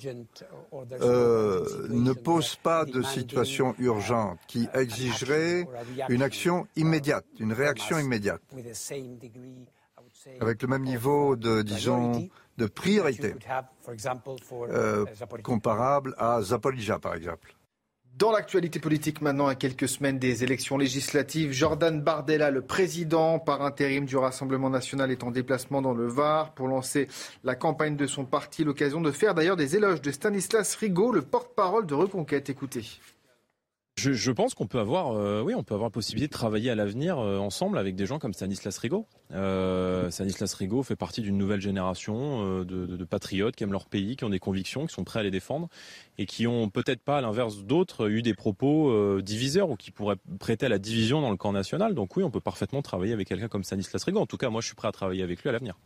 euh, 1.01 1.87
ne 1.91 2.13
posent 2.13 2.57
pas 2.57 2.85
de 2.85 3.03
situation 3.03 3.75
urgente 3.79 4.39
qui 4.47 4.69
exigerait 4.75 5.67
une 6.09 6.23
action 6.23 6.67
immédiate, 6.77 7.27
une 7.39 7.53
réaction 7.53 7.99
immédiate 7.99 8.41
avec 10.41 10.63
le 10.63 10.69
même 10.69 10.83
niveau 10.83 11.37
de, 11.37 11.63
disons, 11.63 12.29
de 12.57 12.67
priorité, 12.67 13.35
euh, 14.71 15.05
comparable 15.43 16.15
à 16.19 16.41
Zaporizhia, 16.43 16.99
par 16.99 17.15
exemple. 17.15 17.55
Dans 18.17 18.31
l'actualité 18.31 18.79
politique 18.79 19.23
maintenant, 19.23 19.49
à 19.49 19.57
quelques 19.57 19.89
semaines 19.89 20.21
des 20.21 20.45
élections 20.45 20.79
législatives, 20.79 21.51
Jordan 21.51 22.01
Bardella, 22.01 22.53
le 22.53 22.63
président 22.63 23.41
par 23.41 23.63
intérim 23.63 24.05
du 24.05 24.17
Rassemblement 24.17 24.71
national, 24.71 25.11
est 25.11 25.25
en 25.25 25.33
déplacement 25.33 25.83
dans 25.83 25.95
le 25.95 26.07
Var 26.07 26.55
pour 26.55 26.69
lancer 26.69 27.09
la 27.43 27.57
campagne 27.57 27.97
de 27.97 28.07
son 28.07 28.25
parti. 28.25 28.63
L'occasion 28.63 29.01
de 29.01 29.11
faire 29.11 29.35
d'ailleurs 29.35 29.57
des 29.57 29.75
éloges 29.75 30.01
de 30.01 30.13
Stanislas 30.13 30.77
Rigaud, 30.77 31.11
le 31.11 31.23
porte-parole 31.23 31.87
de 31.87 31.95
Reconquête. 31.95 32.49
Écoutez. 32.49 32.85
Je, 33.97 34.33
pense 34.33 34.55
qu'on 34.55 34.67
peut 34.67 34.81
avoir, 34.81 35.13
euh, 35.13 35.41
oui, 35.41 35.55
on 35.55 35.63
peut 35.63 35.75
avoir 35.75 35.89
la 35.89 35.93
possibilité 35.93 36.27
de 36.27 36.33
travailler 36.33 36.69
à 36.69 36.75
l'avenir 36.75 37.19
euh, 37.19 37.39
ensemble 37.39 37.79
avec 37.79 37.95
des 37.95 38.07
gens 38.07 38.19
comme 38.19 38.35
Stanislas 38.35 38.77
Rigaud. 38.79 39.07
Euh, 39.33 40.11
Stanislas 40.11 40.53
Rigaud 40.53 40.83
fait 40.83 40.97
partie 40.97 41.23
d'une 41.23 41.39
nouvelle 41.39 41.61
génération 41.61 42.65
de, 42.65 43.05
patriotes 43.05 43.55
qui 43.55 43.63
aiment 43.63 43.73
leur 43.73 43.87
pays, 43.87 44.17
qui 44.17 44.25
ont 44.25 44.31
des 44.31 44.41
convictions, 44.41 44.87
qui 44.87 44.95
sont 44.95 45.05
prêts 45.05 45.21
à 45.21 45.23
les 45.23 45.31
défendre 45.31 45.69
et 46.19 46.27
qui 46.27 46.47
ont 46.47 46.69
peut-être 46.71 47.03
pas, 47.03 47.19
à 47.19 47.21
l'inverse 47.21 47.59
d'autres, 47.65 48.11
eu 48.11 48.23
des 48.23 48.35
propos 48.35 49.21
diviseurs 49.21 49.71
ou 49.71 49.77
qui 49.77 49.91
pourraient 49.91 50.17
prêter 50.41 50.67
à 50.67 50.69
la 50.69 50.79
division 50.79 51.21
dans 51.21 51.31
le 51.31 51.37
camp 51.37 51.53
national. 51.53 51.95
Donc 51.95 52.17
oui, 52.17 52.25
on 52.25 52.31
peut 52.31 52.41
parfaitement 52.41 52.83
travailler 52.83 53.13
avec 53.13 53.29
quelqu'un 53.29 53.49
comme 53.49 53.65
Stanislas 53.65 54.03
Rigaud. 54.03 54.21
En 54.21 54.27
tout 54.27 54.39
cas, 54.39 54.51
moi, 54.51 54.61
je 54.61 54.67
suis 54.67 54.77
prêt 54.77 54.89
à 54.89 54.93
travailler 54.93 55.23
avec 55.23 55.43
lui 55.43 55.49
à 55.49 55.53
l'avenir. 55.53 55.77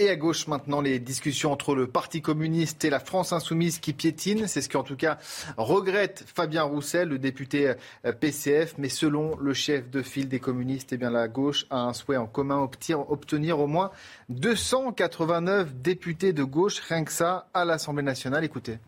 Et 0.00 0.08
à 0.08 0.16
gauche 0.16 0.48
maintenant, 0.48 0.80
les 0.80 0.98
discussions 0.98 1.52
entre 1.52 1.76
le 1.76 1.86
Parti 1.86 2.20
communiste 2.20 2.84
et 2.84 2.90
la 2.90 2.98
France 2.98 3.32
insoumise 3.32 3.78
qui 3.78 3.92
piétinent. 3.92 4.48
C'est 4.48 4.60
ce 4.60 4.68
qu'en 4.68 4.82
tout 4.82 4.96
cas 4.96 5.18
regrette 5.56 6.24
Fabien 6.26 6.64
Roussel, 6.64 7.10
le 7.10 7.18
député 7.20 7.74
euh, 8.04 8.12
PCF. 8.12 8.74
Mais 8.76 8.88
selon 8.88 9.36
le 9.36 9.54
chef 9.54 9.88
de 9.90 10.02
file 10.02 10.28
des 10.28 10.40
communistes, 10.40 10.92
eh 10.92 10.96
bien, 10.96 11.10
la 11.10 11.28
gauche 11.28 11.66
a 11.70 11.78
un 11.78 11.92
souhait 11.92 12.16
en 12.16 12.26
commun, 12.26 12.58
obtenir, 12.58 13.08
obtenir 13.08 13.60
au 13.60 13.68
moins 13.68 13.92
289 14.30 15.76
députés 15.76 16.32
de 16.32 16.42
gauche, 16.42 16.80
rien 16.80 17.04
que 17.04 17.12
ça, 17.12 17.48
à 17.54 17.64
l'Assemblée 17.64 18.02
nationale. 18.02 18.42
Écoutez. 18.42 18.78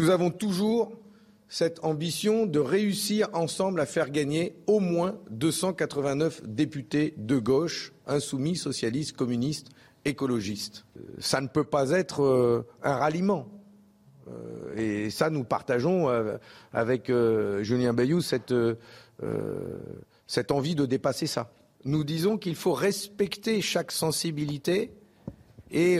Nous 0.00 0.10
avons 0.10 0.32
toujours 0.32 0.90
cette 1.48 1.84
ambition 1.84 2.44
de 2.44 2.58
réussir 2.58 3.28
ensemble 3.34 3.80
à 3.80 3.86
faire 3.86 4.10
gagner 4.10 4.56
au 4.66 4.80
moins 4.80 5.14
289 5.30 6.42
députés 6.44 7.14
de 7.16 7.38
gauche, 7.38 7.92
insoumis, 8.08 8.56
socialistes, 8.56 9.16
communistes 9.16 9.68
écologiste. 10.04 10.84
Ça 11.18 11.40
ne 11.40 11.48
peut 11.48 11.64
pas 11.64 11.90
être 11.90 12.22
euh, 12.22 12.66
un 12.82 12.96
ralliement. 12.96 13.48
Euh, 14.28 14.76
et 14.76 15.10
ça, 15.10 15.30
nous 15.30 15.44
partageons 15.44 16.08
euh, 16.08 16.36
avec 16.72 17.10
Julien 17.62 17.92
Bayou 17.92 18.20
cette, 18.20 18.54
cette 20.26 20.50
envie 20.52 20.74
de 20.74 20.86
dépasser 20.86 21.26
ça. 21.26 21.50
Nous 21.84 22.04
disons 22.04 22.38
qu'il 22.38 22.56
faut 22.56 22.74
respecter 22.74 23.60
chaque 23.60 23.92
sensibilité 23.92 24.92
et 25.70 25.98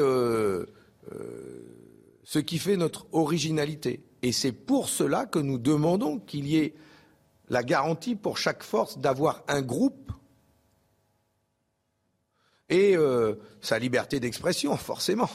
ce 2.24 2.38
qui 2.38 2.58
fait 2.58 2.76
notre 2.76 3.06
originalité. 3.12 4.02
Et 4.22 4.32
c'est 4.32 4.52
pour 4.52 4.88
cela 4.88 5.26
que 5.26 5.38
nous 5.38 5.58
demandons 5.58 6.18
qu'il 6.18 6.48
y 6.48 6.56
ait 6.58 6.74
la 7.48 7.62
garantie 7.62 8.16
pour 8.16 8.38
chaque 8.38 8.62
force 8.62 8.98
d'avoir 8.98 9.44
un 9.48 9.62
groupe 9.62 10.12
et 12.68 12.96
euh, 12.96 13.35
sa 13.61 13.78
liberté 13.78 14.20
d'expression, 14.20 14.76
forcément. 14.76 15.31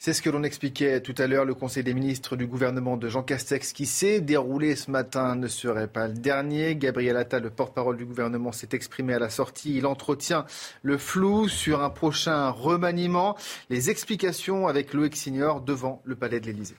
C'est 0.00 0.12
ce 0.12 0.22
que 0.22 0.30
l'on 0.30 0.44
expliquait 0.44 1.00
tout 1.00 1.14
à 1.18 1.26
l'heure. 1.26 1.44
Le 1.44 1.54
Conseil 1.54 1.82
des 1.82 1.92
ministres 1.92 2.36
du 2.36 2.46
gouvernement 2.46 2.96
de 2.96 3.08
Jean 3.08 3.24
Castex 3.24 3.72
qui 3.72 3.84
s'est 3.84 4.20
déroulé 4.20 4.76
ce 4.76 4.92
matin 4.92 5.34
ne 5.34 5.48
serait 5.48 5.88
pas 5.88 6.06
le 6.06 6.14
dernier. 6.14 6.76
Gabriel 6.76 7.16
Attal, 7.16 7.42
le 7.42 7.50
porte-parole 7.50 7.96
du 7.96 8.06
gouvernement, 8.06 8.52
s'est 8.52 8.68
exprimé 8.72 9.14
à 9.14 9.18
la 9.18 9.28
sortie. 9.28 9.76
Il 9.76 9.86
entretient 9.86 10.46
le 10.82 10.98
flou 10.98 11.48
sur 11.48 11.82
un 11.82 11.90
prochain 11.90 12.50
remaniement. 12.50 13.36
Les 13.70 13.90
explications 13.90 14.68
avec 14.68 14.94
Loïc 14.94 15.16
Signor 15.16 15.62
devant 15.62 16.00
le 16.04 16.14
palais 16.14 16.38
de 16.38 16.46
l'Élysée. 16.46 16.76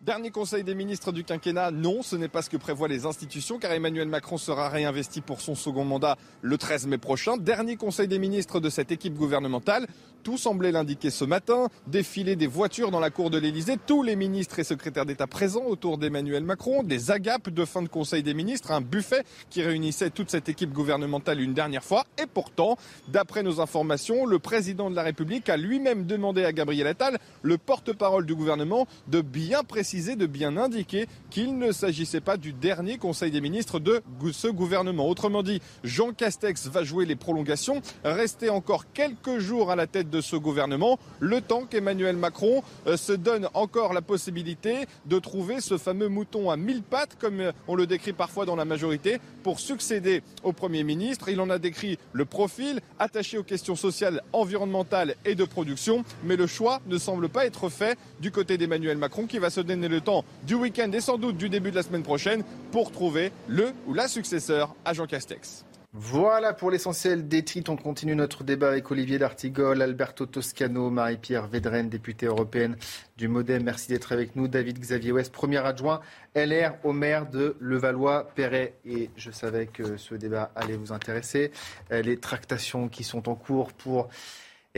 Dernier 0.00 0.30
conseil 0.30 0.62
des 0.62 0.76
ministres 0.76 1.10
du 1.10 1.24
quinquennat, 1.24 1.72
non, 1.72 2.02
ce 2.02 2.14
n'est 2.14 2.28
pas 2.28 2.40
ce 2.40 2.48
que 2.48 2.56
prévoient 2.56 2.86
les 2.86 3.04
institutions, 3.04 3.58
car 3.58 3.72
Emmanuel 3.72 4.06
Macron 4.06 4.38
sera 4.38 4.68
réinvesti 4.68 5.20
pour 5.20 5.40
son 5.40 5.56
second 5.56 5.84
mandat 5.84 6.16
le 6.40 6.56
13 6.56 6.86
mai 6.86 6.98
prochain. 6.98 7.36
Dernier 7.36 7.74
conseil 7.74 8.06
des 8.06 8.20
ministres 8.20 8.60
de 8.60 8.70
cette 8.70 8.92
équipe 8.92 9.14
gouvernementale. 9.14 9.88
Tout 10.22 10.38
semblait 10.38 10.72
l'indiquer 10.72 11.10
ce 11.10 11.24
matin. 11.24 11.68
Défiler 11.88 12.36
des 12.36 12.46
voitures 12.46 12.90
dans 12.92 13.00
la 13.00 13.10
cour 13.10 13.30
de 13.30 13.38
l'Elysée. 13.38 13.76
Tous 13.86 14.02
les 14.02 14.14
ministres 14.14 14.58
et 14.58 14.64
secrétaires 14.64 15.06
d'État 15.06 15.26
présents 15.26 15.64
autour 15.64 15.98
d'Emmanuel 15.98 16.44
Macron. 16.44 16.82
Des 16.84 17.10
agapes 17.10 17.48
de 17.48 17.64
fin 17.64 17.82
de 17.82 17.88
conseil 17.88 18.22
des 18.22 18.34
ministres. 18.34 18.70
Un 18.70 18.80
buffet 18.80 19.24
qui 19.50 19.62
réunissait 19.62 20.10
toute 20.10 20.30
cette 20.30 20.48
équipe 20.48 20.72
gouvernementale 20.72 21.40
une 21.40 21.54
dernière 21.54 21.84
fois. 21.84 22.04
Et 22.22 22.26
pourtant, 22.26 22.76
d'après 23.08 23.42
nos 23.42 23.60
informations, 23.60 24.26
le 24.26 24.38
président 24.38 24.90
de 24.90 24.96
la 24.96 25.02
République 25.02 25.48
a 25.48 25.56
lui-même 25.56 26.04
demandé 26.04 26.44
à 26.44 26.52
Gabriel 26.52 26.86
Attal, 26.86 27.18
le 27.42 27.58
porte-parole 27.58 28.26
du 28.26 28.34
gouvernement, 28.34 28.86
de 29.08 29.22
bien 29.22 29.64
préciser, 29.64 29.87
de 29.88 30.26
bien 30.26 30.58
indiquer 30.58 31.06
qu'il 31.30 31.56
ne 31.56 31.72
s'agissait 31.72 32.20
pas 32.20 32.36
du 32.36 32.52
dernier 32.52 32.98
conseil 32.98 33.30
des 33.30 33.40
ministres 33.40 33.80
de 33.80 34.02
ce 34.32 34.46
gouvernement. 34.46 35.08
Autrement 35.08 35.42
dit, 35.42 35.62
Jean 35.82 36.12
Castex 36.12 36.66
va 36.66 36.84
jouer 36.84 37.06
les 37.06 37.16
prolongations, 37.16 37.80
rester 38.04 38.50
encore 38.50 38.92
quelques 38.92 39.38
jours 39.38 39.70
à 39.70 39.76
la 39.76 39.86
tête 39.86 40.10
de 40.10 40.20
ce 40.20 40.36
gouvernement, 40.36 40.98
le 41.20 41.40
temps 41.40 41.64
qu'Emmanuel 41.64 42.16
Macron 42.16 42.62
euh, 42.86 42.98
se 42.98 43.12
donne 43.12 43.48
encore 43.54 43.94
la 43.94 44.02
possibilité 44.02 44.84
de 45.06 45.18
trouver 45.18 45.62
ce 45.62 45.78
fameux 45.78 46.08
mouton 46.08 46.50
à 46.50 46.58
mille 46.58 46.82
pattes, 46.82 47.16
comme 47.18 47.40
euh, 47.40 47.52
on 47.66 47.74
le 47.74 47.86
décrit 47.86 48.12
parfois 48.12 48.44
dans 48.44 48.56
la 48.56 48.66
majorité, 48.66 49.20
pour 49.42 49.58
succéder 49.58 50.22
au 50.42 50.52
Premier 50.52 50.84
ministre. 50.84 51.30
Il 51.30 51.40
en 51.40 51.48
a 51.48 51.58
décrit 51.58 51.98
le 52.12 52.26
profil, 52.26 52.80
attaché 52.98 53.38
aux 53.38 53.42
questions 53.42 53.76
sociales, 53.76 54.22
environnementales 54.34 55.14
et 55.24 55.34
de 55.34 55.44
production. 55.44 56.04
Mais 56.24 56.36
le 56.36 56.46
choix 56.46 56.80
ne 56.86 56.98
semble 56.98 57.30
pas 57.30 57.46
être 57.46 57.70
fait 57.70 57.98
du 58.20 58.30
côté 58.30 58.58
d'Emmanuel 58.58 58.98
Macron 58.98 59.26
qui 59.26 59.38
va 59.38 59.48
se 59.48 59.62
donner 59.62 59.77
le 59.86 60.00
temps 60.00 60.24
du 60.42 60.54
week-end 60.54 60.90
et 60.92 61.00
sans 61.00 61.18
doute 61.18 61.36
du 61.36 61.48
début 61.48 61.70
de 61.70 61.76
la 61.76 61.84
semaine 61.84 62.02
prochaine 62.02 62.42
pour 62.72 62.90
trouver 62.90 63.30
le 63.46 63.72
ou 63.86 63.94
la 63.94 64.08
successeur 64.08 64.74
à 64.84 64.94
Jean 64.94 65.06
Castex. 65.06 65.64
Voilà 65.94 66.52
pour 66.52 66.70
l'essentiel 66.70 67.28
des 67.28 67.42
titres. 67.42 67.72
On 67.72 67.76
continue 67.76 68.14
notre 68.14 68.44
débat 68.44 68.68
avec 68.68 68.90
Olivier 68.90 69.18
D'Artigol, 69.18 69.80
Alberto 69.80 70.26
Toscano, 70.26 70.90
Marie-Pierre 70.90 71.46
Védrenne, 71.46 71.88
députée 71.88 72.26
européenne 72.26 72.76
du 73.16 73.26
Modem. 73.26 73.62
Merci 73.64 73.88
d'être 73.88 74.12
avec 74.12 74.36
nous. 74.36 74.48
David 74.48 74.78
Xavier 74.78 75.12
West, 75.12 75.32
premier 75.32 75.58
adjoint 75.58 76.00
LR 76.36 76.74
au 76.84 76.92
maire 76.92 77.30
de 77.30 77.56
Levallois-Perret. 77.60 78.74
Et 78.84 79.08
je 79.16 79.30
savais 79.30 79.66
que 79.66 79.96
ce 79.96 80.14
débat 80.14 80.52
allait 80.54 80.76
vous 80.76 80.92
intéresser. 80.92 81.52
Euh, 81.90 82.02
les 82.02 82.18
tractations 82.18 82.88
qui 82.88 83.02
sont 83.02 83.26
en 83.26 83.34
cours 83.34 83.72
pour 83.72 84.08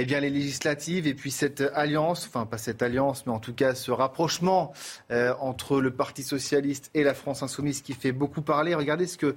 eh 0.01 0.07
bien, 0.07 0.21
les 0.21 0.31
législatives 0.31 1.07
et 1.07 1.15
puis 1.15 1.31
cette 1.31 1.61
alliance, 1.75 2.27
enfin 2.27 2.47
pas 2.47 2.57
cette 2.57 2.83
alliance, 2.83 3.27
mais 3.27 3.33
en 3.33 3.39
tout 3.39 3.53
cas 3.53 3.75
ce 3.75 3.91
rapprochement 3.91 4.73
euh, 5.11 5.35
entre 5.41 5.81
le 5.81 5.91
Parti 5.91 6.23
socialiste 6.23 6.91
et 6.95 7.03
la 7.03 7.13
France 7.13 7.43
insoumise 7.43 7.83
qui 7.83 7.93
fait 7.93 8.13
beaucoup 8.13 8.41
parler. 8.41 8.75
Regardez 8.75 9.07
ce 9.07 9.19
que 9.19 9.37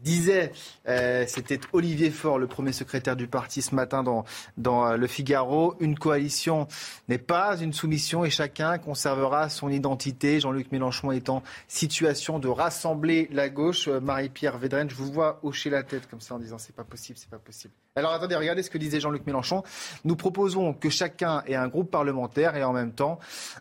disait, 0.00 0.52
euh, 0.86 1.24
c'était 1.26 1.60
Olivier 1.72 2.10
Faure, 2.10 2.38
le 2.38 2.46
premier 2.46 2.72
secrétaire 2.72 3.16
du 3.16 3.26
parti 3.26 3.62
ce 3.62 3.74
matin 3.74 4.02
dans, 4.02 4.86
euh, 4.86 4.96
Le 4.96 5.06
Figaro, 5.06 5.76
une 5.80 5.98
coalition 5.98 6.68
n'est 7.08 7.16
pas 7.16 7.56
une 7.58 7.72
soumission 7.72 8.24
et 8.24 8.30
chacun 8.30 8.76
conservera 8.76 9.48
son 9.48 9.70
identité. 9.70 10.40
Jean-Luc 10.40 10.72
Mélenchon 10.72 11.12
est 11.12 11.30
en 11.30 11.42
situation 11.68 12.38
de 12.38 12.48
rassembler 12.48 13.28
la 13.32 13.48
gauche. 13.48 13.88
Marie-Pierre 13.88 14.58
Védrenne, 14.58 14.90
je 14.90 14.94
vous 14.94 15.10
vois 15.10 15.40
hocher 15.42 15.70
la 15.70 15.84
tête 15.84 16.06
comme 16.10 16.20
ça 16.20 16.34
en 16.34 16.38
disant 16.38 16.58
c'est 16.58 16.76
pas 16.76 16.84
possible, 16.84 17.18
c'est 17.18 17.30
pas 17.30 17.38
possible. 17.38 17.72
Alors 17.94 18.14
attendez, 18.14 18.36
regardez 18.36 18.62
ce 18.62 18.70
que 18.70 18.78
disait 18.78 19.00
Jean-Luc 19.00 19.26
Mélenchon. 19.26 19.62
Nous 20.04 20.16
proposons 20.16 20.72
que 20.72 20.88
chacun 20.88 21.42
ait 21.46 21.56
un 21.56 21.68
groupe 21.68 21.90
parlementaire 21.90 22.56
et 22.56 22.64
en 22.64 22.72
même 22.72 22.92
temps 22.92 23.18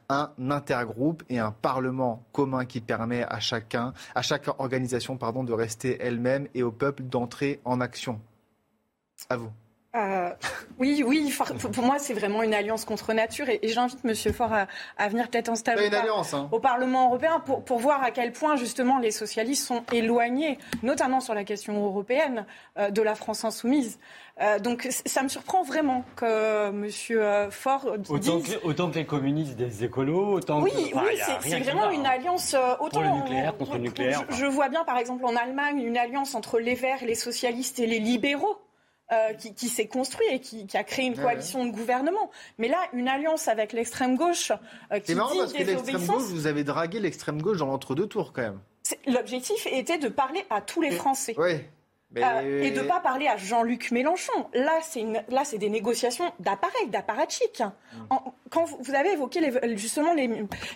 un 0.07 0.31
intergroupe 0.49 1.23
et 1.29 1.37
un 1.39 1.51
parlement 1.51 2.25
commun 2.31 2.63
qui 2.63 2.79
permet 2.79 3.23
à 3.23 3.41
chacun, 3.41 3.93
à 4.15 4.21
chaque 4.21 4.47
organisation, 4.57 5.15
de 5.15 5.53
rester 5.53 5.97
elle-même 5.99 6.47
et 6.53 6.63
au 6.63 6.71
peuple 6.71 7.03
d'entrer 7.03 7.59
en 7.65 7.81
action. 7.81 8.21
À 9.29 9.35
vous. 9.35 9.51
Euh, 9.93 10.29
oui, 10.79 11.03
oui. 11.05 11.33
Pour 11.73 11.83
moi, 11.83 11.99
c'est 11.99 12.13
vraiment 12.13 12.43
une 12.43 12.53
alliance 12.53 12.85
contre 12.85 13.11
nature, 13.13 13.49
et, 13.49 13.59
j'invite 13.63 13.99
M. 14.05 14.15
Faure 14.33 14.53
à, 14.97 15.09
venir 15.09 15.29
peut-être 15.29 15.49
en 15.49 15.55
stage 15.55 15.79
hein. 15.79 16.49
au, 16.51 16.59
Parlement 16.59 17.07
européen 17.07 17.41
pour, 17.45 17.63
pour, 17.65 17.79
voir 17.79 18.01
à 18.01 18.11
quel 18.11 18.31
point 18.31 18.55
justement 18.55 18.99
les 18.99 19.11
socialistes 19.11 19.67
sont 19.67 19.83
éloignés, 19.91 20.57
notamment 20.81 21.19
sur 21.19 21.33
la 21.33 21.43
question 21.43 21.83
européenne, 21.85 22.45
euh, 22.77 22.89
de 22.89 23.01
la 23.01 23.15
France 23.15 23.43
insoumise. 23.43 23.99
Euh, 24.41 24.59
donc 24.59 24.87
ça 25.05 25.23
me 25.23 25.27
surprend 25.27 25.61
vraiment 25.63 26.05
que 26.15 26.69
M. 26.69 27.51
Faure 27.51 27.97
dise... 27.97 28.11
Autant 28.11 28.39
que, 28.39 28.65
autant 28.65 28.89
que 28.89 28.95
les 28.95 29.05
communistes 29.05 29.57
des 29.57 29.83
écolos, 29.83 30.35
autant 30.35 30.61
oui, 30.61 30.71
que... 30.71 30.97
oui, 30.97 31.19
c'est 31.41 31.59
vraiment 31.59 31.91
une 31.91 32.05
alliance... 32.05 32.55
autant 32.79 33.01
pour 33.01 33.01
le 33.01 33.09
nucléaire, 33.09 33.57
contre 33.57 33.73
le 33.73 33.79
nucléaire. 33.79 34.23
Je, 34.29 34.37
je 34.37 34.45
vois 34.45 34.69
bien, 34.69 34.85
par 34.85 34.97
exemple, 34.97 35.25
en 35.25 35.35
Allemagne, 35.35 35.81
une 35.81 35.97
alliance 35.97 36.33
entre 36.33 36.59
les 36.59 36.75
Verts, 36.75 37.03
les 37.03 37.15
socialistes 37.15 37.79
et 37.79 37.87
les 37.87 37.99
libéraux. 37.99 38.57
Euh, 39.11 39.33
qui, 39.33 39.67
s'est 39.67 39.87
construit 39.87 40.25
et 40.31 40.39
qui, 40.39 40.65
a 40.73 40.85
créé 40.85 41.05
une 41.05 41.17
coalition 41.17 41.65
de 41.65 41.71
gouvernement. 41.71 42.31
Mais 42.57 42.69
là, 42.69 42.77
une 42.93 43.09
alliance 43.09 43.49
avec 43.49 43.73
l'extrême 43.73 44.15
gauche 44.15 44.53
euh, 44.93 44.99
qui 44.99 45.07
C'est 45.07 45.15
marrant 45.15 45.33
dit 45.33 45.39
parce 45.39 45.51
que 45.51 45.63
l'extrême 45.63 46.05
gauche, 46.05 46.23
vous 46.23 46.47
avez 46.47 46.63
dragué 46.63 47.01
l'extrême 47.01 47.41
gauche 47.41 47.57
dans 47.57 47.65
l'entre-deux 47.65 48.07
tours 48.07 48.31
quand 48.31 48.43
même. 48.43 48.59
L'objectif 49.07 49.67
était 49.69 49.97
de 49.97 50.07
parler 50.07 50.45
à 50.49 50.61
tous 50.61 50.81
les 50.81 50.91
Français. 50.91 51.35
Oui. 51.37 51.59
Euh, 52.17 52.63
et 52.63 52.71
de 52.71 52.81
ne 52.81 52.87
pas 52.87 53.01
parler 53.01 53.27
à 53.27 53.35
Jean-Luc 53.35 53.91
Mélenchon. 53.91 54.47
Là, 54.53 54.79
c'est 54.81 55.57
des 55.57 55.69
négociations 55.69 56.31
d'appareil, 56.39 56.87
d'apparatchik. 56.87 57.59
Mm. 57.59 58.15
Quand 58.49 58.63
vous 58.63 58.95
avez 58.95 59.11
évoqué 59.11 59.41
justement 59.75 60.13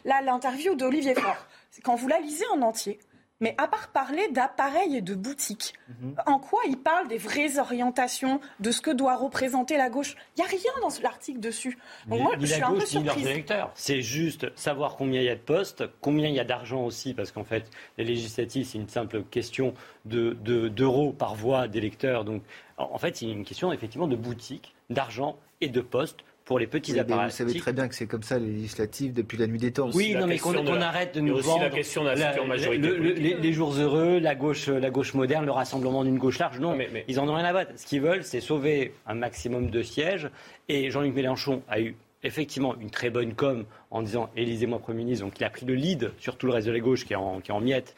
l'interview 0.04 0.76
d'Olivier 0.76 1.16
Faure, 1.16 1.48
quand 1.84 1.96
vous 1.96 2.10
la 2.10 2.20
lisez 2.20 2.46
en 2.54 2.62
entier, 2.64 3.00
mais 3.46 3.54
à 3.60 3.68
part 3.68 3.90
parler 3.90 4.28
d'appareils 4.32 4.96
et 4.96 5.02
de 5.02 5.14
boutiques, 5.14 5.76
mhm. 5.88 6.16
en 6.26 6.40
quoi 6.40 6.62
il 6.68 6.78
parle 6.78 7.08
des 7.08 7.20
vraies 7.20 7.60
orientations, 7.60 8.42
de 8.60 8.72
ce 8.72 8.82
que 8.82 8.90
doit 8.90 9.16
représenter 9.16 9.78
la 9.78 9.90
gauche? 9.90 10.16
Il 10.36 10.42
n'y 10.42 10.48
a 10.48 10.50
rien 10.50 10.72
dans 10.82 10.90
l'article 11.04 11.40
dessus. 11.40 11.78
Donc 12.08 12.22
moi, 12.22 12.32
je 12.40 12.46
suis 12.48 12.64
un 12.64 12.74
peu 12.74 12.86
surprise. 12.86 13.28
C'est 13.76 14.02
juste 14.02 14.48
savoir 14.58 14.96
combien 14.96 15.22
il 15.22 15.26
y 15.26 15.30
a 15.30 15.36
de 15.36 15.42
postes, 15.42 15.84
combien 16.02 16.28
il 16.28 16.34
y 16.34 16.40
a 16.40 16.44
d'argent 16.44 16.84
aussi, 16.84 17.14
parce 17.14 17.32
qu'en 17.32 17.44
fait, 17.44 17.70
les 18.00 18.04
législatives, 18.04 18.66
c'est 18.66 18.80
une 18.80 18.90
simple 18.90 19.22
question 19.26 19.76
d'euros 20.06 20.36
de, 20.44 20.68
d'euros 20.70 21.14
par 21.14 21.36
voix 21.36 21.68
d'électeurs. 21.68 22.26
Donc, 22.26 22.42
en 22.78 22.98
fait, 22.98 23.16
c'est 23.16 23.28
une 23.28 23.46
question 23.46 23.72
effectivement 23.72 24.08
de 24.08 24.16
boutiques, 24.16 24.74
d'argent 24.90 25.38
et 25.62 25.70
de 25.70 25.82
postes 25.82 26.24
pour 26.46 26.60
les 26.60 26.68
petits 26.68 26.98
appareils. 27.00 27.26
Vous 27.30 27.36
savez 27.36 27.56
très 27.56 27.74
bien 27.74 27.88
que 27.88 27.96
c'est 27.96 28.06
comme 28.06 28.24
ça 28.24 28.38
les 28.38 28.52
législatives 28.52 29.14
depuis 29.14 29.38
la 29.38 29.48
nuit 29.48 29.58
des 29.58 29.72
temps. 29.72 29.90
Oui, 29.94 30.16
non, 30.16 30.28
mais 30.28 30.38
qu'on 30.38 30.56
arrête 30.82 31.16
de 31.16 31.22
nous 31.22 31.38
vendre 31.40 31.64
la 31.64 31.70
question 31.70 32.04
de 32.04 32.10
la, 32.10 32.46
majorité 32.46 33.38
les, 33.42 33.54
jours 33.54 33.74
heureux, 33.74 34.20
la 34.20 34.36
gauche, 34.36 34.68
la 34.68 34.92
gauche 34.92 35.16
moderne, 35.16 35.46
le 35.46 35.52
rassemblement 35.52 36.04
d'une 36.04 36.20
gauche 36.20 36.40
large. 36.40 36.60
Non, 36.60 36.76
mais, 36.76 37.04
ils 37.08 37.20
en 37.20 37.28
ont 37.28 37.34
rien 37.34 37.46
à 37.46 37.54
battre. 37.54 37.72
Ce 37.76 37.86
qu'ils 37.86 38.02
veulent, 38.02 38.24
c'est 38.24 38.42
sauver 38.42 38.94
un 39.08 39.16
maximum 39.16 39.70
de 39.70 39.82
sièges. 39.82 40.30
Et 40.70 40.92
Jean-Luc 40.92 41.16
Mélenchon 41.16 41.64
a 41.68 41.82
eu 41.82 41.96
effectivement 42.24 42.76
une 42.80 42.90
très 42.90 43.10
bonne 43.10 43.34
com 43.34 43.66
en 43.92 44.02
disant 44.02 44.30
élisez-moi 44.36 44.80
Premier 44.80 45.00
ministre. 45.00 45.26
Donc 45.26 45.40
il 45.40 45.44
a 45.44 45.50
pris 45.50 45.66
le 45.66 45.74
lead 45.74 46.12
sur 46.20 46.38
tout 46.38 46.46
le 46.46 46.54
reste 46.54 46.68
de 46.68 46.72
la 46.72 46.80
gauche 46.80 47.06
qui 47.06 47.14
est 47.14 47.18
en, 47.18 47.40
qui 47.40 47.52
est 47.52 47.54
en 47.54 47.62
miettes, 47.62 47.96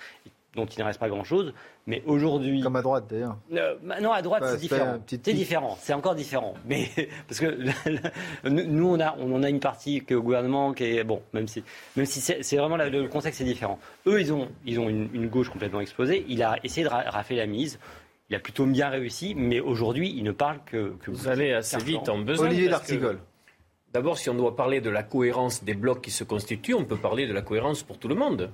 dont 0.58 0.66
il 0.66 0.80
ne 0.80 0.86
reste 0.86 1.00
pas 1.00 1.08
grand-chose. 1.08 1.54
Mais 1.86 2.04
aujourd'hui. 2.06 2.62
Comme 2.62 2.76
à 2.76 2.82
droite 2.82 3.06
d'ailleurs. 3.10 3.38
Euh, 3.54 3.76
bah, 3.82 4.02
non, 4.02 4.12
à 4.12 4.22
droite, 4.22 4.44
c'est 4.46 4.58
différent. 4.58 4.98
C'est 5.08 5.34
différent. 5.34 5.78
C'est 5.80 5.94
encore 5.94 6.16
différent. 6.16 6.56
Mais 6.66 6.90
parce 7.28 7.40
que 7.40 7.58
nous, 8.50 8.88
on, 8.88 9.00
a, 9.00 9.16
on 9.20 9.34
en 9.34 9.44
a 9.44 9.50
une 9.50 9.62
partie 9.62 10.02
qui 10.02 10.14
est 10.14 10.16
au 10.16 10.24
gouvernement 10.24 10.74
qui 10.74 10.84
est. 10.84 11.04
Bon, 11.04 11.22
même 11.34 11.48
si, 11.48 11.64
même 11.96 12.06
si 12.06 12.20
c'est 12.20 12.58
vraiment 12.58 12.76
le 12.78 13.08
contexte 13.08 13.40
est 13.40 13.46
différent. 13.46 13.80
Eux, 14.08 14.20
ils 14.20 14.34
ont, 14.34 14.50
ils 14.66 14.80
ont 14.80 14.90
une, 14.90 15.28
gauche 15.28 15.50
complètement 15.50 15.80
explosée. 15.80 16.26
Il 16.28 16.44
a 16.44 16.58
essayé 16.64 16.86
de 16.86 16.92
rafler 16.92 17.38
la 17.38 17.46
mise. 17.46 17.80
Il 18.30 18.36
a 18.36 18.40
plutôt 18.40 18.66
bien 18.66 18.90
réussi, 18.90 19.36
mais 19.36 19.62
aujourd'hui, 19.62 20.14
il 20.18 20.24
ne 20.24 20.32
parle 20.32 20.60
que. 20.66 20.96
que 21.02 21.12
vous 21.12 21.30
allez 21.30 21.54
assez 21.54 21.78
vite 21.78 22.10
en 22.10 22.18
besoin. 22.18 22.48
Olivier 22.48 22.68
d'Artigol. 22.68 23.20
D'abord, 23.94 24.18
si 24.18 24.30
on 24.30 24.36
doit 24.36 24.56
parler 24.56 24.82
de 24.82 24.90
la 24.90 25.04
cohérence 25.04 25.64
des 25.64 25.74
blocs 25.74 26.02
qui 26.02 26.12
se 26.12 26.26
constituent, 26.26 26.74
on 26.74 26.84
peut 26.84 26.98
parler 26.98 27.26
de 27.26 27.34
la 27.34 27.42
cohérence 27.42 27.84
pour 27.84 27.98
tout 27.98 28.10
le 28.10 28.16
monde. 28.16 28.52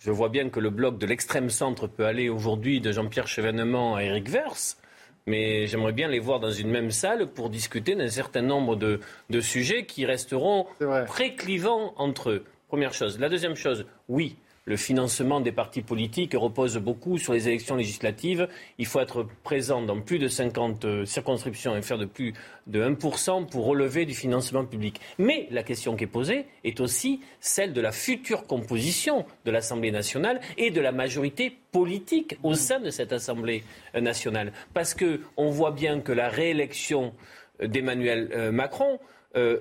Je 0.00 0.10
vois 0.10 0.30
bien 0.30 0.48
que 0.48 0.60
le 0.60 0.70
bloc 0.70 0.96
de 0.96 1.04
l'extrême 1.04 1.50
centre 1.50 1.86
peut 1.86 2.06
aller 2.06 2.30
aujourd'hui 2.30 2.80
de 2.80 2.90
Jean-Pierre 2.90 3.28
Chevènement 3.28 3.96
à 3.96 4.02
Éric 4.02 4.30
Verse, 4.30 4.78
mais 5.26 5.66
j'aimerais 5.66 5.92
bien 5.92 6.08
les 6.08 6.20
voir 6.20 6.40
dans 6.40 6.50
une 6.50 6.70
même 6.70 6.90
salle 6.90 7.26
pour 7.26 7.50
discuter 7.50 7.94
d'un 7.94 8.08
certain 8.08 8.40
nombre 8.40 8.76
de, 8.76 9.00
de, 9.28 9.40
sujets 9.42 9.84
qui 9.84 10.06
resteront 10.06 10.64
préclivants 11.06 11.92
entre 11.98 12.30
eux. 12.30 12.44
Première 12.68 12.94
chose. 12.94 13.20
La 13.20 13.28
deuxième 13.28 13.56
chose, 13.56 13.84
oui, 14.08 14.36
le 14.66 14.76
financement 14.76 15.40
des 15.40 15.52
partis 15.52 15.80
politiques 15.80 16.34
repose 16.34 16.76
beaucoup 16.76 17.18
sur 17.18 17.32
les 17.32 17.48
élections 17.48 17.76
législatives. 17.76 18.46
Il 18.78 18.86
faut 18.86 19.00
être 19.00 19.26
présent 19.42 19.82
dans 19.82 20.00
plus 20.00 20.18
de 20.18 20.28
50 20.28 20.84
euh, 20.84 21.04
circonscriptions 21.06 21.76
et 21.76 21.82
faire 21.82 21.98
de 21.98 22.04
plus 22.04 22.34
de 22.66 22.82
1% 22.82 23.48
pour 23.48 23.64
relever 23.64 24.04
du 24.04 24.14
financement 24.14 24.64
public. 24.64 25.00
Mais 25.18 25.48
la 25.50 25.62
question 25.62 25.96
qui 25.96 26.04
est 26.04 26.06
posée 26.06 26.44
est 26.62 26.80
aussi 26.80 27.20
celle 27.40 27.72
de 27.72 27.80
la 27.80 27.90
future 27.90 28.46
composition 28.46 29.24
de 29.46 29.50
l'Assemblée 29.50 29.90
nationale 29.90 30.40
et 30.58 30.70
de 30.70 30.80
la 30.80 30.92
majorité 30.92 31.56
politique 31.72 32.38
au 32.42 32.54
sein 32.54 32.80
de 32.80 32.90
cette 32.90 33.12
Assemblée 33.12 33.64
euh, 33.94 34.00
nationale. 34.00 34.52
Parce 34.74 34.94
qu'on 34.94 35.50
voit 35.50 35.72
bien 35.72 36.00
que 36.00 36.12
la 36.12 36.28
réélection 36.28 37.14
d'Emmanuel 37.62 38.30
euh, 39.36 39.58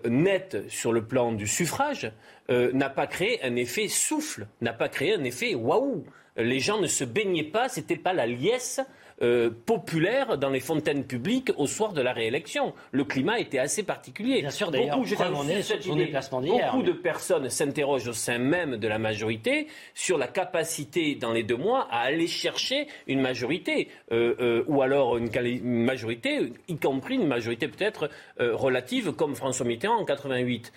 sur 0.68 0.92
le 0.94 1.04
plan 1.06 1.32
du 1.32 1.48
suffrage, 1.48 2.12
euh, 2.50 2.72
n'a 2.74 2.90
pas 2.90 3.08
créé 3.08 3.44
un 3.44 3.56
effet 3.56 3.88
souffle, 3.88 4.48
n'a 4.62 4.74
pas 4.74 4.90
créé 4.90 5.14
un 5.14 5.24
effet 5.24 5.56
waouh. 5.56 6.06
Les 6.40 6.60
gens 6.60 6.80
ne 6.80 6.88
se 6.88 7.04
baignaient 7.04 7.44
pas, 7.44 7.70
c'était 7.70 7.96
pas 7.96 8.14
la 8.14 8.26
liesse 8.26 8.80
euh, 9.22 9.50
populaire 9.66 10.38
dans 10.38 10.50
les 10.50 10.62
fontaines 10.62 11.04
publiques 11.06 11.52
au 11.58 11.68
soir 11.68 11.92
de 11.92 12.02
la 12.02 12.14
réélection. 12.14 12.74
Le 12.92 13.04
climat 13.04 13.40
était 13.40 13.60
assez 13.60 13.84
particulier. 13.84 14.40
Bien 14.40 14.50
sûr, 14.50 14.72
d'ailleurs, 14.72 14.98
beaucoup, 14.98 15.10
beaucoup 15.10 16.84
de 16.84 16.94
personnes 16.94 17.50
s'interrogent 17.50 18.08
au 18.08 18.14
sein 18.14 18.38
même 18.38 18.78
de 18.78 18.88
la 18.88 18.98
majorité 18.98 19.68
sur 19.94 20.18
la 20.18 20.28
capacité 20.28 21.16
dans 21.16 21.34
les 21.34 21.44
deux 21.44 21.58
mois 21.58 21.88
à 21.92 22.00
aller 22.00 22.28
chercher 22.28 22.88
une 23.08 23.20
majorité, 23.20 23.90
euh, 24.12 24.64
ou 24.68 24.82
alors 24.82 25.18
une, 25.18 25.30
majorité, 25.64 26.54
y 26.70 26.78
compris 26.78 27.16
une 27.16 27.28
majorité 27.28 27.68
peut-être 27.68 28.10
relative 28.40 29.12
comme 29.12 29.36
François 29.36 29.66
Mitterrand 29.66 29.98
en 30.00 30.06
88. 30.06 30.72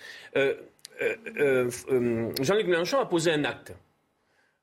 Euh, 1.03 1.15
euh, 1.39 1.69
euh, 1.91 2.31
Jean-Luc 2.41 2.67
Mélenchon 2.67 2.99
a 2.99 3.05
posé 3.05 3.31
un 3.31 3.43
acte. 3.43 3.73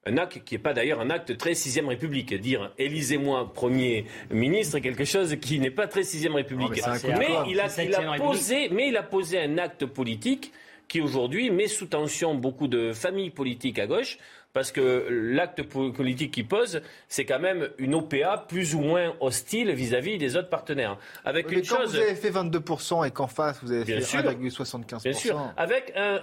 Un 0.07 0.17
acte 0.17 0.43
qui 0.45 0.55
n'est 0.55 0.61
pas 0.61 0.73
d'ailleurs 0.73 1.01
un 1.01 1.11
acte 1.11 1.37
très 1.37 1.55
sixième 1.55 1.89
République. 1.89 2.33
Dire 2.35 2.73
élisez-moi 2.79 3.53
Premier 3.53 4.07
ministre 4.31 4.79
est 4.79 4.81
quelque 4.81 5.05
chose 5.05 5.37
qui 5.41 5.59
n'est 5.59 5.71
pas 5.71 5.87
très 5.87 6.05
sixième 6.05 6.35
République. 6.35 6.81
mais, 7.19 7.29
il 7.49 7.61
a, 7.61 7.69
posé, 8.17 8.71
mais 8.71 8.89
il 8.89 8.97
a 8.97 9.03
posé 9.03 9.39
un 9.39 9.59
acte 9.59 9.85
politique 9.85 10.53
qui 10.89 11.01
aujourd'hui 11.01 11.51
met 11.51 11.69
sous 11.69 11.87
tension 11.87 12.35
beaucoup 12.35 12.67
de 12.67 12.93
familles 12.93 13.31
politiques 13.31 13.79
à 13.79 13.87
gauche 13.87 14.19
Parce 14.53 14.73
que 14.73 15.07
l'acte 15.09 15.63
politique 15.63 16.33
qu'il 16.33 16.49
pose, 16.49 16.83
c'est 17.07 17.25
quand 17.25 17.39
même 17.39 17.69
une 17.79 17.95
OPA 17.95 18.47
plus 18.49 18.75
ou 18.75 18.81
moins 18.81 19.15
hostile 19.21 19.71
vis-à-vis 19.73 20.19
des 20.19 20.37
autres 20.37 20.49
partenaires. 20.49 20.97
Avec 21.25 21.49
Mais 21.49 21.59
une 21.59 21.61
quand 21.67 21.83
chose... 21.83 21.95
vous 21.95 22.01
avez 22.01 22.17
fait 22.17 22.31
22% 22.31 23.07
et 23.07 23.11
qu'en 23.13 23.29
face 23.29 23.63
vous 23.63 23.71
avez 23.71 23.85
fait 23.85 24.19
1,75%. 24.19 25.03
Bien 25.03 25.13
sûr, 25.13 25.53
avec 25.57 25.93
un, 25.95 26.21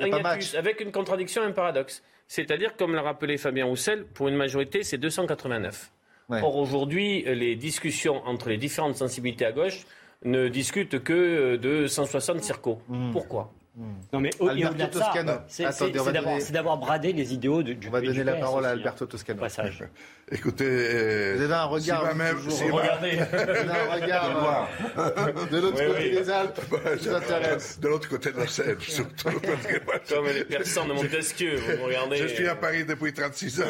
avec 0.57 0.81
une 0.81 0.91
contradiction, 0.91 1.43
un 1.43 1.51
paradoxe. 1.51 2.03
C'est-à-dire, 2.27 2.75
comme 2.75 2.93
l'a 2.93 3.01
rappelé 3.01 3.37
Fabien 3.37 3.65
Roussel, 3.65 4.05
pour 4.05 4.27
une 4.27 4.35
majorité, 4.35 4.83
c'est 4.83 4.97
289. 4.97 5.91
Or, 6.29 6.57
aujourd'hui, 6.57 7.23
les 7.23 7.55
discussions 7.55 8.21
entre 8.25 8.49
les 8.49 8.57
différentes 8.57 8.95
sensibilités 8.95 9.45
à 9.45 9.53
gauche 9.53 9.85
ne 10.25 10.49
discutent 10.49 11.01
que 11.01 11.55
de 11.55 11.87
160 11.87 12.41
circos. 12.41 12.79
Mmh. 12.89 13.11
Pourquoi? 13.11 13.53
Non 14.11 14.19
mais 14.19 14.31
au, 14.39 14.49
delà 14.49 14.71
de 14.71 14.93
ça, 14.93 15.13
c'est 15.47 16.51
d'avoir 16.51 16.77
bradé 16.77 17.13
les 17.13 17.33
idéaux 17.33 17.61
du, 17.61 17.77
On 17.87 17.91
va 17.91 18.01
donner 18.01 18.23
la 18.23 18.33
parole 18.33 18.65
à 18.65 18.69
Alberto 18.69 19.05
Toscano. 19.05 19.39
Passage. 19.39 19.83
Écoutez, 20.31 20.65
euh, 20.67 21.35
vous 21.37 21.43
avez 21.43 21.53
un 21.53 21.65
regard. 21.65 22.11
Si 22.11 22.17
même, 22.17 22.37
si 22.49 22.69
regardez. 22.71 23.11
vous 23.31 23.35
avez 23.35 23.71
un 23.71 23.93
regard 23.93 24.69
de 25.51 25.57
l'autre 25.57 25.85
côté 25.85 26.09
des 26.09 26.29
Alpes. 26.29 26.59
De 27.81 27.87
l'autre 27.87 28.09
côté 28.09 28.31
de 28.31 28.37
la 28.37 28.47
Seine, 28.47 28.79
surtout. 28.79 29.29
Comme 30.09 30.25
les 30.25 30.43
personnes 30.43 30.87
de 30.87 30.93
Montesquieu, 30.93 31.55
vous 31.55 31.85
regardez. 31.85 32.17
Je 32.17 32.27
suis 32.27 32.47
à 32.47 32.55
Paris 32.55 32.83
depuis 32.83 33.13
36 33.13 33.61
ans. 33.61 33.65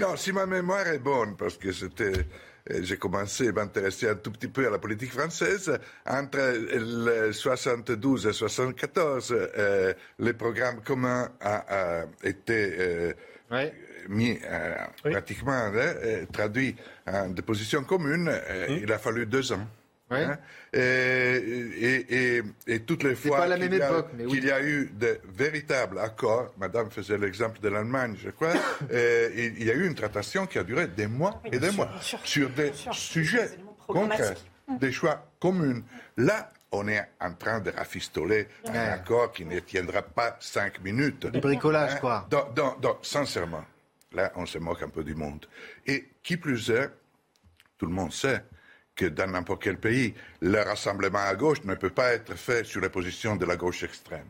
non, 0.00 0.16
si 0.16 0.32
ma 0.32 0.46
mémoire 0.46 0.86
est 0.86 0.98
bonne, 0.98 1.36
parce 1.36 1.58
que 1.58 1.70
c'était 1.72 2.26
j'ai 2.68 2.96
commencé 2.96 3.48
à 3.48 3.52
m'intéresser 3.52 4.08
un 4.08 4.14
tout 4.14 4.30
petit 4.30 4.48
peu 4.48 4.66
à 4.66 4.70
la 4.70 4.78
politique 4.78 5.12
française. 5.12 5.78
Entre 6.06 6.38
le 6.38 7.32
72 7.32 8.26
et 8.26 8.32
74, 8.32 9.32
euh, 9.32 9.92
le 10.18 10.32
programme 10.32 10.80
commun 10.82 11.30
a, 11.40 12.04
été 12.22 12.76
euh, 12.78 13.12
mis 14.08 14.38
euh, 14.44 14.74
pratiquement 15.02 15.52
hein, 15.52 15.72
euh, 15.74 16.24
traduit 16.32 16.76
en 17.06 17.28
des 17.28 17.42
positions 17.42 17.84
communes. 17.84 18.30
Mmh. 18.30 18.72
Il 18.82 18.92
a 18.92 18.98
fallu 18.98 19.26
deux 19.26 19.52
ans. 19.52 19.66
Hein? 20.12 20.38
Et, 20.72 22.42
toutes 22.86 23.02
les 23.02 23.14
fois 23.14 23.46
qu'il 23.46 24.44
y, 24.44 24.50
a 24.50 24.62
eu 24.62 24.90
de 24.92 25.20
véritables 25.34 25.98
accords, 25.98 26.52
Madame 26.58 26.90
faisait 26.90 27.18
l'exemple 27.18 27.60
de 27.60 27.68
l'Allemagne, 27.68 28.16
je 28.22 28.30
crois, 28.30 28.54
il 28.90 29.62
y 29.62 29.70
a 29.70 29.74
eu 29.74 29.86
une 29.86 29.94
traitation 29.94 30.46
qui 30.46 30.58
a 30.58 30.64
duré 30.64 30.86
des 30.86 31.06
mois 31.06 31.42
et 31.44 31.58
des 31.58 31.70
mois 31.70 31.90
sur 32.24 32.50
des 32.50 32.72
sujets 32.92 33.50
concrets, 33.86 34.34
des 34.80 34.92
choix 34.92 35.26
communs. 35.40 35.82
Là, 36.16 36.50
on 36.72 36.88
est 36.88 37.06
en 37.20 37.34
train 37.34 37.60
de 37.60 37.70
rafistoler 37.70 38.48
un 38.66 38.92
accord 38.92 39.32
qui 39.32 39.44
ne 39.44 39.60
tiendra 39.60 40.02
pas 40.02 40.36
cinq 40.40 40.82
minutes. 40.82 41.26
Du 41.26 41.40
bricolage, 41.40 41.92
hein? 41.94 41.98
quoi. 42.00 42.28
donc, 42.30 42.98
sincèrement, 43.02 43.64
là, 44.12 44.32
on 44.36 44.46
se 44.46 44.58
moque 44.58 44.82
un 44.82 44.88
peu 44.88 45.04
du 45.04 45.14
monde. 45.14 45.46
Et 45.86 46.08
qui 46.22 46.36
plus 46.36 46.70
est, 46.70 46.90
tout 47.78 47.86
le 47.86 47.92
monde 47.92 48.12
sait 48.12 48.42
que 48.94 49.06
dans 49.06 49.26
n'importe 49.26 49.62
quel 49.62 49.78
pays, 49.78 50.14
le 50.40 50.60
rassemblement 50.60 51.20
à 51.20 51.34
gauche 51.34 51.64
ne 51.64 51.74
peut 51.74 51.90
pas 51.90 52.12
être 52.12 52.34
fait 52.34 52.64
sur 52.64 52.80
la 52.80 52.90
position 52.90 53.36
de 53.36 53.44
la 53.44 53.56
gauche 53.56 53.82
extrême. 53.82 54.26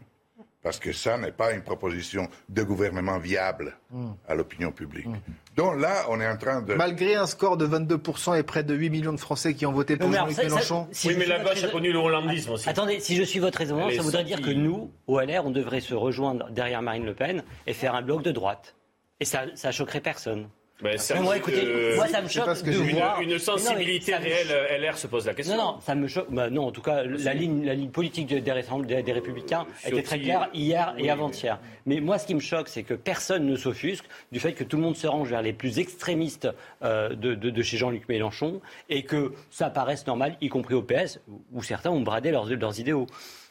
Parce 0.63 0.79
que 0.79 0.93
ça 0.93 1.19
n'est 1.19 1.33
pas 1.33 1.53
une 1.53 1.63
proposition 1.63 2.29
de 2.49 2.63
gouvernement 2.63 3.19
viable 3.19 3.77
hmm. 3.91 4.13
à 4.29 4.37
l'opinion 4.37 4.71
publique. 4.71 5.07
Hmm. 5.07 5.17
Donc 5.57 5.81
là, 5.81 6.05
on 6.09 6.21
est 6.21 6.29
en 6.29 6.37
train 6.37 6.63
de... 6.63 6.75
Malgré 6.75 7.17
un 7.17 7.27
score 7.27 7.57
de 7.57 7.67
22% 7.67 8.39
et 8.39 8.45
près 8.45 8.63
de 8.63 8.73
8 8.73 8.91
millions 8.91 9.13
de 9.13 9.19
Français 9.19 9.55
qui 9.55 9.67
ont 9.67 9.73
voté 9.73 9.97
pour 9.97 10.13
Jean-Luc 10.13 10.39
Mélenchon... 10.39 10.87
oui, 11.05 11.17
mais 11.19 11.27
la 11.27 11.43
gauche 11.43 11.65
a 11.65 11.69
connu 11.69 11.91
le 11.91 11.99
hollandisme 11.99 12.53
aussi. 12.53 12.69
Attendez, 12.69 13.01
si 13.01 13.17
je 13.17 13.25
suis 13.25 13.41
votre 13.41 13.59
raisonnement, 13.59 13.91
ça 13.91 14.03
voudrait 14.03 14.23
dire 14.23 14.41
que 14.41 14.51
nous, 14.51 14.93
au 15.09 15.21
LR, 15.21 15.45
on 15.45 15.51
devrait 15.51 15.81
se 15.81 15.95
rejoindre 15.95 16.49
derrière 16.51 16.81
Marine 16.81 17.07
Le 17.07 17.15
Pen 17.15 17.43
et 17.67 17.75
faire 17.75 17.97
un 17.97 18.03
bloc 18.03 18.23
de 18.23 18.31
droite. 18.31 18.77
Et 19.19 19.25
ça, 19.25 19.47
ça 19.57 19.73
choquerait 19.73 20.01
personne. 20.01 20.49
Ben, 20.83 20.99
moi, 21.21 21.37
écoutez, 21.37 21.95
moi, 21.97 22.09
ça 22.09 22.21
me 22.21 22.29
choque 22.29 22.63
de 22.65 22.73
une, 22.73 22.97
voir... 22.97 23.21
Une 23.21 23.39
sensibilité 23.39 24.17
réelle, 24.17 24.81
LR 24.81 24.99
se 24.99 25.07
pose 25.07 25.27
la 25.27 25.35
question. 25.35 25.57
Non, 25.57 25.63
non, 25.75 25.81
ça 25.81 25.95
me 25.95 26.09
choque. 26.09 26.27
Bah, 26.31 26.51
non, 26.51 26.67
en 26.67 26.73
tout 26.73 26.83
cas, 26.83 27.05
la 27.05 27.35
ligne, 27.35 27.65
la 27.65 27.75
ligne 27.75 27.91
politique 27.91 28.27
des, 28.27 28.41
des, 28.41 29.03
des 29.03 29.13
Républicains 29.13 29.67
était 29.87 30.03
très 30.03 30.19
claire 30.19 30.49
hier 30.53 30.95
et 30.99 31.09
avant-hier. 31.11 31.61
Mais 31.87 32.01
moi, 32.01 32.19
ce 32.19 32.27
qui 32.27 32.35
me 32.35 32.41
choque, 32.41 32.69
c'est 32.69 32.83
que 32.83 32.95
personne 32.95 33.47
ne 33.47 33.57
s'offusque 33.57 34.05
du 34.33 34.41
fait 34.41 34.53
que 34.53 34.65
tout 34.65 34.77
le 34.77 34.83
monde 34.83 34.97
se 34.97 35.07
range 35.07 35.29
vers 35.29 35.43
les 35.43 35.53
plus 35.53 35.79
extrémistes 35.79 36.49
euh, 36.83 37.11
de, 37.11 37.35
de, 37.35 37.51
de, 37.51 37.63
chez 37.63 37.77
Jean-Luc 37.77 38.09
Mélenchon 38.09 38.61
et 38.89 39.05
que 39.05 39.33
ça 39.51 39.71
paraisse 39.71 40.07
normal, 40.07 40.37
y 40.41 40.49
compris 40.49 40.75
au 40.75 40.83
PS, 40.83 41.21
où 41.53 41.63
certains 41.63 41.91
ont 41.91 42.01
bradé 42.01 42.31
leurs, 42.31 42.47
leurs 42.47 42.81
idéaux. 42.81 43.07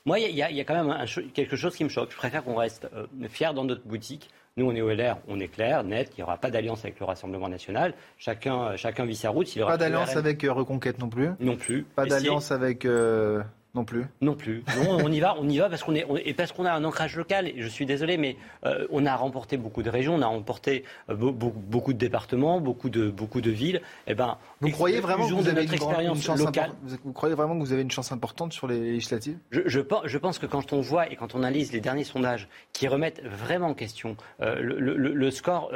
Moi, 0.05 0.19
il 0.19 0.31
y, 0.31 0.37
y, 0.37 0.41
a 0.41 0.63
quand 0.63 0.73
même 0.73 0.89
un, 0.89 1.05
quelque 1.33 1.55
chose 1.55 1.75
qui 1.75 1.83
me 1.83 1.89
choque. 1.89 2.11
Je 2.11 2.17
préfère 2.17 2.43
qu'on 2.43 2.55
reste 2.55 2.87
euh, 2.95 3.05
fier 3.29 3.53
dans 3.53 3.63
notre 3.63 3.83
boutique 3.87 4.29
nous, 4.57 4.65
on 4.65 4.75
est 4.75 4.81
au 4.81 4.89
LR, 4.89 5.17
on 5.29 5.39
est 5.39 5.47
clair, 5.47 5.83
net, 5.85 6.09
qu'il 6.09 6.17
n'y 6.19 6.23
aura 6.23 6.37
pas 6.37 6.49
d'alliance 6.49 6.83
avec 6.83 6.99
le 6.99 7.05
Rassemblement 7.05 7.47
national. 7.47 7.93
Chacun, 8.17 8.75
chacun 8.75 9.05
vit 9.05 9.15
sa 9.15 9.29
route. 9.29 9.55
Il 9.55 9.61
aura 9.61 9.73
pas 9.73 9.77
d'alliance 9.77 10.17
avec 10.17 10.43
euh, 10.43 10.51
Reconquête 10.51 10.99
non 10.99 11.07
plus 11.07 11.29
Non 11.39 11.55
plus. 11.55 11.83
Pas 11.83 12.05
d'alliance 12.05 12.51
avec... 12.51 12.83
Euh, 12.83 13.41
non 13.73 13.85
plus. 13.85 14.05
Non 14.19 14.35
plus. 14.35 14.63
Non, 14.83 14.97
on 15.01 15.09
y 15.09 15.21
va, 15.21 15.35
on 15.39 15.47
y 15.47 15.57
va 15.57 15.69
parce 15.69 15.83
qu'on 15.83 15.95
est, 15.95 16.05
et 16.25 16.33
parce 16.33 16.51
qu'on 16.51 16.65
a 16.65 16.73
un 16.73 16.83
ancrage 16.83 17.15
local. 17.15 17.47
Et 17.47 17.55
je 17.57 17.67
suis 17.67 17.85
désolé, 17.85 18.17
mais 18.17 18.35
euh, 18.65 18.85
on 18.91 19.05
a 19.05 19.15
remporté 19.15 19.55
beaucoup 19.55 19.81
de 19.81 19.89
régions, 19.89 20.15
on 20.15 20.21
a 20.21 20.27
remporté 20.27 20.83
euh, 21.09 21.15
beaucoup 21.15 21.93
de 21.93 21.97
départements, 21.97 22.59
beaucoup 22.59 22.89
de 22.89 23.09
beaucoup 23.09 23.39
de 23.39 23.49
villes. 23.49 23.77
Et 24.07 24.11
eh 24.11 24.13
ben, 24.13 24.37
vous 24.61 24.69
croyez 24.69 24.99
vraiment 24.99 25.27
que 25.27 25.33
vous 25.33 25.47
avez 25.47 25.63
une, 25.63 25.73
expérience 25.73 26.21
chance 26.21 26.39
locale 26.39 26.71
Vous 27.03 27.13
croyez 27.13 27.35
vraiment 27.35 27.55
que 27.55 27.63
vous 27.63 27.73
avez 27.73 27.81
une 27.81 27.91
chance 27.91 28.11
importante 28.11 28.53
sur 28.53 28.67
les 28.67 28.79
législatives? 28.79 29.37
Je, 29.49 29.61
je, 29.65 30.17
pense 30.17 30.39
que 30.39 30.45
quand 30.45 30.71
on 30.73 30.81
voit 30.81 31.11
et 31.11 31.15
quand 31.15 31.35
on 31.35 31.39
analyse 31.39 31.71
les 31.73 31.79
derniers 31.79 32.03
sondages 32.03 32.47
qui 32.71 32.87
remettent 32.87 33.23
vraiment 33.23 33.67
en 33.67 33.73
question 33.73 34.15
euh, 34.41 34.55
le, 34.61 34.95
le, 34.95 35.31
score, 35.31 35.71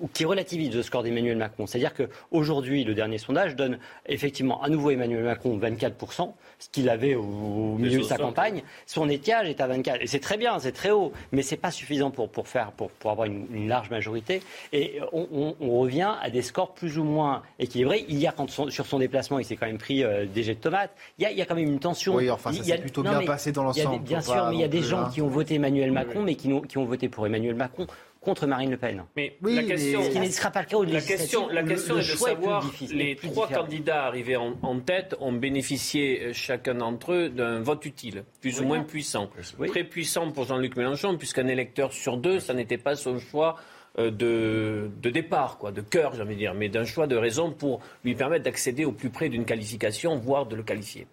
ou 0.00 0.08
qui 0.08 0.24
relativisent 0.24 0.74
le 0.74 0.82
score 0.82 1.02
d'Emmanuel 1.02 1.36
Macron, 1.36 1.66
c'est-à-dire 1.66 1.94
qu'aujourd'hui, 1.94 2.84
le 2.84 2.94
dernier 2.94 3.18
sondage 3.18 3.56
donne 3.56 3.78
effectivement 4.06 4.62
à 4.62 4.68
nouveau 4.68 4.90
Emmanuel 4.90 5.24
Macron 5.24 5.58
24% 5.58 6.32
ce 6.58 6.68
qu'il 6.70 6.88
avait 6.88 7.14
au, 7.14 7.76
milieu 7.78 7.98
de 7.98 8.04
sa 8.04 8.16
campagne, 8.16 8.62
son 8.86 9.08
étiage 9.08 9.48
est 9.48 9.60
à 9.60 9.66
24. 9.66 10.02
Et 10.02 10.06
c'est 10.06 10.20
très 10.20 10.36
bien, 10.36 10.58
c'est 10.58 10.72
très 10.72 10.90
haut, 10.90 11.12
mais 11.32 11.42
c'est 11.42 11.56
pas 11.56 11.70
suffisant 11.70 12.10
pour, 12.10 12.30
pour, 12.30 12.48
faire, 12.48 12.72
pour, 12.72 12.90
pour 12.90 13.10
avoir 13.10 13.26
une, 13.26 13.68
large 13.68 13.90
majorité. 13.90 14.42
Et 14.72 15.00
on, 15.12 15.54
on, 15.60 15.78
revient 15.80 16.14
à 16.22 16.30
des 16.30 16.42
scores 16.42 16.72
plus 16.72 16.98
ou 16.98 17.04
moins 17.04 17.42
équilibrés. 17.58 17.95
Hier, 18.08 18.34
quand 18.34 18.50
sur 18.50 18.86
son 18.86 18.98
déplacement, 18.98 19.38
il 19.38 19.44
s'est 19.44 19.56
quand 19.56 19.66
même 19.66 19.78
pris 19.78 20.02
euh, 20.02 20.26
des 20.26 20.42
jets 20.42 20.54
de 20.54 20.60
tomates. 20.60 20.92
Il 21.18 21.22
y, 21.22 21.26
a, 21.26 21.30
il 21.30 21.38
y, 21.38 21.42
a, 21.42 21.46
quand 21.46 21.54
même 21.54 21.64
une 21.68 21.78
tension. 21.78 22.14
Oui, 22.14 22.30
enfin, 22.30 22.52
ça 22.52 22.62
s'est 22.62 22.78
plutôt 22.78 23.02
bien 23.02 23.22
passé 23.24 23.52
dans 23.52 23.64
l'ensemble. 23.64 24.02
Bien 24.02 24.20
sûr, 24.20 24.46
mais 24.50 24.56
il 24.56 24.60
y 24.60 24.64
a 24.64 24.68
des 24.68 24.82
gens 24.82 25.04
hein. 25.04 25.10
qui 25.12 25.22
ont 25.22 25.28
voté 25.28 25.54
Emmanuel 25.54 25.92
Macron, 25.92 26.22
mais 26.22 26.34
qui, 26.34 26.50
qui 26.68 26.78
ont 26.78 26.84
voté 26.84 27.08
pour 27.08 27.26
Emmanuel 27.26 27.54
Macron 27.54 27.86
contre 28.26 28.46
Marine 28.48 28.72
Le 28.72 28.76
Pen. 28.76 29.04
Mais 29.14 29.36
la 29.40 29.62
question, 29.62 30.02
ce 30.02 30.10
qui 30.10 30.18
ne 30.18 30.26
sera 30.26 30.50
pas 30.50 30.62
le 30.62 30.66
cas 30.66 30.76
au 30.76 30.84
La 30.84 31.00
question, 31.00 31.48
la 31.48 31.62
question 31.62 31.96
est 31.96 32.00
de 32.00 32.16
savoir, 32.16 32.68
les 32.90 33.14
trois 33.14 33.48
candidats 33.48 34.04
arrivés 34.04 34.36
en, 34.36 34.80
tête 34.80 35.14
ont 35.20 35.32
bénéficié 35.32 36.20
euh, 36.20 36.32
chacun 36.32 36.74
d'entre 36.74 37.12
eux 37.12 37.28
d'un 37.28 37.60
vote 37.60 37.86
utile, 37.86 38.24
plus 38.40 38.60
ou 38.60 38.64
moins 38.64 38.82
puissant. 38.82 39.30
Très 39.68 39.84
puissant 39.84 40.30
pour 40.32 40.44
Jean-Luc 40.44 40.76
Mélenchon, 40.76 41.16
puisqu'un 41.16 41.46
électeur 41.46 41.92
sur 41.92 42.16
deux, 42.16 42.40
ça 42.40 42.52
n'était 42.52 42.78
pas 42.78 42.96
son 42.96 43.18
choix 43.18 43.56
de, 43.96 44.90
de, 45.00 45.10
départ, 45.10 45.58
quoi, 45.58 45.72
de 45.72 45.80
cœur, 45.80 46.14
j'ai 46.14 46.22
envie 46.22 46.34
de 46.34 46.40
dire, 46.40 46.54
mais 46.54 46.68
d'un 46.68 46.84
choix 46.84 47.06
de 47.06 47.16
raison 47.16 47.50
pour 47.50 47.80
lui 48.04 48.14
permettre 48.14 48.44
d'accéder 48.44 48.84
au 48.84 48.92
plus 48.92 49.10
près 49.10 49.28
d'une 49.28 49.44
qualification, 49.44 50.16
voire 50.16 50.46
de 50.46 50.56
le 50.56 50.62
qualifier. 50.62 51.06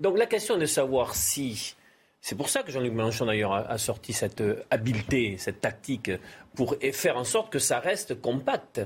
Donc 0.00 0.18
la 0.18 0.26
question 0.26 0.56
est 0.56 0.60
de 0.60 0.66
savoir 0.66 1.14
si 1.14 1.76
c'est 2.26 2.34
pour 2.34 2.48
ça 2.48 2.64
que 2.64 2.72
Jean-Luc 2.72 2.92
Mélenchon, 2.92 3.26
d'ailleurs, 3.26 3.52
a, 3.52 3.78
sorti 3.78 4.12
cette 4.12 4.40
euh, 4.40 4.64
habileté, 4.70 5.36
cette 5.38 5.60
tactique, 5.60 6.10
pour 6.56 6.74
faire 6.92 7.16
en 7.16 7.22
sorte 7.22 7.52
que 7.52 7.60
ça 7.60 7.78
reste 7.78 8.20
compact, 8.20 8.80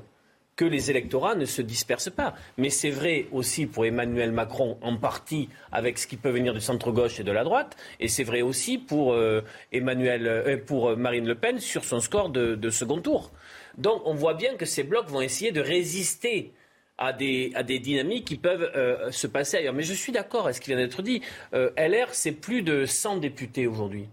que 0.56 0.64
les 0.64 0.90
électorats 0.90 1.34
ne 1.34 1.44
se 1.44 1.62
dispersent 1.62 2.10
pas. 2.10 2.34
Mais 2.58 2.70
c'est 2.70 2.90
vrai 2.90 3.26
aussi 3.32 3.66
pour 3.66 3.86
Emmanuel 3.86 4.32
Macron, 4.32 4.78
en 4.82 4.96
partie 4.96 5.48
avec 5.72 5.98
ce 5.98 6.06
qui 6.06 6.16
peut 6.16 6.30
venir 6.30 6.52
du 6.52 6.60
centre-gauche 6.60 7.20
et 7.20 7.24
de 7.24 7.32
la 7.32 7.44
droite, 7.44 7.76
et 7.98 8.08
c'est 8.08 8.24
vrai 8.24 8.42
aussi 8.42 8.78
pour, 8.78 9.14
euh, 9.14 9.42
Emmanuel, 9.72 10.26
euh, 10.26 10.56
pour 10.58 10.96
Marine 10.96 11.26
Le 11.26 11.34
Pen 11.34 11.58
sur 11.58 11.84
son 11.84 12.00
score 12.00 12.28
de, 12.28 12.54
de 12.54 12.70
second 12.70 13.00
tour. 13.00 13.30
Donc 13.78 14.02
on 14.04 14.14
voit 14.14 14.34
bien 14.34 14.54
que 14.56 14.66
ces 14.66 14.82
blocs 14.82 15.08
vont 15.08 15.20
essayer 15.20 15.52
de 15.52 15.60
résister 15.60 16.52
à 17.00 17.12
des, 17.12 17.50
à 17.54 17.62
des 17.62 17.78
dynamiques 17.78 18.26
qui 18.26 18.36
peuvent 18.36 18.70
euh, 18.76 19.10
se 19.10 19.26
passer 19.26 19.56
ailleurs. 19.56 19.74
Mais 19.74 19.82
je 19.82 19.94
suis 19.94 20.12
d'accord 20.12 20.44
avec 20.44 20.56
ce 20.56 20.60
qui 20.60 20.68
vient 20.70 20.76
d'être 20.76 21.02
dit. 21.02 21.22
Euh, 21.54 21.70
LR, 21.76 22.08
c'est 22.12 22.32
plus 22.32 22.62
de 22.62 22.84
100 22.84 23.16
députés 23.16 23.66
aujourd'hui. 23.66 24.06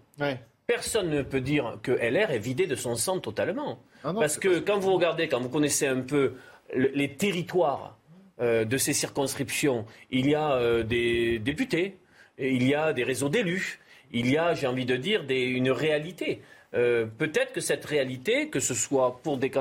Personne 0.66 1.10
ne 1.10 1.22
peut 1.22 1.42
dire 1.42 1.78
que 1.84 1.92
LR 1.92 2.32
est 2.32 2.40
vidé 2.40 2.66
de 2.66 2.76
son 2.76 2.96
sang 2.96 3.20
totalement. 3.20 3.80
Ah 4.08 4.14
Parce 4.14 4.38
que 4.38 4.60
quand 4.60 4.80
vous 4.80 4.94
regardez, 4.94 5.28
quand 5.28 5.42
vous 5.42 5.50
connaissez 5.50 5.86
un 5.86 6.02
peu 6.02 6.34
les 6.74 7.14
territoires 7.16 7.98
euh, 8.40 8.64
de 8.64 8.78
ces 8.78 8.94
circonscriptions, 8.94 9.86
il 10.12 10.30
y 10.30 10.36
a 10.36 10.84
des 10.84 11.40
députés, 11.40 11.98
il 12.38 12.66
y 12.66 12.74
a 12.74 12.94
des 12.94 13.04
réseaux 13.04 13.30
d'élus, 13.30 13.80
il 14.12 14.30
y 14.32 14.38
a, 14.38 14.54
j'ai 14.54 14.68
envie 14.68 14.86
de 14.86 14.96
dire, 14.96 15.26
des, 15.26 15.44
une 15.44 15.72
réalité. 15.72 16.42
Euh, 16.74 17.06
peut-être 17.06 17.54
que 17.54 17.62
cette 17.62 17.86
réalité, 17.86 18.50
que 18.50 18.60
ce 18.60 18.74
soit 18.74 19.20
pour 19.24 19.38
des, 19.38 19.52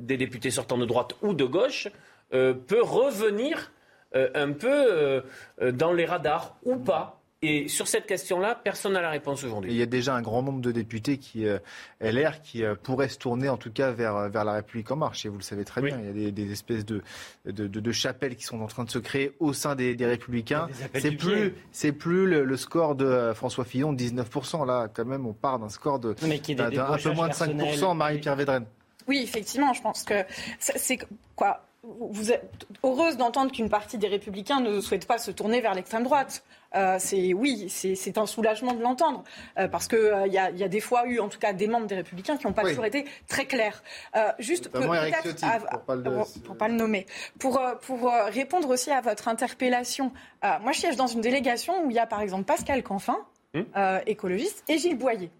députés 0.00 0.50
sortant 0.50 0.78
de 0.78 0.84
droite 0.84 1.14
ou 1.22 1.34
de 1.34 1.44
gauche, 1.44 1.88
euh, 2.34 2.52
peut 2.52 2.82
revenir 2.82 3.72
euh, 4.14 4.28
un 4.34 4.52
peu 4.52 5.22
dans 5.72 5.92
les 5.92 6.04
radars 6.04 6.56
ou 6.64 6.76
pas. 6.76 7.17
Et 7.40 7.68
sur 7.68 7.86
cette 7.86 8.06
question-là, 8.06 8.56
personne 8.56 8.94
n'a 8.94 9.00
la 9.00 9.10
réponse 9.10 9.44
aujourd'hui. 9.44 9.70
Il 9.70 9.76
y 9.76 9.82
a 9.82 9.86
déjà 9.86 10.12
un 10.16 10.22
grand 10.22 10.42
nombre 10.42 10.60
de 10.60 10.72
députés 10.72 11.18
qui, 11.18 11.46
euh, 11.46 11.60
LR 12.00 12.42
qui 12.42 12.64
euh, 12.64 12.74
pourraient 12.74 13.08
se 13.08 13.18
tourner 13.18 13.48
en 13.48 13.56
tout 13.56 13.70
cas 13.70 13.92
vers, 13.92 14.16
euh, 14.16 14.28
vers 14.28 14.44
la 14.44 14.54
République 14.54 14.90
en 14.90 14.96
marche. 14.96 15.24
Et 15.24 15.28
vous 15.28 15.36
le 15.36 15.42
savez 15.44 15.64
très 15.64 15.80
bien, 15.80 16.00
il 16.00 16.06
y 16.06 16.08
a 16.08 16.12
des, 16.12 16.32
des 16.32 16.50
espèces 16.50 16.84
de, 16.84 17.00
de, 17.46 17.68
de, 17.68 17.78
de, 17.78 17.92
chapelles 17.92 18.34
qui 18.34 18.42
sont 18.42 18.60
en 18.60 18.66
train 18.66 18.82
de 18.82 18.90
se 18.90 18.98
créer 18.98 19.36
au 19.38 19.52
sein 19.52 19.76
des, 19.76 19.94
des 19.94 20.06
Républicains. 20.06 20.68
C'est 20.94 21.12
plus, 21.12 21.54
c'est 21.70 21.92
plus 21.92 22.26
le, 22.26 22.42
le, 22.42 22.56
score 22.56 22.96
de 22.96 23.32
François 23.34 23.64
Fillon, 23.64 23.92
19%. 23.92 24.66
Là, 24.66 24.88
quand 24.92 25.04
même, 25.04 25.24
on 25.24 25.32
part 25.32 25.60
d'un 25.60 25.68
score 25.68 26.00
de, 26.00 26.14
d'un 26.14 26.92
un 26.92 26.98
peu 26.98 27.12
moins 27.12 27.28
de 27.28 27.34
5%, 27.34 27.96
Marie-Pierre 27.96 28.34
Védrenne. 28.34 28.66
Oui, 29.06 29.20
effectivement, 29.22 29.72
je 29.74 29.80
pense 29.80 30.02
que 30.02 30.24
c'est 30.58 30.98
quoi 31.36 31.67
vous 31.84 32.32
êtes 32.32 32.66
heureuse 32.82 33.16
d'entendre 33.16 33.52
qu'une 33.52 33.68
partie 33.68 33.98
des 33.98 34.08
républicains 34.08 34.60
ne 34.60 34.80
souhaite 34.80 35.06
pas 35.06 35.18
se 35.18 35.30
tourner 35.30 35.60
vers 35.60 35.74
l'extrême 35.74 36.02
droite. 36.02 36.42
Euh, 36.74 36.96
c'est 36.98 37.32
oui, 37.32 37.68
c'est 37.70 38.18
un 38.18 38.26
soulagement 38.26 38.74
de 38.74 38.82
l'entendre 38.82 39.24
euh, 39.58 39.68
parce 39.68 39.88
que 39.88 39.96
il 39.96 40.12
euh, 40.12 40.26
y, 40.26 40.36
a, 40.36 40.50
y, 40.50 40.62
a, 40.62 40.68
des 40.68 40.80
fois 40.80 41.06
eu, 41.06 41.18
en 41.18 41.28
tout 41.28 41.38
cas, 41.38 41.54
des 41.54 41.66
membres 41.66 41.86
des 41.86 41.94
Républicains 41.94 42.36
qui 42.36 42.46
n'ont 42.46 42.52
pas 42.52 42.64
oui. 42.64 42.70
toujours 42.70 42.84
été 42.84 43.06
très 43.26 43.46
clairs. 43.46 43.82
Euh, 44.16 44.32
juste 44.38 44.68
pour, 44.68 44.86
pas 44.86 45.06
le, 45.06 46.40
pour 46.44 46.56
pas 46.58 46.68
le 46.68 46.74
nommer, 46.74 47.06
pour 47.38 47.60
pour 47.80 48.12
répondre 48.26 48.68
aussi 48.68 48.90
à 48.90 49.00
votre 49.00 49.28
interpellation. 49.28 50.12
moi, 50.42 50.72
je 50.72 50.80
siège 50.80 50.96
dans 50.96 51.06
une 51.06 51.22
délégation 51.22 51.86
où 51.86 51.90
il 51.90 51.96
y 51.96 52.00
a 52.00 52.06
par 52.06 52.20
exemple 52.20 52.44
Pascal 52.44 52.82
Canfin, 52.82 53.18
hum 53.54 53.64
écologiste, 54.06 54.64
et 54.68 54.76
Gilles 54.78 54.98
Boyer. 54.98 55.30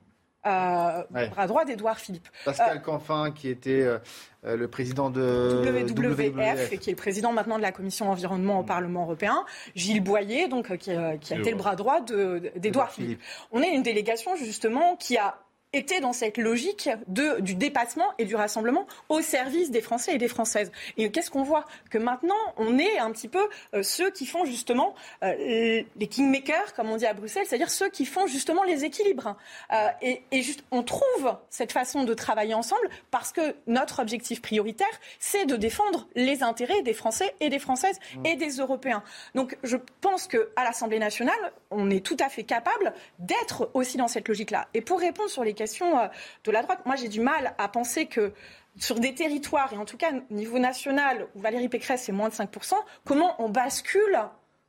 Euh, 0.46 1.02
ouais. 1.12 1.28
bras 1.28 1.46
droit 1.46 1.64
d'Edouard 1.64 1.98
Philippe. 1.98 2.28
Pascal 2.44 2.76
euh, 2.76 2.80
Canfin, 2.80 3.32
qui 3.32 3.48
était 3.48 3.82
euh, 3.82 3.98
le 4.44 4.68
président 4.68 5.10
de 5.10 5.20
WWF, 5.20 6.16
WWF, 6.16 6.72
et 6.72 6.78
qui 6.78 6.90
est 6.90 6.92
le 6.92 6.96
président 6.96 7.32
maintenant 7.32 7.56
de 7.56 7.62
la 7.62 7.72
commission 7.72 8.08
environnement 8.08 8.60
au 8.60 8.62
Parlement 8.62 9.02
européen. 9.02 9.44
Gilles 9.74 10.02
Boyer, 10.02 10.46
donc, 10.46 10.68
qui, 10.76 10.92
qui 11.20 11.34
a 11.34 11.38
été 11.38 11.50
le 11.50 11.56
bras 11.56 11.74
droit 11.74 12.00
d'Edouard 12.00 12.92
Philippe. 12.92 13.20
Philippe. 13.20 13.22
On 13.50 13.62
est 13.62 13.74
une 13.74 13.82
délégation 13.82 14.36
justement 14.36 14.96
qui 14.96 15.16
a 15.16 15.38
était 15.72 16.00
dans 16.00 16.12
cette 16.12 16.38
logique 16.38 16.88
de, 17.08 17.40
du 17.40 17.54
dépassement 17.54 18.06
et 18.18 18.24
du 18.24 18.34
rassemblement 18.34 18.86
au 19.08 19.20
service 19.20 19.70
des 19.70 19.80
Français 19.80 20.14
et 20.14 20.18
des 20.18 20.28
Françaises. 20.28 20.72
Et 20.96 21.10
qu'est-ce 21.10 21.30
qu'on 21.30 21.42
voit 21.42 21.64
Que 21.90 21.98
maintenant, 21.98 22.34
on 22.56 22.78
est 22.78 22.98
un 22.98 23.10
petit 23.10 23.28
peu 23.28 23.46
euh, 23.74 23.82
ceux 23.82 24.10
qui 24.10 24.24
font 24.24 24.44
justement 24.44 24.94
euh, 25.22 25.82
les 25.96 26.06
kingmakers, 26.06 26.72
comme 26.74 26.90
on 26.90 26.96
dit 26.96 27.06
à 27.06 27.12
Bruxelles, 27.12 27.44
c'est-à-dire 27.46 27.70
ceux 27.70 27.90
qui 27.90 28.06
font 28.06 28.26
justement 28.26 28.62
les 28.62 28.84
équilibres. 28.84 29.36
Euh, 29.72 29.88
et, 30.00 30.22
et 30.30 30.42
juste, 30.42 30.64
on 30.70 30.82
trouve 30.82 31.36
cette 31.50 31.72
façon 31.72 32.04
de 32.04 32.14
travailler 32.14 32.54
ensemble 32.54 32.88
parce 33.10 33.32
que 33.32 33.54
notre 33.66 34.00
objectif 34.00 34.40
prioritaire, 34.40 34.86
c'est 35.18 35.44
de 35.44 35.56
défendre 35.56 36.08
les 36.14 36.42
intérêts 36.42 36.82
des 36.82 36.94
Français 36.94 37.34
et 37.40 37.50
des 37.50 37.58
Françaises 37.58 37.98
mmh. 38.16 38.26
et 38.26 38.36
des 38.36 38.50
Européens. 38.56 39.02
Donc, 39.34 39.58
je 39.62 39.76
pense 40.00 40.28
qu'à 40.28 40.64
l'Assemblée 40.64 40.98
nationale, 40.98 41.52
on 41.70 41.90
est 41.90 42.04
tout 42.04 42.16
à 42.20 42.30
fait 42.30 42.44
capable 42.44 42.94
d'être 43.18 43.70
aussi 43.74 43.98
dans 43.98 44.08
cette 44.08 44.28
logique-là. 44.28 44.68
Et 44.72 44.80
pour 44.80 45.00
répondre 45.00 45.28
sur 45.28 45.44
les 45.44 45.54
euh, 45.60 46.08
de 46.44 46.50
la 46.50 46.62
droite. 46.62 46.80
Moi, 46.86 46.96
j'ai 46.96 47.08
du 47.08 47.20
mal 47.20 47.54
à 47.58 47.68
penser 47.68 48.06
que 48.06 48.32
sur 48.76 49.00
des 49.00 49.14
territoires, 49.14 49.72
et 49.72 49.76
en 49.76 49.84
tout 49.84 49.96
cas 49.96 50.12
au 50.12 50.34
niveau 50.34 50.58
national, 50.58 51.26
où 51.34 51.40
Valérie 51.40 51.68
Pécresse 51.68 52.04
c'est 52.04 52.12
moins 52.12 52.28
de 52.28 52.34
5%, 52.34 52.74
comment 53.04 53.34
on 53.42 53.48
bascule 53.48 54.18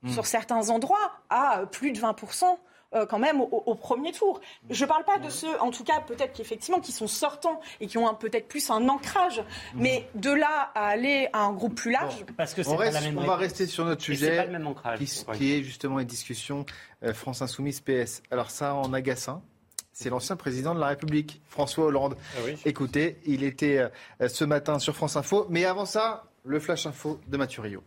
mmh. 0.02 0.10
sur 0.12 0.26
certains 0.26 0.70
endroits 0.70 1.12
à 1.30 1.66
plus 1.72 1.92
de 1.92 2.00
20% 2.00 2.58
euh, 2.96 3.06
quand 3.06 3.20
même 3.20 3.40
au, 3.40 3.64
au, 3.68 3.76
premier 3.76 4.12
tour. 4.12 4.42
Je 4.72 4.84
ne 4.84 4.90
parle 4.90 5.04
pas 5.04 5.20
de 5.20 5.30
ceux, 5.30 5.62
en 5.62 5.70
tout 5.70 5.84
cas 5.84 6.02
peut-être 6.02 6.34
qu'effectivement, 6.34 6.80
qui 6.80 6.92
sont 6.92 7.08
sortants 7.08 7.62
et 7.80 7.86
qui 7.86 8.00
ont 8.00 8.16
peut-être 8.16 8.48
plus 8.48 8.72
un 8.72 8.90
ancrage, 8.90 9.42
mmh. 9.42 9.44
mais 9.76 10.10
de 10.16 10.32
là 10.32 10.72
à 10.74 10.88
aller 10.88 11.30
à 11.32 11.42
un 11.42 11.54
groupe 11.54 11.76
plus 11.76 11.92
large. 11.92 12.26
Bon, 12.26 12.34
parce 12.36 12.56
que 12.56 12.68
on, 12.68 12.76
reste, 12.76 12.98
on 13.16 13.26
va 13.26 13.36
rester 13.36 13.68
sur 13.68 13.86
notre 13.86 14.02
sujet, 14.02 14.40
ancrage, 14.66 14.98
qui, 14.98 15.26
qui, 15.38 15.54
est 15.54 15.62
justement 15.62 16.00
une 16.00 16.08
discussion 16.08 16.66
euh, 17.04 17.14
France 17.14 17.44
Insoumise 17.44 17.80
PS. 17.80 18.24
Alors 18.32 18.50
ça 18.50 18.74
en 18.74 18.92
un 18.92 19.02
c'est 20.02 20.10
l'ancien 20.10 20.38
président 20.38 20.74
de 20.74 20.80
la 20.80 20.88
République, 20.88 21.42
François 21.50 21.86
Hollande. 21.86 22.16
Ah 22.38 22.42
oui. 22.46 22.56
Écoutez, 22.64 23.18
il 23.26 23.44
était 23.44 23.90
euh, 24.22 24.30
ce 24.30 24.46
matin 24.46 24.80
sur 24.80 24.96
France 24.96 25.18
Info. 25.18 25.46
Mais 25.50 25.66
avant 25.66 25.86
ça, 25.86 26.24
le 26.46 26.60
Flash 26.62 26.86
Info 26.86 27.20
de 27.28 27.36
Mathurio. 27.36 27.84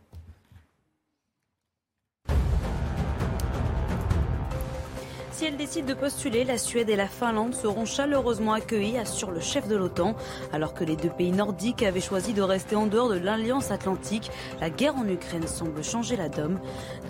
Si 5.42 5.48
elle 5.48 5.56
décide 5.56 5.86
de 5.86 5.94
postuler, 5.94 6.44
la 6.44 6.56
Suède 6.56 6.88
et 6.88 6.94
la 6.94 7.08
Finlande 7.08 7.52
seront 7.52 7.84
chaleureusement 7.84 8.52
accueillies, 8.52 8.96
assure 8.96 9.32
le 9.32 9.40
chef 9.40 9.66
de 9.66 9.74
l'OTAN. 9.74 10.14
Alors 10.52 10.72
que 10.72 10.84
les 10.84 10.94
deux 10.94 11.10
pays 11.10 11.32
nordiques 11.32 11.82
avaient 11.82 12.00
choisi 12.00 12.32
de 12.32 12.42
rester 12.42 12.76
en 12.76 12.86
dehors 12.86 13.08
de 13.08 13.18
l'Alliance 13.18 13.72
Atlantique, 13.72 14.30
la 14.60 14.70
guerre 14.70 14.94
en 14.94 15.08
Ukraine 15.08 15.48
semble 15.48 15.82
changer 15.82 16.14
la 16.14 16.28
donne. 16.28 16.60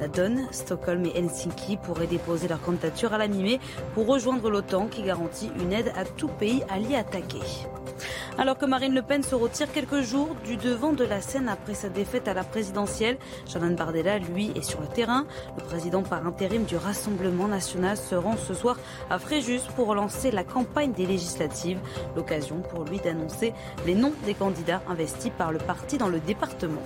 La 0.01 0.09
donne, 0.09 0.47
Stockholm 0.51 1.05
et 1.05 1.15
Helsinki 1.15 1.77
pourraient 1.77 2.07
déposer 2.07 2.49
leur 2.49 2.63
candidature 2.63 3.13
à 3.13 3.19
la 3.19 3.29
mi-mai 3.29 3.61
pour 3.93 4.07
rejoindre 4.07 4.49
l'OTAN 4.49 4.87
qui 4.87 5.03
garantit 5.03 5.51
une 5.61 5.75
aide 5.75 5.93
à 5.95 6.07
tout 6.07 6.29
pays 6.29 6.63
allié 6.71 6.97
attaqué. 6.97 7.41
Alors 8.39 8.57
que 8.57 8.67
Marine 8.67 8.95
Le 8.95 9.03
Pen 9.03 9.23
se 9.23 9.35
retire 9.35 9.71
quelques 9.73 10.01
jours 10.01 10.35
du 10.45 10.57
devant 10.57 10.93
de 10.93 11.05
la 11.05 11.21
scène 11.21 11.49
après 11.49 11.75
sa 11.75 11.89
défaite 11.89 12.29
à 12.29 12.35
la 12.35 12.45
présidentielle, 12.45 13.19
Jordan 13.51 13.75
Bardella, 13.75 14.19
lui, 14.19 14.53
est 14.55 14.63
sur 14.63 14.81
le 14.81 14.87
terrain. 14.87 15.27
Le 15.57 15.63
président 15.63 16.03
par 16.03 16.27
intérim 16.27 16.65
du 16.65 16.77
Rassemblement 16.77 17.49
national 17.49 17.97
se 17.97 18.15
rend 18.15 18.37
ce 18.37 18.55
soir 18.55 18.77
à 19.11 19.19
Fréjus 19.19 19.61
pour 19.77 19.95
lancer 19.95 20.31
la 20.31 20.45
campagne 20.45 20.93
des 20.93 21.07
législatives. 21.07 21.79
L'occasion 22.17 22.61
pour 22.61 22.85
lui 22.85 22.99
d'annoncer 22.99 23.53
les 23.87 23.95
noms 23.95 24.15
des 24.25 24.35
candidats 24.35 24.83
investis 24.89 25.33
par 25.37 25.53
le 25.53 25.59
parti 25.59 25.99
dans 25.99 26.09
le 26.09 26.21
département. 26.21 26.83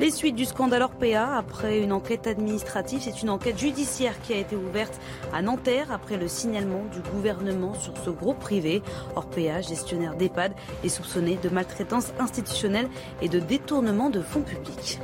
Les 0.00 0.10
suites 0.10 0.34
du 0.34 0.44
scandale 0.44 0.82
Orpea, 0.82 1.36
après 1.36 1.80
une 1.80 1.92
enquête 1.92 2.26
administrative, 2.26 3.00
c'est 3.02 3.22
une 3.22 3.30
enquête 3.30 3.58
judiciaire 3.58 4.20
qui 4.22 4.32
a 4.32 4.36
été 4.36 4.56
ouverte 4.56 4.98
à 5.32 5.42
Nanterre 5.42 5.92
après 5.92 6.16
le 6.16 6.28
signalement 6.28 6.84
du 6.92 7.00
gouvernement 7.10 7.74
sur 7.74 7.96
ce 7.96 8.10
groupe 8.10 8.38
privé. 8.38 8.82
Orpea, 9.16 9.60
gestionnaire 9.60 10.16
d'EHPAD, 10.16 10.52
est 10.84 10.88
soupçonné 10.88 11.36
de 11.42 11.48
maltraitance 11.48 12.12
institutionnelle 12.18 12.88
et 13.22 13.28
de 13.28 13.40
détournement 13.40 14.10
de 14.10 14.20
fonds 14.20 14.42
publics. 14.42 14.98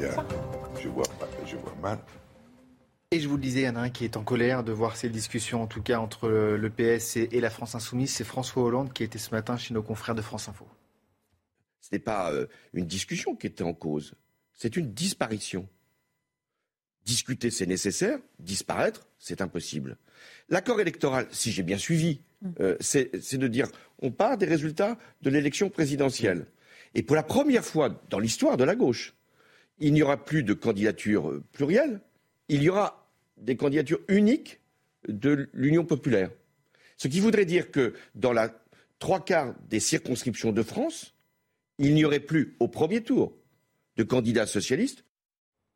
Yeah. 0.00 0.24
Je, 0.80 0.88
vois, 0.88 1.04
je 1.46 1.56
vois 1.56 1.74
mal. 1.82 1.98
Et 3.10 3.20
je 3.20 3.28
vous 3.28 3.36
le 3.36 3.42
disais, 3.42 3.60
il 3.60 3.66
y 3.66 3.68
en 3.68 3.76
a 3.76 3.80
un 3.80 3.90
qui 3.90 4.04
est 4.04 4.16
en 4.16 4.24
colère 4.24 4.64
de 4.64 4.72
voir 4.72 4.96
ces 4.96 5.08
discussions, 5.08 5.62
en 5.62 5.66
tout 5.66 5.82
cas 5.82 6.00
entre 6.00 6.28
le 6.28 6.70
PS 6.70 7.16
et 7.16 7.40
la 7.40 7.50
France 7.50 7.74
Insoumise. 7.74 8.12
C'est 8.12 8.24
François 8.24 8.64
Hollande 8.64 8.92
qui 8.92 9.04
était 9.04 9.18
ce 9.18 9.30
matin 9.30 9.56
chez 9.56 9.72
nos 9.72 9.82
confrères 9.82 10.16
de 10.16 10.22
France 10.22 10.48
Info. 10.48 10.66
Ce 11.94 11.98
n'est 12.00 12.02
pas 12.02 12.32
euh, 12.32 12.48
une 12.72 12.86
discussion 12.86 13.36
qui 13.36 13.46
était 13.46 13.62
en 13.62 13.72
cause, 13.72 14.14
c'est 14.52 14.76
une 14.76 14.92
disparition. 14.92 15.68
Discuter, 17.04 17.52
c'est 17.52 17.66
nécessaire, 17.66 18.18
disparaître, 18.40 19.06
c'est 19.16 19.40
impossible. 19.40 19.96
L'accord 20.48 20.80
électoral, 20.80 21.28
si 21.30 21.52
j'ai 21.52 21.62
bien 21.62 21.78
suivi, 21.78 22.18
euh, 22.58 22.76
c'est 22.80 23.38
de 23.38 23.46
dire 23.46 23.68
on 24.02 24.10
part 24.10 24.36
des 24.38 24.46
résultats 24.46 24.98
de 25.22 25.30
l'élection 25.30 25.70
présidentielle. 25.70 26.46
Et 26.96 27.04
pour 27.04 27.14
la 27.14 27.22
première 27.22 27.64
fois 27.64 28.02
dans 28.10 28.18
l'histoire 28.18 28.56
de 28.56 28.64
la 28.64 28.74
gauche, 28.74 29.14
il 29.78 29.92
n'y 29.92 30.02
aura 30.02 30.24
plus 30.24 30.42
de 30.42 30.52
candidature 30.52 31.30
euh, 31.30 31.44
plurielle, 31.52 32.00
il 32.48 32.64
y 32.64 32.70
aura 32.70 33.08
des 33.36 33.56
candidatures 33.56 34.00
uniques 34.08 34.58
de 35.06 35.48
l'Union 35.52 35.84
populaire. 35.84 36.32
Ce 36.96 37.06
qui 37.06 37.20
voudrait 37.20 37.44
dire 37.44 37.70
que 37.70 37.94
dans 38.16 38.32
la 38.32 38.52
trois 38.98 39.24
quarts 39.24 39.54
des 39.68 39.78
circonscriptions 39.78 40.50
de 40.50 40.64
France, 40.64 41.13
il 41.78 41.94
n'y 41.94 42.04
aurait 42.04 42.20
plus 42.20 42.56
au 42.60 42.68
premier 42.68 43.02
tour 43.02 43.32
de 43.96 44.02
candidats 44.02 44.46
socialistes. 44.46 45.04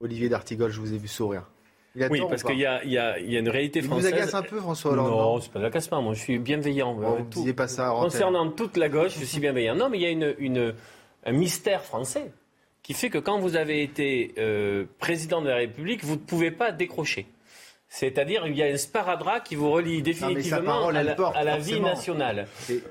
Olivier 0.01 0.29
D'Artigol, 0.29 0.71
je 0.71 0.81
vous 0.81 0.93
ai 0.95 0.99
vu 0.99 1.09
sourire. 1.09 1.51
oui, 1.97 2.21
parce 2.29 2.43
qu'il 2.45 2.57
y, 2.57 2.61
y, 2.61 2.93
y, 2.93 2.99
a 2.99 3.19
une 3.19 3.49
réalité 3.49 3.83
française. 3.83 4.11
Il 4.11 4.15
vous 4.15 4.23
agace 4.23 4.35
un 4.35 4.43
peu, 4.43 4.61
François 4.61 4.93
Hollande 4.93 5.11
Non, 5.11 5.41
c'est 5.41 5.51
pas 5.51 5.59
de 5.59 5.65
l'agacement. 5.65 6.03
Moi, 6.03 6.15
je 6.15 6.21
suis 6.21 6.39
bienveillant. 6.39 6.95
Bon, 6.95 7.17
vous 7.17 7.25
ne 7.25 7.31
disiez 7.31 7.53
pas 7.53 7.67
ça. 7.67 7.93
Concernant 7.99 8.51
toute 8.51 8.77
la 8.77 8.89
gauche, 8.89 9.19
je 9.19 9.25
suis 9.25 9.41
bienveillant. 9.41 9.75
Non, 9.75 9.89
mais 9.89 9.99
il 9.99 10.03
y 10.03 10.07
a 10.07 10.11
une, 10.11 10.35
une, 10.39 10.75
un 11.25 11.33
mystère 11.33 11.83
français 11.83 12.31
qui 12.83 12.95
fait 12.95 13.11
que 13.11 13.19
quand 13.19 13.39
vous 13.41 13.57
avez 13.57 13.83
été 13.83 14.35
euh, 14.39 14.85
président 14.99 15.43
de 15.43 15.49
la 15.49 15.57
République, 15.57 16.05
vous 16.05 16.15
ne 16.15 16.21
pouvez 16.21 16.51
pas 16.51 16.71
décrocher. 16.73 17.27
C'est-à-dire 17.91 18.47
il 18.47 18.55
y 18.55 18.63
a 18.63 18.67
un 18.67 18.77
sparadrap 18.77 19.43
qui 19.43 19.57
vous 19.57 19.71
relie 19.71 20.03
définitivement 20.03 20.89
à 20.89 21.03
la, 21.03 21.15
porte, 21.15 21.37
à 21.37 21.43
la 21.43 21.57
vie 21.59 21.81
nationale. 21.81 22.47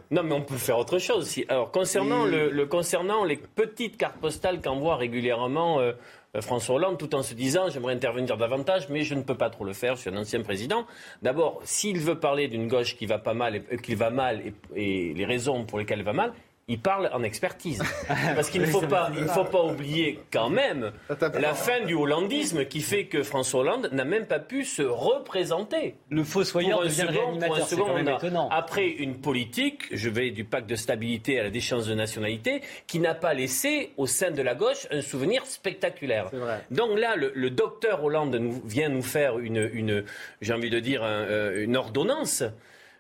Non, 0.10 0.24
mais 0.24 0.34
on 0.34 0.42
peut 0.42 0.58
faire 0.58 0.80
autre 0.80 0.98
chose. 0.98 1.28
Si, 1.28 1.46
alors 1.50 1.72
concernant, 1.72 2.26
Et... 2.26 2.32
le, 2.32 2.50
le, 2.50 2.66
concernant 2.66 3.24
les 3.24 3.38
petites 3.38 3.98
cartes 3.98 4.18
postales 4.18 4.60
qu'envoie 4.60 4.96
régulièrement 4.96 5.80
euh, 5.80 5.94
François 6.42 6.76
Hollande, 6.76 6.98
tout 6.98 7.14
en 7.14 7.22
se 7.22 7.36
disant 7.36 7.70
j'aimerais 7.70 7.94
intervenir 7.94 8.38
davantage, 8.38 8.90
mais 8.90 9.04
je 9.04 9.14
ne 9.14 9.22
peux 9.22 9.38
pas 9.38 9.52
trop 9.52 9.66
le 9.66 9.74
faire. 9.74 9.96
Je 9.96 10.02
suis 10.02 10.10
un 10.10 10.18
ancien 10.18 10.42
président. 10.42 10.86
D'abord, 11.22 11.62
s'il 11.64 12.00
veut 12.00 12.20
parler 12.20 12.48
d'une 12.48 12.68
gauche 12.68 12.96
qui 12.96 13.06
va 13.06 13.20
pas 13.20 13.36
mal, 13.36 13.62
et, 13.70 13.78
qui 13.78 13.94
va 13.94 14.10
mal, 14.10 14.42
et, 14.42 14.54
et 14.76 15.14
les 15.14 15.26
raisons 15.26 15.64
pour 15.66 15.78
lesquelles 15.78 16.00
elle 16.00 16.06
va 16.06 16.14
mal, 16.14 16.34
il 16.70 16.82
parle 16.82 17.10
en 17.14 17.24
expertise. 17.24 17.82
Parce 18.36 18.50
qu'il 18.50 18.60
ne 18.62 18.66
faut 18.68 18.82
pas, 18.82 19.10
il 19.18 19.24
faut 19.26 19.46
pas 19.46 19.64
oublier 19.64 20.20
quand 20.34 20.50
même 20.50 20.92
la 21.40 21.54
fin 21.54 21.80
du 21.86 21.94
hollandisme 21.94 22.66
qui 22.66 22.82
fait 22.82 23.06
que 23.06 23.24
François 23.24 23.62
Hollande 23.62 23.90
n'a 23.94 24.04
même 24.04 24.26
pas 24.26 24.40
pu 24.40 24.66
se 24.66 24.82
représenter. 24.82 25.96
Le 26.10 26.26
fossoyeur 26.26 26.80
Pour 26.80 26.82
un 26.82 26.86
devient 26.90 26.98
second- 27.02 27.12
réanimateur, 27.12 27.48
pour 27.48 27.56
un 27.58 27.62
c'est 27.62 27.76
second 27.76 27.86
quand 27.86 27.94
même 27.96 28.06
mandat. 28.06 28.18
étonnant. 28.18 28.50
Après 28.52 28.86
une 28.86 29.16
politique, 29.22 29.84
je 29.94 30.10
vais 30.10 30.32
du 30.32 30.44
pacte 30.44 30.70
de 30.70 30.76
stabilité 30.76 31.40
à 31.40 31.44
la 31.44 31.50
déchéance 31.52 31.88
de 31.88 31.94
nationalité, 31.94 32.62
qui 32.86 33.00
n'a 33.00 33.16
pas 33.16 33.34
laissé 33.34 33.94
au 33.96 34.06
sein 34.06 34.32
de 34.32 34.42
la 34.42 34.54
gauche 34.54 34.88
un 34.92 35.02
souvenir 35.02 35.46
spectaculaire. 35.46 36.30
Donc 36.70 37.00
là, 37.00 37.16
le, 37.16 37.32
le 37.34 37.50
docteur 37.50 38.04
Hollande 38.04 38.36
nous, 38.36 38.62
vient 38.66 38.90
nous 38.90 39.04
faire 39.04 39.40
une, 39.40 39.70
une 39.74 40.04
j'ai 40.42 40.52
envie 40.54 40.70
de 40.70 40.80
dire, 40.82 41.02
un, 41.02 41.22
euh, 41.24 41.64
une 41.64 41.78
ordonnance. 41.78 42.44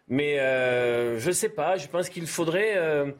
Mais 0.07 0.39
euh, 0.39 1.19
je 1.19 1.27
ne 1.27 1.33
sais 1.33 1.49
pas, 1.49 1.75
je 1.75 1.87
pense 1.87 2.07
qu'il 2.07 2.27
faudrait 2.27 2.75
euh, 2.77 3.11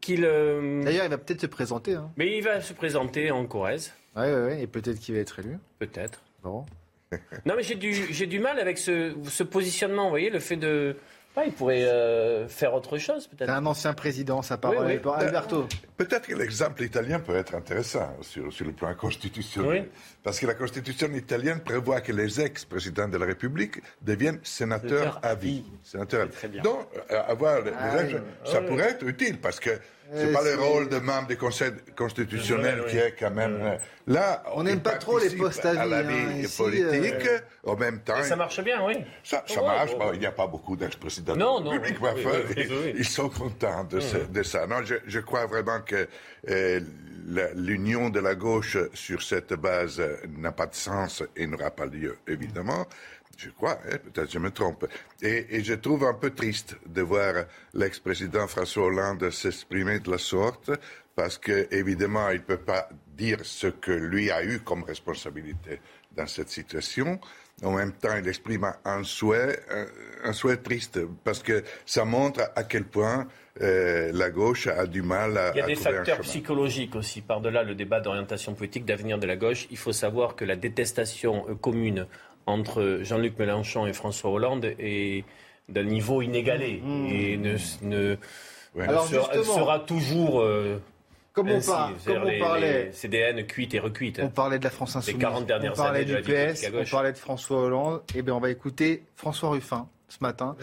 qu'il... 0.00 0.24
euh, 0.24 0.82
D'ailleurs, 0.82 1.04
il 1.04 1.10
va 1.10 1.18
peut-être 1.18 1.40
se 1.42 1.46
présenter. 1.46 1.94
Hein. 1.94 2.10
mais 2.16 2.36
il 2.38 2.42
va 2.42 2.60
se 2.60 2.72
présenter 2.72 3.30
en 3.30 3.44
Corrèze. 3.46 3.92
Ouais, 4.16 4.32
ouais, 4.32 4.42
ouais, 4.44 4.62
et 4.62 4.66
peut-être 4.66 4.98
qu'il 4.98 5.14
va 5.14 5.20
être 5.20 5.38
élu. 5.40 5.58
Peut-être. 5.78 6.22
Bon. 6.42 6.64
Non, 7.44 7.54
mais 7.56 7.62
j'ai 7.62 7.74
du, 7.76 7.92
j'ai 7.92 8.26
du 8.26 8.38
mal 8.40 8.58
avec 8.58 8.78
ce, 8.78 9.14
ce 9.24 9.42
positionnement, 9.42 10.04
vous 10.04 10.10
voyez, 10.10 10.30
le 10.30 10.40
fait 10.40 10.56
de... 10.56 10.96
Ouais, 11.36 11.48
il 11.48 11.52
pourrait 11.52 11.84
euh, 11.84 12.48
faire 12.48 12.72
autre 12.72 12.96
chose, 12.96 13.26
peut-être. 13.26 13.50
C'est 13.50 13.54
un 13.54 13.66
ancien 13.66 13.92
président, 13.92 14.40
sa 14.40 14.56
parole 14.56 14.86
Oui, 14.86 14.92
oui. 14.94 14.98
pour 14.98 15.14
Alberto. 15.14 15.66
Peut-être 15.98 16.26
que 16.28 16.34
l'exemple 16.34 16.82
italien 16.82 17.20
peut 17.20 17.36
être 17.36 17.54
intéressant 17.54 18.10
sur, 18.22 18.50
sur 18.50 18.64
le 18.64 18.72
plan 18.72 18.94
constitutionnel. 18.94 19.82
Oui. 19.82 19.88
Parce 20.26 20.40
que 20.40 20.46
la 20.46 20.54
constitution 20.54 21.06
italienne 21.14 21.60
prévoit 21.60 22.00
que 22.00 22.10
les 22.10 22.40
ex-présidents 22.40 23.06
de 23.06 23.16
la 23.16 23.26
République 23.26 23.80
deviennent 24.02 24.40
sénateurs 24.42 25.12
Sénateur 25.12 25.20
à 25.22 25.34
vie. 25.36 25.64
Sénateurs 25.84 26.22
à 26.22 26.24
vie. 26.24 26.32
Très 26.32 26.48
bien. 26.48 26.62
Donc, 26.62 26.88
euh, 27.12 27.22
avoir 27.28 27.60
les 27.62 27.70
Ah 27.78 28.02
ex- 28.02 28.14
oui. 28.14 28.20
ça 28.52 28.60
Oui. 28.60 28.66
pourrait 28.66 28.90
être 28.90 29.04
utile 29.06 29.38
parce 29.40 29.60
que 29.60 29.70
c'est 30.12 30.26
Euh, 30.26 30.32
pas 30.32 30.42
le 30.42 30.56
rôle 30.56 30.88
de 30.88 30.98
membre 30.98 31.28
du 31.28 31.36
Conseil 31.36 31.70
constitutionnel 31.96 32.78
Oui, 32.78 32.82
oui. 32.86 32.90
qui 32.90 32.98
est 32.98 33.14
quand 33.16 33.30
même. 33.30 33.56
euh, 33.62 33.76
Là, 34.08 34.42
On 34.56 34.64
n'aime 34.64 34.80
pas 34.80 34.96
trop 34.98 35.18
les 35.20 35.30
postes 35.30 35.64
à 35.64 35.72
vie, 35.84 35.90
la 35.90 35.98
hein, 35.98 36.02
vie 36.02 36.40
ici, 36.42 36.56
politique. 36.60 37.28
En 37.64 37.76
même 37.76 38.00
temps, 38.00 38.18
Et 38.18 38.24
ça 38.24 38.34
marche 38.34 38.60
bien, 38.64 38.84
oui. 38.84 38.94
ça, 39.22 39.44
marche. 39.62 39.92
il 40.14 40.18
n'y 40.18 40.26
a 40.26 40.32
pas 40.32 40.48
beaucoup 40.48 40.74
d'ex-présidents 40.76 41.34
de 41.34 41.38
Non, 41.38 41.58
la 41.58 41.64
non, 41.66 41.70
République, 41.70 41.98
oui, 42.02 42.08
mais 42.16 42.20
oui, 42.24 42.26
enfin, 42.26 42.38
oui, 42.48 42.66
oui, 42.68 42.76
oui. 42.86 42.94
ils 42.98 43.04
sont 43.04 43.28
contents 43.28 43.84
de, 43.84 44.00
ce- 44.00 44.16
de 44.38 44.42
ça. 44.42 44.66
Non, 44.66 44.82
je, 44.84 44.96
je 45.06 45.20
crois 45.20 45.46
vraiment 45.46 45.80
que 45.82 46.08
euh, 46.48 46.80
la- 46.80 46.86
l'union 47.54 48.10
de 48.10 48.20
la 48.20 48.34
gauche 48.34 48.78
sur 48.94 49.22
cette 49.22 49.54
base 49.54 50.02
n'a 50.38 50.52
pas 50.52 50.66
de 50.66 50.74
sens 50.74 51.22
et 51.34 51.46
n'aura 51.46 51.70
pas 51.70 51.86
lieu, 51.86 52.18
évidemment. 52.26 52.86
Je 53.36 53.50
crois, 53.50 53.78
hein, 53.90 53.98
peut-être 53.98 54.30
je 54.30 54.38
me 54.38 54.50
trompe. 54.50 54.86
Et, 55.20 55.56
et 55.56 55.62
je 55.62 55.74
trouve 55.74 56.04
un 56.04 56.14
peu 56.14 56.30
triste 56.30 56.76
de 56.86 57.02
voir 57.02 57.44
l'ex-président 57.74 58.46
François 58.46 58.84
Hollande 58.86 59.30
s'exprimer 59.30 60.00
de 60.00 60.10
la 60.10 60.18
sorte, 60.18 60.70
parce 61.14 61.36
que 61.36 61.66
évidemment, 61.70 62.30
il 62.30 62.38
ne 62.38 62.44
peut 62.44 62.56
pas 62.56 62.88
dire 63.16 63.40
ce 63.42 63.66
que 63.66 63.92
lui 63.92 64.30
a 64.30 64.42
eu 64.44 64.60
comme 64.60 64.84
responsabilité 64.84 65.80
dans 66.12 66.26
cette 66.26 66.48
situation. 66.48 67.20
En 67.64 67.72
même 67.72 67.92
temps, 67.92 68.14
il 68.20 68.28
exprime 68.28 68.70
un- 68.84 69.02
souhait, 69.02 69.58
un, 70.24 70.32
souhait 70.34 70.58
triste, 70.58 71.00
parce 71.24 71.42
que 71.42 71.64
ça 71.86 72.04
montre 72.04 72.42
à 72.54 72.64
quel 72.64 72.84
point 72.84 73.26
euh, 73.62 74.10
la 74.12 74.28
gauche 74.30 74.66
a 74.66 74.86
du 74.86 75.00
mal 75.00 75.38
à, 75.38 75.52
Il 75.54 75.58
y 75.58 75.60
a 75.62 75.66
des 75.66 75.74
facteurs 75.74 76.20
psychologiques 76.20 76.94
aussi. 76.94 77.22
Par-delà 77.22 77.62
le 77.62 77.74
débat 77.74 78.00
d'orientation 78.00 78.52
politique, 78.54 78.84
d'avenir 78.84 79.18
de 79.18 79.26
la 79.26 79.36
gauche, 79.36 79.66
il 79.70 79.78
faut 79.78 79.92
savoir 79.94 80.36
que 80.36 80.44
la 80.44 80.56
détestation 80.56 81.46
euh, 81.48 81.54
commune 81.54 82.06
entre 82.44 83.00
Jean-Luc 83.02 83.38
Mélenchon 83.38 83.86
et 83.86 83.94
François 83.94 84.30
Hollande 84.30 84.66
est 84.78 85.24
d'un 85.70 85.82
niveau 85.84 86.20
inégalé 86.22 86.82
et 87.10 87.36
ne, 87.38 87.56
ne- 87.82 88.16
Ouais. 88.74 88.84
ne 88.84 88.90
Alors, 88.90 89.06
sera, 89.08 89.32
justement, 89.32 89.54
sera 89.56 89.78
toujours 89.80 90.42
euh, 90.42 90.78
Comme 91.36 91.50
on, 91.50 91.56
ainsi. 91.56 91.68
par- 91.68 91.90
C'est-à-dire 91.98 92.20
comme 92.22 92.28
on 92.28 92.32
les- 92.32 92.38
parlait, 92.40 92.84
les 92.86 92.92
CDN 92.92 93.46
cuites 93.46 93.74
et 93.74 93.78
recuites. 93.78 94.18
on 94.22 94.30
parlait 94.30 94.58
de 94.58 94.64
la 94.64 94.70
France 94.70 94.96
Insoumise, 94.96 95.20
40 95.20 95.46
dernières 95.46 95.72
on 95.72 95.76
parlait 95.76 95.98
années 96.00 96.08
de 96.08 96.14
la 96.14 96.22
du 96.22 96.32
PS, 96.32 96.66
on 96.74 96.84
parlait 96.90 97.12
de 97.12 97.18
François 97.18 97.58
Hollande. 97.60 98.02
Eh 98.14 98.22
bien, 98.22 98.34
on 98.34 98.40
va 98.40 98.50
écouter 98.50 99.04
François 99.14 99.50
Ruffin 99.50 99.86
ce 100.08 100.18
matin 100.22 100.56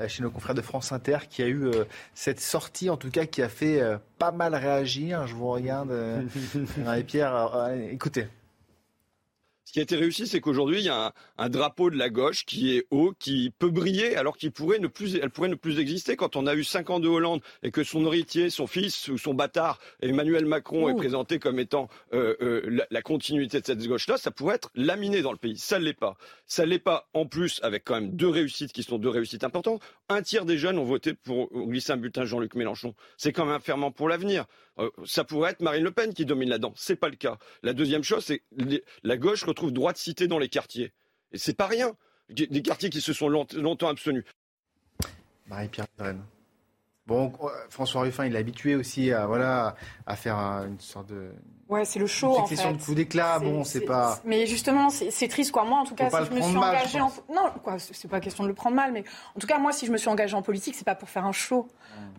euh, 0.00 0.08
chez 0.08 0.22
nos 0.22 0.30
confrères 0.30 0.54
de 0.56 0.62
France 0.62 0.90
Inter 0.90 1.18
qui 1.30 1.42
a 1.42 1.46
eu 1.46 1.66
euh, 1.66 1.84
cette 2.14 2.40
sortie, 2.40 2.90
en 2.90 2.96
tout 2.96 3.10
cas, 3.10 3.24
qui 3.26 3.40
a 3.42 3.48
fait 3.48 3.80
euh, 3.80 3.98
pas 4.18 4.32
mal 4.32 4.54
réagir. 4.54 5.26
Je 5.28 5.34
vous 5.34 5.48
regarde, 5.50 5.90
euh, 5.92 6.22
euh, 6.78 7.88
écoutez. 7.92 8.26
Ce 9.76 9.78
qui 9.78 9.82
a 9.82 9.94
été 9.94 9.96
réussi, 9.96 10.26
c'est 10.26 10.40
qu'aujourd'hui, 10.40 10.78
il 10.78 10.86
y 10.86 10.88
a 10.88 11.08
un, 11.08 11.12
un 11.36 11.48
drapeau 11.50 11.90
de 11.90 11.98
la 11.98 12.08
gauche 12.08 12.46
qui 12.46 12.74
est 12.74 12.86
haut, 12.90 13.12
qui 13.18 13.52
peut 13.58 13.68
briller, 13.68 14.16
alors 14.16 14.38
qu'il 14.38 14.50
pourrait 14.50 14.78
ne 14.78 14.86
plus, 14.86 15.16
elle 15.16 15.28
pourrait 15.28 15.50
ne 15.50 15.54
plus 15.54 15.78
exister. 15.78 16.16
Quand 16.16 16.34
on 16.34 16.46
a 16.46 16.54
eu 16.54 16.64
cinq 16.64 16.88
ans 16.88 16.98
de 16.98 17.08
Hollande 17.08 17.42
et 17.62 17.70
que 17.70 17.84
son 17.84 18.06
héritier, 18.06 18.48
son 18.48 18.66
fils 18.66 19.08
ou 19.08 19.18
son 19.18 19.34
bâtard, 19.34 19.78
Emmanuel 20.00 20.46
Macron, 20.46 20.88
est 20.88 20.94
présenté 20.94 21.38
comme 21.38 21.58
étant 21.58 21.90
euh, 22.14 22.34
euh, 22.40 22.62
la, 22.64 22.86
la 22.90 23.02
continuité 23.02 23.60
de 23.60 23.66
cette 23.66 23.86
gauche-là, 23.86 24.16
ça 24.16 24.30
pourrait 24.30 24.54
être 24.54 24.70
laminé 24.74 25.20
dans 25.20 25.32
le 25.32 25.36
pays. 25.36 25.58
Ça 25.58 25.78
ne 25.78 25.84
l'est 25.84 25.92
pas. 25.92 26.16
Ça 26.46 26.64
ne 26.64 26.70
l'est 26.70 26.78
pas. 26.78 27.10
En 27.12 27.26
plus, 27.26 27.60
avec 27.62 27.84
quand 27.84 27.96
même 27.96 28.16
deux 28.16 28.30
réussites 28.30 28.72
qui 28.72 28.82
sont 28.82 28.96
deux 28.96 29.10
réussites 29.10 29.44
importantes. 29.44 29.82
Un 30.08 30.22
tiers 30.22 30.46
des 30.46 30.56
jeunes 30.56 30.78
ont 30.78 30.84
voté 30.84 31.12
pour 31.12 31.50
glisser 31.52 31.92
un 31.92 31.98
bulletin 31.98 32.24
Jean-Luc 32.24 32.54
Mélenchon. 32.54 32.94
C'est 33.18 33.34
quand 33.34 33.44
même 33.44 33.56
un 33.56 33.60
ferment 33.60 33.90
pour 33.90 34.08
l'avenir. 34.08 34.46
Euh, 34.78 34.90
ça 35.06 35.24
pourrait 35.24 35.52
être 35.52 35.60
Marine 35.60 35.84
Le 35.84 35.90
Pen 35.90 36.12
qui 36.12 36.24
domine 36.26 36.48
là-dedans. 36.50 36.72
C'est 36.76 36.96
pas 36.96 37.08
le 37.08 37.16
cas. 37.16 37.38
La 37.62 37.72
deuxième 37.72 38.02
chose, 38.02 38.24
c'est 38.24 38.42
les- 38.56 38.84
la 39.02 39.16
gauche 39.16 39.42
retrouve 39.44 39.72
droit 39.72 39.92
de 39.92 39.98
cité 39.98 40.28
dans 40.28 40.38
les 40.38 40.48
quartiers. 40.48 40.92
Et 41.32 41.38
c'est 41.38 41.56
pas 41.56 41.66
rien. 41.66 41.96
Des 42.28 42.62
quartiers 42.62 42.90
qui 42.90 43.00
se 43.00 43.12
sont 43.12 43.28
long- 43.28 43.46
longtemps 43.54 43.88
abstenus. 43.88 44.24
Marie-Pierre. 45.46 45.86
Bon, 47.06 47.32
euh, 47.42 47.48
François 47.70 48.02
Ruffin, 48.02 48.26
il 48.26 48.34
est 48.34 48.38
habitué 48.38 48.74
aussi 48.74 49.12
à, 49.12 49.26
voilà, 49.26 49.76
à 50.06 50.16
faire 50.16 50.36
un- 50.36 50.66
une 50.66 50.80
sorte 50.80 51.08
de. 51.08 51.30
Ouais, 51.68 51.84
c'est 51.84 51.98
le 51.98 52.06
show 52.06 52.28
Une 52.28 52.42
en 52.42 52.46
succession 52.46 52.70
fait. 52.70 52.76
de 52.76 52.82
coups 52.82 52.96
d'éclat, 52.96 53.38
bon, 53.40 53.64
c'est 53.64 53.80
pas. 53.80 54.20
Mais 54.24 54.46
justement, 54.46 54.88
c'est 54.90 55.28
triste 55.28 55.50
quoi. 55.50 55.64
Moi, 55.64 55.78
en 55.78 55.84
tout 55.84 55.94
cas, 55.94 56.10
si 56.10 56.30
je 56.30 56.32
me 56.32 56.40
suis 56.40 56.56
engagée 56.56 57.00
en 57.00 57.12
non, 57.32 57.50
quoi, 57.62 57.78
c'est 57.78 58.08
pas 58.08 58.20
question 58.20 58.44
de 58.44 58.48
le 58.48 58.54
prendre 58.54 58.76
mal, 58.76 58.92
mais 58.92 59.04
en 59.36 59.40
tout 59.40 59.46
cas, 59.46 59.58
moi, 59.58 59.72
si 59.72 59.86
je 59.86 59.92
me 59.92 59.96
suis 59.96 60.08
engagée 60.08 60.36
en 60.36 60.42
politique, 60.42 60.74
c'est 60.76 60.84
pas 60.84 60.94
pour 60.94 61.08
faire 61.08 61.24
un 61.24 61.32
show. 61.32 61.68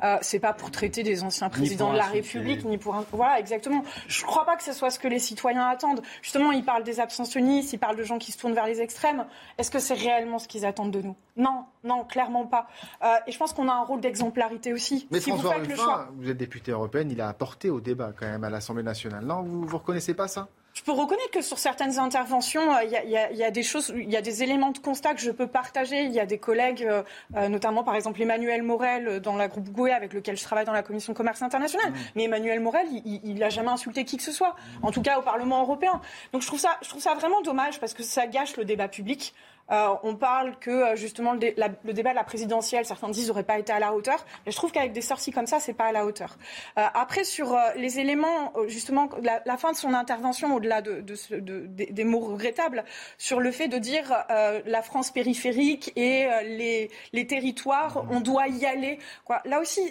Euh, 0.04 0.18
c'est 0.22 0.40
pas 0.40 0.54
pour 0.54 0.70
traiter 0.70 1.04
des 1.04 1.24
anciens 1.24 1.50
présidents 1.50 1.94
de 1.94 1.98
la. 1.98 2.08
République, 2.08 2.66
ni 2.66 2.78
pour 2.78 2.96
un... 2.96 3.06
voilà, 3.12 3.40
exactement. 3.40 3.84
Je 4.08 4.24
crois 4.24 4.46
pas 4.46 4.56
que 4.56 4.64
ce 4.64 4.74
soit 4.74 4.90
ce 4.90 4.98
que 5.00 5.08
les 5.08 5.20
citoyens 5.20 5.68
attendent. 5.68 6.02
Justement, 6.22 6.52
ils 6.52 6.64
parlent 6.64 6.84
des 6.84 7.00
abstentionnistes, 7.00 7.74
ils 7.74 7.78
parlent 7.78 7.98
de 7.98 8.04
gens 8.04 8.18
qui 8.18 8.32
se 8.32 8.38
tournent 8.38 8.54
vers 8.54 8.66
les 8.66 8.82
extrêmes. 8.82 9.26
Est-ce 9.58 9.70
que 9.70 9.80
c'est 9.80 9.94
réellement 9.94 10.40
ce 10.40 10.48
qu'ils 10.48 10.66
attendent 10.66 10.92
de 10.92 11.02
nous? 11.02 11.16
Non, 11.36 11.66
non, 11.84 12.04
clairement 12.06 12.46
pas. 12.46 12.68
Euh, 13.04 13.14
et 13.28 13.32
je 13.32 13.38
pense 13.38 13.54
qu'on 13.54 13.68
a 13.70 13.74
un 13.74 13.84
rôle 13.84 14.02
d'exemplarité 14.02 14.74
aussi. 14.74 15.08
Mais 15.12 15.20
si 15.20 15.32
vous 15.32 15.38
faites 15.38 15.68
le 15.68 15.76
choix. 15.76 16.08
Vous 16.16 16.30
êtes 16.30 16.38
député 16.38 16.72
européenne, 16.72 17.12
il 17.12 17.22
a 17.22 17.28
apporté 17.28 17.70
au 17.70 17.80
débat 17.80 18.12
quand 18.18 18.26
même 18.26 18.44
à 18.44 18.50
l'Assemblée 18.50 18.84
nationale. 18.84 19.26
Non, 19.26 19.37
vous 19.42 19.66
vous 19.66 19.78
reconnaissez 19.78 20.14
pas 20.14 20.28
ça? 20.28 20.48
Je 20.74 20.84
peux 20.84 20.92
reconnaître 20.92 21.32
que 21.32 21.42
sur 21.42 21.58
certaines 21.58 21.98
interventions, 21.98 22.62
il 22.82 22.92
y, 22.92 22.96
a- 22.96 23.04
il 23.04 23.10
y 23.10 23.18
a- 23.18 23.32
il 23.32 23.38
y 23.38 23.44
a 23.44 23.50
des 23.50 23.64
choses, 23.64 23.92
il 23.98 24.12
y 24.12 24.16
a 24.16 24.22
des 24.22 24.44
éléments 24.44 24.70
de 24.70 24.78
constat 24.78 25.16
que 25.16 25.22
je 25.22 25.32
peux 25.32 25.48
partager. 25.48 26.04
Il 26.04 26.12
y 26.12 26.20
a 26.20 26.28
des 26.28 26.38
collègues, 26.38 26.84
euh, 26.84 27.02
euh, 27.36 27.50
notamment 27.50 27.84
par 27.84 27.96
exemple 27.96 28.22
Emmanuel 28.22 28.62
Morel 28.62 29.08
euh, 29.08 29.20
dans 29.20 29.36
la 29.36 29.48
groupe 29.48 29.70
Goué 29.72 29.92
avec 29.92 30.14
lequel 30.14 30.38
je 30.38 30.44
travaille 30.44 30.66
dans 30.66 30.74
la 30.74 30.84
commission 30.84 31.16
commerce 31.16 31.42
international. 31.42 31.92
Mais 32.16 32.26
Emmanuel 32.26 32.60
Morel, 32.60 32.86
il- 32.92 33.22
il 33.24 33.40
n'a 33.40 33.50
jamais 33.50 33.70
insulté 33.72 34.06
qui 34.06 34.18
que 34.18 34.24
ce 34.24 34.32
soit, 34.32 34.56
en 34.84 34.92
tout 34.92 35.02
cas 35.02 35.18
au 35.18 35.24
Parlement 35.24 35.62
européen. 35.62 36.00
Donc 36.32 36.44
je 36.44 36.48
trouve 36.48 36.60
ça, 36.60 36.78
je 36.84 36.90
trouve 36.90 37.02
ça 37.02 37.16
vraiment 37.16 37.42
dommage 37.42 37.80
parce 37.80 37.96
que 37.96 38.04
ça 38.04 38.28
gâche 38.28 38.56
le 38.56 38.64
débat 38.64 38.88
public. 38.88 39.34
Euh, 39.72 39.90
on 40.04 40.16
parle 40.16 40.58
que 40.60 40.72
euh, 40.72 40.96
justement 40.96 41.34
le, 41.34 41.52
le 41.84 41.94
débat 41.94 42.12
de 42.12 42.16
la 42.16 42.24
présidentielle, 42.24 42.86
certains 42.86 43.10
disent, 43.10 43.28
n'aurait 43.28 43.44
pas 43.44 43.60
été 43.60 43.74
à 43.74 43.80
la 43.80 43.94
hauteur. 43.94 44.26
Mais 44.46 44.52
je 44.52 44.58
trouve 44.58 44.72
qu'avec 44.72 44.94
des 44.94 45.02
sorties 45.02 45.32
comme 45.32 45.48
ça, 45.48 45.60
c'est 45.60 45.74
pas 45.74 45.86
à 45.86 45.92
la 45.92 46.06
hauteur. 46.06 46.38
Euh, 46.78 46.86
après, 46.94 47.24
sur 47.24 47.54
euh, 47.54 47.60
les 47.76 48.00
éléments, 48.00 48.54
euh, 48.56 48.68
justement, 48.68 49.10
la, 49.22 49.42
la 49.46 49.58
fin 49.58 49.72
de 49.72 49.78
son 49.78 49.94
intervention, 49.94 50.56
au-delà 50.56 50.82
de, 50.82 51.02
de 51.02 51.16
de- 51.40 51.68
des, 51.68 52.04
mots 52.04 52.20
regrettables, 52.20 52.86
sur 53.18 53.40
le 53.40 53.52
fait 53.52 53.68
de 53.68 53.78
dire 53.78 54.14
euh, 54.30 54.62
la 54.66 54.82
France 54.82 55.12
périphérique 55.12 55.92
et 55.96 56.28
les, 56.44 56.90
les 57.14 57.28
territoires, 57.28 58.06
on 58.10 58.20
doit 58.22 58.48
y 58.48 58.66
aller. 58.66 59.00
Quoi. 59.26 59.42
Là 59.46 59.60
aussi, 59.60 59.82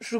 je, 0.00 0.18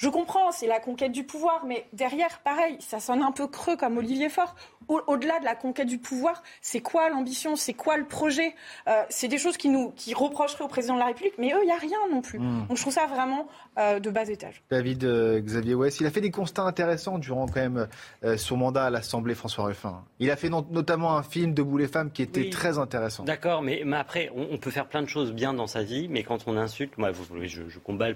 je 0.00 0.08
comprends, 0.08 0.52
c'est 0.52 0.68
la 0.68 0.78
conquête 0.78 1.10
du 1.10 1.24
pouvoir, 1.24 1.64
mais 1.66 1.84
derrière, 1.92 2.38
pareil, 2.44 2.76
ça 2.78 3.00
sonne 3.00 3.20
un 3.20 3.32
peu 3.32 3.48
creux 3.48 3.76
comme 3.76 3.98
Olivier 3.98 4.28
Faure. 4.28 4.54
Au- 4.86 5.00
Au-delà 5.08 5.40
de 5.40 5.44
la 5.44 5.56
conquête 5.56 5.88
du 5.88 5.98
pouvoir, 5.98 6.42
c'est 6.62 6.80
quoi 6.80 7.10
l'ambition 7.10 7.56
C'est 7.56 7.74
quoi 7.74 7.96
le 7.96 8.04
projet? 8.06 8.54
Euh, 8.86 9.02
C'est 9.10 9.26
des 9.26 9.38
choses 9.38 9.56
qui 9.56 9.68
nous 9.68 9.90
qui 9.96 10.14
reprocheraient 10.14 10.62
au 10.64 10.68
président 10.68 10.94
de 10.94 11.00
la 11.00 11.06
République, 11.06 11.34
mais 11.36 11.52
eux, 11.52 11.58
il 11.62 11.66
n'y 11.66 11.72
a 11.72 11.76
rien 11.78 11.98
non 12.12 12.20
plus. 12.22 12.38
Mm. 12.38 12.66
Donc 12.68 12.76
je 12.76 12.82
trouve 12.82 12.92
ça 12.94 13.06
vraiment 13.06 13.48
euh, 13.78 13.98
de 13.98 14.08
bas 14.08 14.22
étage. 14.28 14.62
David 14.70 15.02
euh, 15.04 15.40
Xavier 15.40 15.74
West, 15.74 15.98
il 16.00 16.06
a 16.06 16.10
fait 16.10 16.20
des 16.20 16.30
constats 16.30 16.62
intéressants 16.62 17.18
durant 17.18 17.46
quand 17.46 17.60
même 17.60 17.88
euh, 18.24 18.36
son 18.36 18.56
mandat 18.56 18.84
à 18.84 18.90
l'Assemblée, 18.90 19.34
François 19.34 19.64
Ruffin. 19.64 20.04
Il 20.20 20.30
a 20.30 20.36
fait 20.36 20.48
notamment 20.48 21.16
un 21.16 21.22
film 21.24 21.52
Debout 21.54 21.76
les 21.76 21.88
femmes 21.88 22.12
qui 22.12 22.22
était 22.22 22.42
Oui. 22.42 22.50
très 22.50 22.78
intéressant. 22.78 23.24
D'accord, 23.24 23.62
mais, 23.62 23.82
mais 23.84 23.96
après, 23.96 24.30
on, 24.36 24.46
on 24.52 24.58
peut 24.58 24.70
faire 24.70 24.86
plein 24.86 25.02
de 25.02 25.08
choses 25.08 25.32
bien 25.32 25.52
dans 25.54 25.66
sa 25.66 25.82
vie, 25.82 26.06
mais 26.08 26.22
quand 26.22 26.46
on 26.46 26.56
insulte, 26.56 26.96
moi, 26.98 27.10
vous, 27.10 27.24
je, 27.42 27.68
je 27.68 27.78
combats 27.80 28.10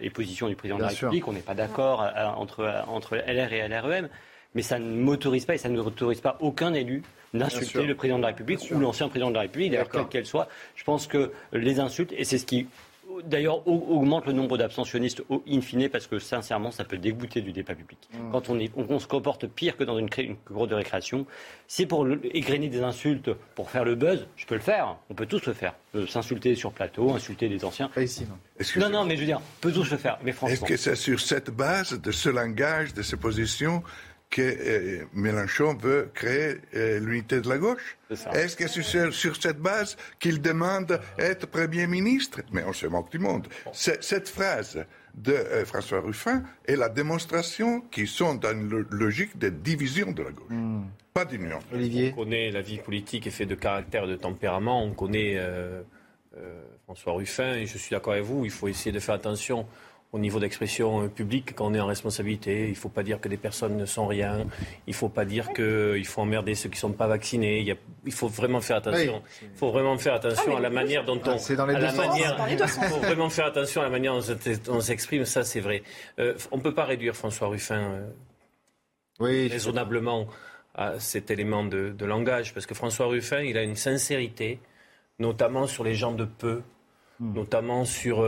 les 0.00 0.10
positions 0.10 0.48
du 0.48 0.56
président 0.56 0.78
de 0.78 0.82
la 0.82 0.90
sûr. 0.90 1.08
République, 1.08 1.28
on 1.28 1.32
n'est 1.32 1.40
pas 1.40 1.54
d'accord 1.54 2.02
à- 2.02 2.08
à- 2.08 2.34
entre, 2.36 2.84
entre 2.88 3.16
LR 3.16 3.52
et 3.52 3.68
LREM, 3.68 4.08
mais 4.54 4.62
ça 4.62 4.78
ne 4.78 4.94
m'autorise 4.94 5.44
pas 5.46 5.54
et 5.54 5.58
ça 5.58 5.68
ne 5.68 5.80
autorise 5.80 6.20
pas 6.20 6.36
aucun 6.40 6.72
élu 6.74 7.02
d'insulter 7.34 7.84
le 7.86 7.94
président 7.94 8.18
de 8.18 8.22
la 8.22 8.28
République 8.28 8.60
ou 8.74 8.78
l'ancien 8.78 9.08
président 9.08 9.30
de 9.30 9.34
la 9.34 9.40
République, 9.42 9.70
d'ailleurs, 9.70 9.86
quel 9.86 9.94
D'accord. 10.00 10.08
qu'elle 10.10 10.26
soit. 10.26 10.48
Je 10.76 10.84
pense 10.84 11.06
que 11.06 11.32
les 11.52 11.80
insultes, 11.80 12.12
et 12.16 12.24
c'est 12.24 12.38
ce 12.38 12.44
qui 12.46 12.66
d'ailleurs 13.26 13.66
augmente 13.66 14.26
le 14.26 14.32
nombre 14.32 14.58
d'abstentionnistes 14.58 15.22
in 15.48 15.60
fine 15.60 15.88
parce 15.88 16.06
que 16.06 16.18
sincèrement, 16.18 16.70
ça 16.70 16.84
peut 16.84 16.98
dégoûter 16.98 17.40
du 17.40 17.52
débat 17.52 17.74
public. 17.74 17.98
Mmh. 18.12 18.30
Quand 18.32 18.50
on, 18.50 18.58
est, 18.58 18.70
on, 18.76 18.98
se 18.98 19.06
comporte 19.06 19.46
pire 19.46 19.76
que 19.76 19.84
dans 19.84 19.98
une, 19.98 20.08
une 20.18 20.36
cour 20.36 20.66
de 20.66 20.74
récréation, 20.74 21.26
c'est 21.66 21.86
pour 21.86 22.06
égrener 22.34 22.68
des 22.68 22.82
insultes, 22.82 23.30
pour 23.54 23.70
faire 23.70 23.84
le 23.84 23.94
buzz, 23.94 24.26
je 24.36 24.46
peux 24.46 24.54
le 24.54 24.60
faire. 24.60 24.96
On 25.10 25.14
peut 25.14 25.26
tous 25.26 25.46
le 25.46 25.52
faire. 25.52 25.74
Euh, 25.94 26.06
s'insulter 26.06 26.54
sur 26.54 26.72
plateau, 26.72 27.10
insulter 27.10 27.48
des 27.48 27.64
anciens. 27.64 27.88
Pas 27.88 28.02
ici, 28.02 28.26
non. 28.28 28.38
Non, 28.80 28.88
non, 28.88 29.04
mais 29.04 29.16
je 29.16 29.20
veux 29.20 29.26
dire, 29.26 29.40
on 29.40 29.60
peut 29.60 29.72
tous 29.72 29.90
le 29.90 29.96
faire. 29.98 30.18
Mais 30.22 30.32
franchement. 30.32 30.54
Est-ce 30.54 30.64
que 30.64 30.76
c'est 30.76 30.96
sur 30.96 31.20
cette 31.20 31.50
base 31.50 32.00
de 32.00 32.12
ce 32.12 32.28
langage, 32.28 32.94
de 32.94 33.02
ces 33.02 33.16
positions, 33.16 33.82
que 34.32 34.40
euh, 34.42 35.04
Mélenchon 35.12 35.74
veut 35.74 36.10
créer 36.14 36.56
euh, 36.74 36.98
l'unité 36.98 37.40
de 37.40 37.48
la 37.48 37.58
gauche 37.58 37.98
Est-ce 38.32 38.56
que 38.56 38.66
c'est 38.66 39.12
sur, 39.12 39.36
cette 39.36 39.58
base 39.58 39.96
qu'il 40.18 40.40
demande 40.40 40.98
être 41.18 41.46
Premier 41.46 41.86
ministre? 41.86 42.40
Mais 42.50 42.64
on 42.64 42.72
se 42.72 42.86
moque 42.86 43.12
du 43.12 43.18
monde. 43.18 43.46
Cette 43.72 44.28
phrase 44.28 44.84
de 45.14 45.32
euh, 45.34 45.64
François 45.66 46.00
Ruffin 46.00 46.42
est 46.66 46.76
la 46.76 46.88
démonstration 46.88 47.82
qu'ils 47.82 48.08
sont 48.08 48.34
dans 48.34 48.52
une 48.52 48.86
logique 48.90 49.38
de 49.38 49.50
division 49.50 50.10
de 50.12 50.22
la 50.22 50.30
gauche. 50.30 50.48
Hmm. 50.48 50.84
Pas 51.12 51.26
d'union. 51.26 51.58
Olivier 51.70 52.14
On 52.16 52.22
connaît 52.22 52.50
la 52.50 52.62
vie 52.62 52.78
politique 52.78 53.26
est 53.26 53.30
faite 53.30 53.48
de 53.48 53.54
caractère, 53.54 54.06
de 54.06 54.16
tempérament. 54.16 54.82
On 54.82 54.92
connaît 54.92 55.38
François 56.84 57.12
Ruffin 57.12 57.52
et 57.52 57.66
je 57.66 57.76
suis 57.76 57.90
d'accord 57.90 58.14
avec 58.14 58.24
vous, 58.24 58.46
il 58.46 58.50
faut 58.50 58.66
essayer 58.66 58.92
de 58.92 58.98
faire 58.98 59.16
attention 59.16 59.66
au 60.12 60.18
niveau 60.18 60.38
d'expression 60.38 61.04
euh, 61.04 61.08
publique 61.08 61.54
quand 61.54 61.66
on 61.66 61.74
est 61.74 61.80
en 61.80 61.86
responsabilité. 61.86 62.64
Il 62.64 62.70
ne 62.70 62.74
faut 62.74 62.90
pas 62.90 63.02
dire 63.02 63.18
que 63.18 63.28
des 63.28 63.38
personnes 63.38 63.78
ne 63.78 63.86
sont 63.86 64.06
rien. 64.06 64.46
Il 64.86 64.90
ne 64.90 64.94
faut 64.94 65.08
pas 65.08 65.24
dire 65.24 65.52
qu'il 65.54 66.04
faut 66.06 66.20
emmerder 66.20 66.54
ceux 66.54 66.68
qui 66.68 66.76
ne 66.76 66.80
sont 66.80 66.92
pas 66.92 67.06
vaccinés. 67.06 67.76
Il, 68.04 68.12
faut 68.12 68.28
vraiment 68.28 68.60
faire 68.60 68.76
attention. 68.76 69.22
Il 69.40 69.56
faut 69.56 69.70
vraiment 69.70 69.96
faire 69.96 70.14
attention 70.14 70.56
à 70.56 70.60
la 70.60 70.68
manière 70.68 71.06
dont 71.06 71.20
on. 71.24 71.38
C'est 71.38 71.56
dans 71.56 71.66
les 71.66 71.74
deux 71.74 71.86
Il 71.86 72.58
faut 72.58 72.98
vraiment 72.98 73.30
faire 73.30 73.46
attention 73.46 73.80
à 73.80 73.84
la 73.84 73.90
manière 73.90 74.12
dont 74.14 74.20
on 74.68 74.80
s'exprime. 74.80 75.24
Ça, 75.24 75.44
c'est 75.44 75.60
vrai. 75.60 75.82
Euh, 76.18 76.34
on 76.50 76.58
ne 76.58 76.62
peut 76.62 76.74
pas 76.74 76.84
réduire 76.84 77.16
François 77.16 77.48
Ruffin 77.48 78.02
euh, 79.20 79.48
raisonnablement 79.48 80.26
à 80.74 80.98
cet 80.98 81.30
élément 81.30 81.64
de, 81.64 82.04
langage, 82.04 82.52
parce 82.54 82.66
que 82.66 82.74
François 82.74 83.06
Ruffin, 83.06 83.40
il 83.40 83.56
a 83.58 83.62
une 83.62 83.76
sincérité, 83.76 84.58
notamment 85.18 85.66
sur 85.66 85.84
les 85.84 85.94
gens 85.94 86.12
de 86.12 86.24
peu, 86.24 86.62
hmm. 87.20 87.34
notamment 87.34 87.84
sur 87.84 88.22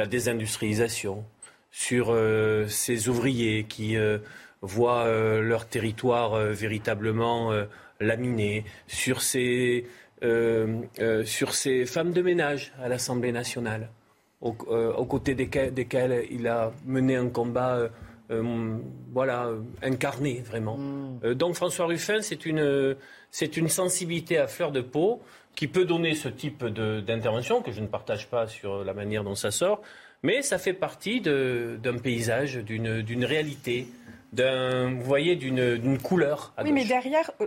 la 0.00 0.06
désindustrialisation, 0.06 1.24
sur 1.70 2.06
euh, 2.08 2.66
ces 2.68 3.08
ouvriers 3.10 3.64
qui 3.64 3.96
euh, 3.96 4.18
voient 4.62 5.04
euh, 5.04 5.42
leur 5.42 5.66
territoire 5.66 6.36
véritablement 6.64 7.52
laminé, 8.00 8.64
sur 8.86 9.20
ces, 9.20 9.84
sur 10.22 11.54
ces 11.54 11.84
femmes 11.84 12.12
de 12.12 12.22
ménage 12.22 12.72
à 12.82 12.88
l'Assemblée 12.88 13.32
nationale, 13.32 13.90
aux, 14.40 14.54
côtés 14.54 15.34
desquelles, 15.34 16.24
il 16.30 16.46
a 16.48 16.72
mené 16.86 17.16
un 17.16 17.28
combat. 17.28 17.90
voilà, 19.12 19.50
incarné 19.82 20.42
vraiment. 20.50 20.78
Mm. 20.78 21.34
donc 21.34 21.56
François 21.56 21.86
Ruffin, 21.86 22.20
c'est 22.22 22.46
une, 22.46 22.96
c'est 23.30 23.58
une 23.58 23.68
sensibilité 23.68 24.38
à 24.38 24.46
fleur 24.46 24.72
de 24.72 24.80
peau 24.80 25.20
qui 25.54 25.66
peut 25.66 25.84
donner 25.84 26.14
ce 26.14 26.28
type 26.28 26.64
d'intervention, 26.64 27.62
que 27.62 27.72
je 27.72 27.80
ne 27.80 27.86
partage 27.86 28.28
pas 28.28 28.46
sur 28.46 28.84
la 28.84 28.94
manière 28.94 29.24
dont 29.24 29.34
ça 29.34 29.50
sort, 29.50 29.82
mais 30.22 30.42
ça 30.42 30.58
fait 30.58 30.72
partie 30.72 31.20
d'un 31.20 31.98
paysage, 32.02 32.56
d'une 32.56 33.24
réalité, 33.24 33.88
d'un, 34.32 34.90
vous 34.94 35.02
voyez, 35.02 35.36
d'une 35.36 35.98
couleur. 35.98 36.52
oui, 36.62 36.72
mais 36.72 36.84
derrière, 36.84 37.30
euh, 37.40 37.46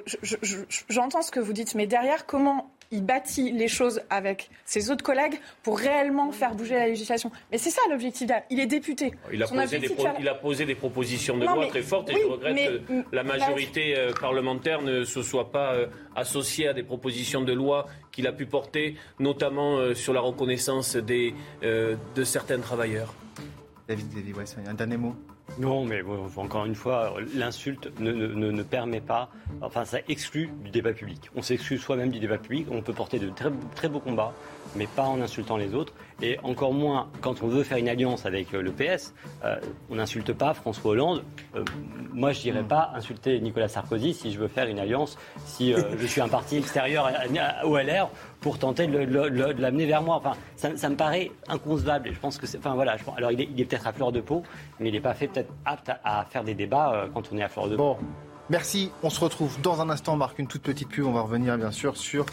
j'entends 0.90 1.22
ce 1.22 1.32
que 1.32 1.40
vous 1.40 1.54
dites, 1.54 1.76
mais 1.76 1.88
derrière, 1.88 2.26
comment 2.26 2.73
il 2.94 3.04
bâtit 3.04 3.52
les 3.52 3.68
choses 3.68 4.02
avec 4.10 4.50
ses 4.66 4.92
autres 4.92 5.04
collègues 5.04 5.40
pour 5.64 5.80
réellement 5.80 6.32
faire 6.32 6.54
bouger 6.54 6.76
la 6.76 6.88
législation. 6.88 7.32
Mais 7.52 7.58
c'est 7.58 7.72
ça 7.72 7.82
l'objectif. 7.90 8.30
Il 8.52 8.60
est 8.60 8.68
député. 8.68 9.14
Il 9.34 9.42
a, 9.42 9.48
posé 9.48 9.80
des, 9.80 9.96
il 10.20 10.30
a 10.30 10.36
posé 10.36 10.66
des 10.66 10.76
propositions 10.76 11.38
de 11.38 11.46
loi 11.46 11.68
très 11.68 11.82
fortes 11.82 12.10
et 12.10 12.22
je 12.22 12.28
regrette 12.28 12.86
que 12.86 13.04
la 13.12 13.24
majorité 13.24 13.98
euh, 13.98 14.14
parlementaire 14.14 14.82
ne 14.84 15.04
se 15.04 15.24
soit 15.24 15.52
pas 15.52 15.74
euh, 15.74 15.88
associée 16.16 16.68
à 16.68 16.74
des 16.74 16.84
propositions 16.84 17.42
de 17.42 17.52
loi 17.52 17.88
qu'il 18.12 18.28
a 18.28 18.32
pu 18.32 18.46
porter, 18.46 18.96
notamment 19.20 19.78
euh, 19.78 19.96
sur 19.96 20.14
la 20.14 20.22
reconnaissance 20.22 20.96
des, 20.96 21.34
de 21.64 22.24
certains 22.24 22.60
travailleurs. 22.60 23.14
David 23.88 24.08
un 24.68 24.74
dernier 24.76 24.98
mot 24.98 25.16
non, 25.60 25.86
mais 25.86 26.02
encore 26.38 26.66
une 26.66 26.76
fois, 26.76 27.16
l'insulte 27.36 27.92
ne, 28.00 28.64
permet 28.64 29.02
pas, 29.02 29.30
enfin 29.62 29.86
ça 29.86 30.00
exclut 30.08 30.50
du 30.64 30.72
débat 30.72 30.94
public. 30.94 31.30
On 31.36 31.42
s'exclut 31.42 31.78
soi-même 31.78 32.12
du 32.12 32.20
débat 32.20 32.38
public, 32.38 32.68
on 32.72 32.82
peut 32.82 32.94
porter 32.94 33.20
de 33.20 33.30
très, 33.30 33.52
très 33.76 33.90
beaux 33.90 34.00
combats, 34.00 34.34
mais 34.76 34.88
pas 34.88 35.04
en 35.04 35.22
insultant 35.22 35.58
les 35.58 35.74
autres. 35.74 35.94
Et 36.22 36.38
encore 36.44 36.74
moins 36.74 37.10
quand 37.22 37.44
on 37.44 37.48
veut 37.48 37.64
faire 37.64 37.78
une 37.78 37.90
alliance 37.90 38.26
avec 38.26 38.54
euh, 38.54 38.62
le 38.62 38.72
PS, 38.72 39.14
euh, 39.44 39.56
on 39.90 39.96
n'insulte 39.96 40.34
pas 40.34 40.54
François 40.54 40.92
Hollande. 40.92 41.24
Euh, 41.56 41.64
moi, 42.14 42.32
je 42.32 42.42
dirais 42.42 42.64
pas 42.64 42.92
insulter 42.96 43.40
Nicolas 43.40 43.68
Sarkozy 43.68 44.14
si 44.14 44.32
je 44.32 44.40
veux 44.40 44.48
faire 44.48 44.68
une 44.68 44.80
alliance, 44.80 45.18
si 45.46 45.74
je 45.74 46.06
suis 46.06 46.22
un 46.22 46.30
parti 46.30 46.58
extérieur 46.58 47.12
au 47.64 47.78
LR 47.78 48.10
pour 48.40 48.60
tenter 48.60 48.88
de, 48.88 48.98
l'amener 49.60 49.86
vers 49.86 50.02
moi. 50.02 50.16
Enfin, 50.16 50.34
ça, 50.56 50.90
me 50.90 50.96
paraît 50.96 51.32
inconcevable. 51.48 52.10
Et 52.10 52.14
je 52.14 52.20
pense 52.20 52.38
que 52.38 52.46
c'est. 52.46 52.60
Enfin 52.60 52.76
voilà. 52.76 52.96
alors 53.18 53.32
il 53.32 53.42
est, 53.42 53.66
peut-être 53.66 53.88
à 53.88 53.94
fleur 53.94 54.12
de 54.12 54.22
peau, 54.22 54.44
mais 54.80 54.90
il 54.90 54.94
n'est 54.94 55.02
pas 55.02 55.14
fait 55.14 55.28
peut-être 55.28 55.52
apte 55.66 55.92
à, 56.04 56.26
faire 56.30 56.44
des 56.44 56.54
débats 56.54 57.08
quand 57.14 57.30
on 57.32 57.38
est 57.38 57.44
à 57.44 57.50
fleur 57.50 57.68
de 57.68 57.76
peau. 57.76 57.98
Merci. 58.50 58.92
On 59.04 59.10
se 59.10 59.20
retrouve 59.20 59.60
dans 59.62 59.82
un 59.82 59.90
instant. 59.90 60.14
On 60.14 60.18
marque 60.18 60.40
une 60.40 60.48
toute 60.48 60.64
petite 60.64 60.90
pub. 60.90 61.06
On 61.06 61.14
va 61.14 61.22
revenir 61.22 61.58
bien 61.58 61.72
sûr 61.72 61.96
sur 61.96 62.26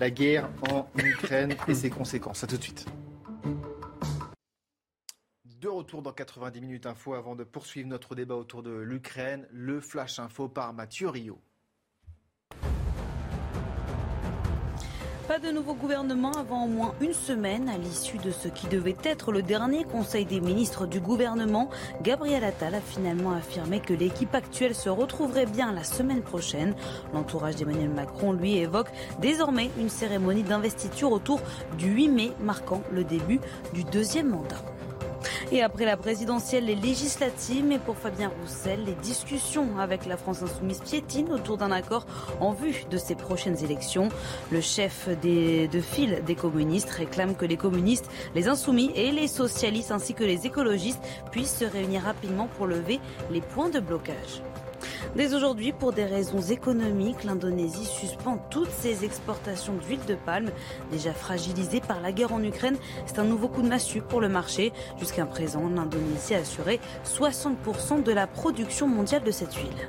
la 0.00 0.10
guerre 0.10 0.48
en 0.70 0.86
Ukraine 0.96 1.54
et 1.68 1.74
ses 1.74 1.90
conséquences. 1.90 2.42
À 2.42 2.46
tout 2.46 2.56
de 2.56 2.62
suite. 2.62 2.86
De 5.44 5.68
retour 5.68 6.02
dans 6.02 6.12
90 6.12 6.60
minutes 6.60 6.86
info 6.86 7.14
avant 7.14 7.34
de 7.34 7.44
poursuivre 7.44 7.88
notre 7.88 8.14
débat 8.14 8.36
autour 8.36 8.62
de 8.62 8.70
l'Ukraine. 8.70 9.46
Le 9.50 9.80
flash 9.80 10.18
info 10.18 10.48
par 10.48 10.72
Mathieu 10.72 11.08
Rio. 11.08 11.38
Pas 15.28 15.38
de 15.38 15.50
nouveau 15.50 15.74
gouvernement 15.74 16.32
avant 16.32 16.64
au 16.64 16.68
moins 16.68 16.94
une 17.02 17.12
semaine 17.12 17.68
à 17.68 17.76
l'issue 17.76 18.16
de 18.16 18.30
ce 18.30 18.48
qui 18.48 18.66
devait 18.66 18.96
être 19.04 19.30
le 19.30 19.42
dernier 19.42 19.84
Conseil 19.84 20.24
des 20.24 20.40
ministres 20.40 20.86
du 20.86 21.00
gouvernement. 21.00 21.68
Gabriel 22.00 22.44
Attal 22.44 22.74
a 22.74 22.80
finalement 22.80 23.32
affirmé 23.32 23.80
que 23.80 23.92
l'équipe 23.92 24.34
actuelle 24.34 24.74
se 24.74 24.88
retrouverait 24.88 25.44
bien 25.44 25.70
la 25.70 25.84
semaine 25.84 26.22
prochaine. 26.22 26.74
L'entourage 27.12 27.56
d'Emmanuel 27.56 27.90
Macron, 27.90 28.32
lui, 28.32 28.56
évoque 28.56 28.88
désormais 29.20 29.70
une 29.78 29.90
cérémonie 29.90 30.44
d'investiture 30.44 31.12
autour 31.12 31.42
du 31.76 31.90
8 31.90 32.08
mai, 32.08 32.32
marquant 32.40 32.80
le 32.90 33.04
début 33.04 33.40
du 33.74 33.84
deuxième 33.84 34.30
mandat. 34.30 34.64
Et 35.50 35.62
après 35.62 35.84
la 35.84 35.96
présidentielle, 35.96 36.66
les 36.66 36.74
législatives, 36.74 37.64
mais 37.64 37.78
pour 37.78 37.96
Fabien 37.96 38.30
Roussel, 38.40 38.84
les 38.84 38.94
discussions 38.94 39.78
avec 39.78 40.06
la 40.06 40.16
France 40.16 40.42
insoumise 40.42 40.80
piétinent 40.80 41.34
autour 41.34 41.56
d'un 41.56 41.70
accord 41.70 42.06
en 42.40 42.52
vue 42.52 42.84
de 42.90 42.98
ces 42.98 43.14
prochaines 43.14 43.62
élections. 43.64 44.08
Le 44.50 44.60
chef 44.60 45.08
de 45.08 45.80
file 45.80 46.22
des 46.26 46.34
communistes 46.34 46.90
réclame 46.90 47.34
que 47.34 47.46
les 47.46 47.56
communistes, 47.56 48.10
les 48.34 48.48
insoumis 48.48 48.92
et 48.94 49.10
les 49.10 49.28
socialistes 49.28 49.90
ainsi 49.90 50.14
que 50.14 50.24
les 50.24 50.46
écologistes 50.46 51.02
puissent 51.30 51.58
se 51.58 51.64
réunir 51.64 52.02
rapidement 52.02 52.48
pour 52.56 52.66
lever 52.66 53.00
les 53.30 53.40
points 53.40 53.70
de 53.70 53.80
blocage. 53.80 54.42
Dès 55.16 55.34
aujourd'hui, 55.34 55.72
pour 55.72 55.92
des 55.92 56.04
raisons 56.04 56.40
économiques, 56.40 57.24
l'Indonésie 57.24 57.84
suspend 57.84 58.38
toutes 58.50 58.70
ses 58.70 59.04
exportations 59.04 59.74
d'huile 59.74 60.04
de 60.06 60.14
palme, 60.14 60.50
déjà 60.90 61.12
fragilisée 61.12 61.80
par 61.80 62.00
la 62.00 62.12
guerre 62.12 62.32
en 62.32 62.42
Ukraine. 62.42 62.76
C'est 63.06 63.18
un 63.18 63.24
nouveau 63.24 63.48
coup 63.48 63.62
de 63.62 63.68
massue 63.68 64.02
pour 64.02 64.20
le 64.20 64.28
marché. 64.28 64.72
Jusqu'à 64.98 65.26
présent, 65.26 65.68
l'Indonésie 65.68 66.34
a 66.34 66.38
assuré 66.38 66.80
60% 67.04 68.02
de 68.02 68.12
la 68.12 68.26
production 68.26 68.86
mondiale 68.88 69.24
de 69.24 69.30
cette 69.30 69.54
huile. 69.54 69.88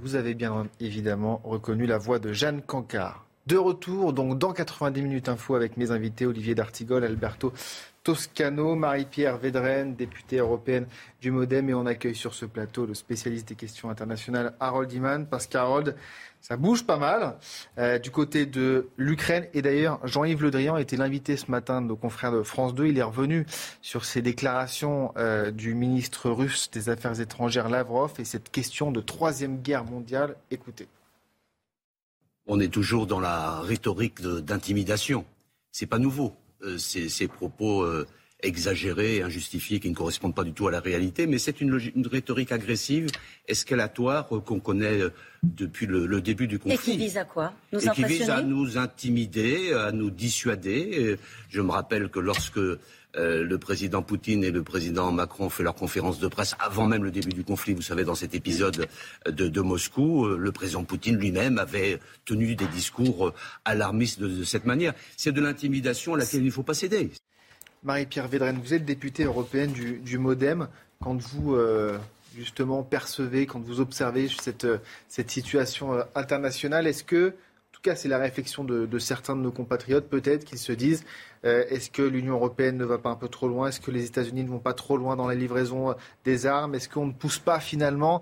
Vous 0.00 0.14
avez 0.14 0.34
bien 0.34 0.66
évidemment 0.80 1.40
reconnu 1.44 1.86
la 1.86 1.98
voix 1.98 2.18
de 2.18 2.32
Jeanne 2.32 2.62
Cancard. 2.62 3.26
De 3.46 3.56
retour, 3.56 4.12
donc 4.12 4.38
dans 4.38 4.52
90 4.52 5.02
minutes 5.02 5.28
info 5.28 5.54
avec 5.54 5.76
mes 5.76 5.90
invités 5.90 6.24
Olivier 6.24 6.54
D'Artigol, 6.54 7.04
Alberto 7.04 7.52
Toscano, 8.02 8.74
Marie-Pierre 8.74 9.36
Védrenne, 9.36 9.94
députée 9.94 10.38
européenne 10.38 10.86
du 11.20 11.30
Modem. 11.30 11.68
Et 11.68 11.74
on 11.74 11.86
accueille 11.86 12.14
sur 12.14 12.34
ce 12.34 12.46
plateau 12.46 12.86
le 12.86 12.94
spécialiste 12.94 13.48
des 13.48 13.54
questions 13.54 13.90
internationales, 13.90 14.54
Harold 14.58 14.90
Iman. 14.92 15.26
Parce 15.26 15.46
qu'Harold, 15.46 15.94
ça 16.40 16.56
bouge 16.56 16.84
pas 16.84 16.96
mal 16.96 17.36
euh, 17.78 17.98
du 17.98 18.10
côté 18.10 18.46
de 18.46 18.88
l'Ukraine. 18.96 19.46
Et 19.52 19.60
d'ailleurs, 19.60 20.00
Jean-Yves 20.06 20.42
Le 20.42 20.50
Drian 20.50 20.76
était 20.78 20.96
l'invité 20.96 21.36
ce 21.36 21.50
matin 21.50 21.82
de 21.82 21.86
nos 21.86 21.96
confrères 21.96 22.32
de 22.32 22.42
France 22.42 22.74
2. 22.74 22.86
Il 22.86 22.98
est 22.98 23.02
revenu 23.02 23.46
sur 23.82 24.04
ces 24.04 24.22
déclarations 24.22 25.12
euh, 25.18 25.50
du 25.50 25.74
ministre 25.74 26.30
russe 26.30 26.70
des 26.70 26.88
Affaires 26.88 27.20
étrangères 27.20 27.68
Lavrov 27.68 28.14
et 28.18 28.24
cette 28.24 28.50
question 28.50 28.92
de 28.92 29.00
troisième 29.00 29.60
guerre 29.60 29.84
mondiale. 29.84 30.36
Écoutez. 30.50 30.88
On 32.46 32.58
est 32.58 32.72
toujours 32.72 33.06
dans 33.06 33.20
la 33.20 33.60
rhétorique 33.60 34.22
d'intimidation. 34.22 35.24
C'est 35.70 35.86
pas 35.86 35.98
nouveau. 35.98 36.34
Euh, 36.62 36.76
ces, 36.78 37.26
propos 37.26 37.82
euh, 37.82 38.06
exagérées 38.42 39.16
et 39.16 39.22
injustifiées 39.22 39.80
qui 39.80 39.88
ne 39.88 39.94
correspondent 39.94 40.34
pas 40.34 40.44
du 40.44 40.52
tout 40.52 40.68
à 40.68 40.70
la 40.70 40.80
réalité, 40.80 41.26
mais 41.26 41.38
c'est 41.38 41.60
une, 41.60 41.78
rhétorique 42.10 42.52
agressive, 42.52 43.10
escalatoire 43.48 44.28
qu'on 44.28 44.60
connaît 44.60 45.00
depuis 45.42 45.86
le, 45.86 46.20
début 46.20 46.46
du 46.46 46.58
conflit. 46.58 46.74
Et 46.74 46.78
qui 46.78 46.96
vise 46.96 47.16
à 47.16 47.24
quoi? 47.24 47.52
Nous 47.72 47.86
Et 47.86 47.90
qui 47.90 48.04
vise 48.04 48.30
à 48.30 48.42
nous 48.42 48.78
intimider, 48.78 49.72
à 49.72 49.92
nous 49.92 50.10
dissuader. 50.10 51.16
Je 51.48 51.60
me 51.60 51.70
rappelle 51.70 52.08
que 52.08 52.18
lorsque 52.18 52.60
euh, 53.16 53.44
le 53.44 53.58
président 53.58 54.02
Poutine 54.02 54.44
et 54.44 54.50
le 54.50 54.62
président 54.62 55.10
Macron 55.10 55.46
ont 55.46 55.50
fait 55.50 55.62
leur 55.62 55.74
conférence 55.74 56.20
de 56.20 56.28
presse 56.28 56.54
avant 56.60 56.86
même 56.86 57.02
le 57.02 57.10
début 57.10 57.32
du 57.32 57.42
conflit. 57.42 57.74
Vous 57.74 57.82
savez, 57.82 58.04
dans 58.04 58.14
cet 58.14 58.34
épisode 58.34 58.86
de, 59.26 59.60
Moscou, 59.60 60.26
euh, 60.26 60.38
le 60.38 60.52
président 60.52 60.84
Poutine 60.84 61.16
lui-même 61.16 61.58
avait 61.58 61.98
tenu 62.24 62.54
des 62.54 62.66
discours 62.66 63.28
euh, 63.28 63.34
alarmistes 63.64 64.20
de, 64.20 64.44
cette 64.44 64.64
manière. 64.64 64.94
C'est 65.16 65.32
de 65.32 65.40
l'intimidation 65.40 66.14
à 66.14 66.18
laquelle 66.18 66.40
il 66.40 66.46
ne 66.46 66.50
faut 66.50 66.62
pas 66.62 66.74
céder. 66.74 67.10
Marie-Pierre 67.82 68.28
Védrenne, 68.28 68.60
vous 68.62 68.74
êtes 68.74 68.84
députée 68.84 69.24
européenne 69.24 69.72
du, 69.72 70.18
MoDem. 70.18 70.68
Quand 71.02 71.16
vous, 71.16 71.56
justement, 72.36 72.82
percevez, 72.82 73.46
quand 73.46 73.60
vous 73.60 73.80
observez 73.80 74.28
cette 75.08 75.30
situation 75.30 76.04
internationale, 76.14 76.86
est-ce 76.86 77.02
que 77.02 77.32
tout 77.80 77.90
cas, 77.90 77.96
c'est 77.96 78.08
la 78.08 78.18
réflexion 78.18 78.62
de, 78.62 78.98
certains 78.98 79.34
de 79.34 79.40
nos 79.40 79.52
compatriotes, 79.52 80.06
peut-être, 80.08 80.44
qu'ils 80.44 80.58
se 80.58 80.72
disent 80.72 81.02
euh, 81.46 81.64
est-ce 81.70 81.90
que 81.90 82.02
l'Union 82.02 82.34
européenne 82.34 82.76
ne 82.76 82.84
va 82.84 82.98
pas 82.98 83.08
un 83.08 83.16
peu 83.16 83.28
trop 83.28 83.48
loin? 83.48 83.68
Est-ce 83.68 83.80
que 83.80 83.90
les 83.90 84.04
États-Unis 84.04 84.44
ne 84.44 84.50
vont 84.50 84.58
pas 84.58 84.74
trop 84.74 84.98
loin 84.98 85.16
dans 85.16 85.26
la 85.26 85.34
livraison 85.34 85.90
euh, 85.90 85.94
des 86.24 86.44
armes? 86.44 86.74
Est-ce 86.74 86.90
qu'on 86.90 87.06
ne 87.06 87.12
pousse 87.12 87.38
pas 87.38 87.58
finalement 87.58 88.20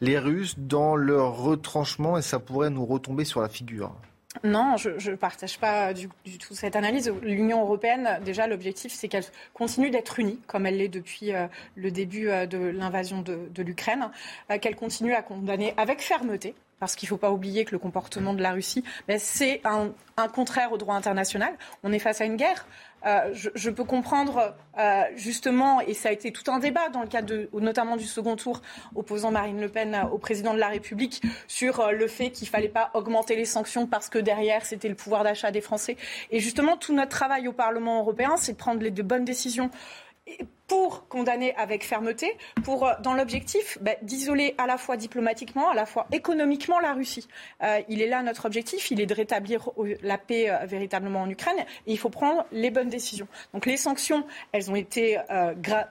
les 0.00 0.16
Russes 0.16 0.54
dans 0.58 0.94
leur 0.94 1.38
retranchement 1.38 2.18
et 2.18 2.22
ça 2.22 2.38
pourrait 2.38 2.70
nous 2.70 2.86
retomber 2.86 3.24
sur 3.24 3.40
la 3.40 3.48
figure? 3.48 3.92
Non, 4.44 4.76
je 4.76 5.10
ne 5.10 5.16
partage 5.16 5.58
pas 5.58 5.92
du, 5.92 6.08
tout 6.38 6.54
cette 6.54 6.76
analyse. 6.76 7.12
L'Union 7.20 7.62
européenne, 7.62 8.20
déjà, 8.24 8.46
l'objectif, 8.46 8.92
c'est 8.92 9.08
qu'elle 9.08 9.24
continue 9.54 9.90
d'être 9.90 10.20
unie, 10.20 10.38
comme 10.46 10.66
elle 10.66 10.76
l'est 10.76 10.86
depuis 10.88 11.34
euh, 11.34 11.48
le 11.74 11.90
début 11.90 12.26
de 12.46 12.58
l'invasion 12.58 13.22
de, 13.22 13.48
de 13.52 13.62
l'Ukraine, 13.64 14.08
qu'elle 14.60 14.76
continue 14.76 15.14
à 15.14 15.22
condamner 15.22 15.74
avec 15.76 16.00
fermeté 16.00 16.54
parce 16.80 16.96
qu'il 16.96 17.06
ne 17.06 17.10
faut 17.10 17.16
pas 17.18 17.30
oublier 17.30 17.64
que 17.64 17.72
le 17.72 17.78
comportement 17.78 18.34
de 18.34 18.42
la 18.42 18.52
Russie, 18.52 18.82
c'est 19.18 19.60
un, 19.64 19.92
contraire 20.34 20.72
au 20.72 20.76
droit 20.76 20.96
international. 20.96 21.56
On 21.82 21.92
est 21.92 21.98
face 21.98 22.20
à 22.20 22.24
une 22.24 22.36
guerre. 22.36 22.66
Euh, 23.06 23.32
je, 23.32 23.70
peux 23.70 23.84
comprendre 23.84 24.54
euh, 24.78 25.02
justement, 25.16 25.80
et 25.80 25.94
ça 25.94 26.10
a 26.10 26.12
été 26.12 26.32
tout 26.32 26.50
un 26.50 26.58
débat 26.58 26.90
dans 26.90 27.00
le 27.00 27.06
cadre 27.06 27.48
notamment 27.54 27.96
du 27.96 28.04
second 28.04 28.36
tour 28.36 28.60
opposant 28.94 29.30
Marine 29.30 29.58
Le 29.58 29.70
Pen 29.70 29.98
au 30.12 30.18
président 30.18 30.52
de 30.52 30.58
la 30.58 30.68
République 30.68 31.22
sur 31.48 31.80
euh, 31.80 31.92
le 31.92 32.06
fait 32.08 32.30
qu'il 32.30 32.46
ne 32.46 32.50
fallait 32.50 32.68
pas 32.68 32.90
augmenter 32.92 33.36
les 33.36 33.46
sanctions 33.46 33.86
parce 33.86 34.10
que 34.10 34.18
derrière 34.18 34.66
c'était 34.66 34.90
le 34.90 34.94
pouvoir 34.94 35.24
d'achat 35.24 35.50
des 35.50 35.62
Français. 35.62 35.96
Et 36.30 36.40
justement, 36.40 36.76
tout 36.76 36.92
notre 36.92 37.10
travail 37.10 37.48
au 37.48 37.52
Parlement 37.52 38.00
européen, 38.00 38.36
c'est 38.36 38.52
de 38.52 38.58
prendre 38.58 38.82
les, 38.82 38.90
de 38.90 39.02
bonnes 39.02 39.24
décisions 39.24 39.70
pour 40.70 41.08
condamner 41.08 41.52
avec 41.56 41.84
fermeté, 41.84 42.36
pour, 42.62 42.86
euh, 42.86 42.92
dans 43.02 43.14
l'objectif 43.14 43.76
bah, 43.80 43.92
d'isoler 44.02 44.54
à 44.56 44.68
la 44.68 44.78
fois 44.78 44.96
diplomatiquement, 44.96 45.68
à 45.68 45.74
la 45.74 45.84
fois 45.84 46.06
économiquement 46.12 46.78
la 46.78 46.92
Russie. 46.92 47.26
Euh, 47.64 47.80
il 47.88 48.00
est 48.00 48.06
là 48.06 48.22
notre 48.22 48.46
objectif, 48.46 48.90
il 48.92 49.00
est 49.00 49.06
de 49.06 49.14
rétablir 49.14 49.70
la 50.02 50.16
paix 50.16 50.48
euh, 50.48 50.66
véritablement 50.66 51.22
en 51.22 51.28
Ukraine 51.28 51.58
et 51.86 51.92
il 51.92 51.98
faut 51.98 52.08
prendre 52.08 52.44
les 52.52 52.70
bonnes 52.70 52.88
décisions. 52.88 53.26
Donc 53.52 53.66
les 53.66 53.76
sanctions, 53.76 54.24
elles 54.52 54.70
ont 54.70 54.76
été 54.76 55.18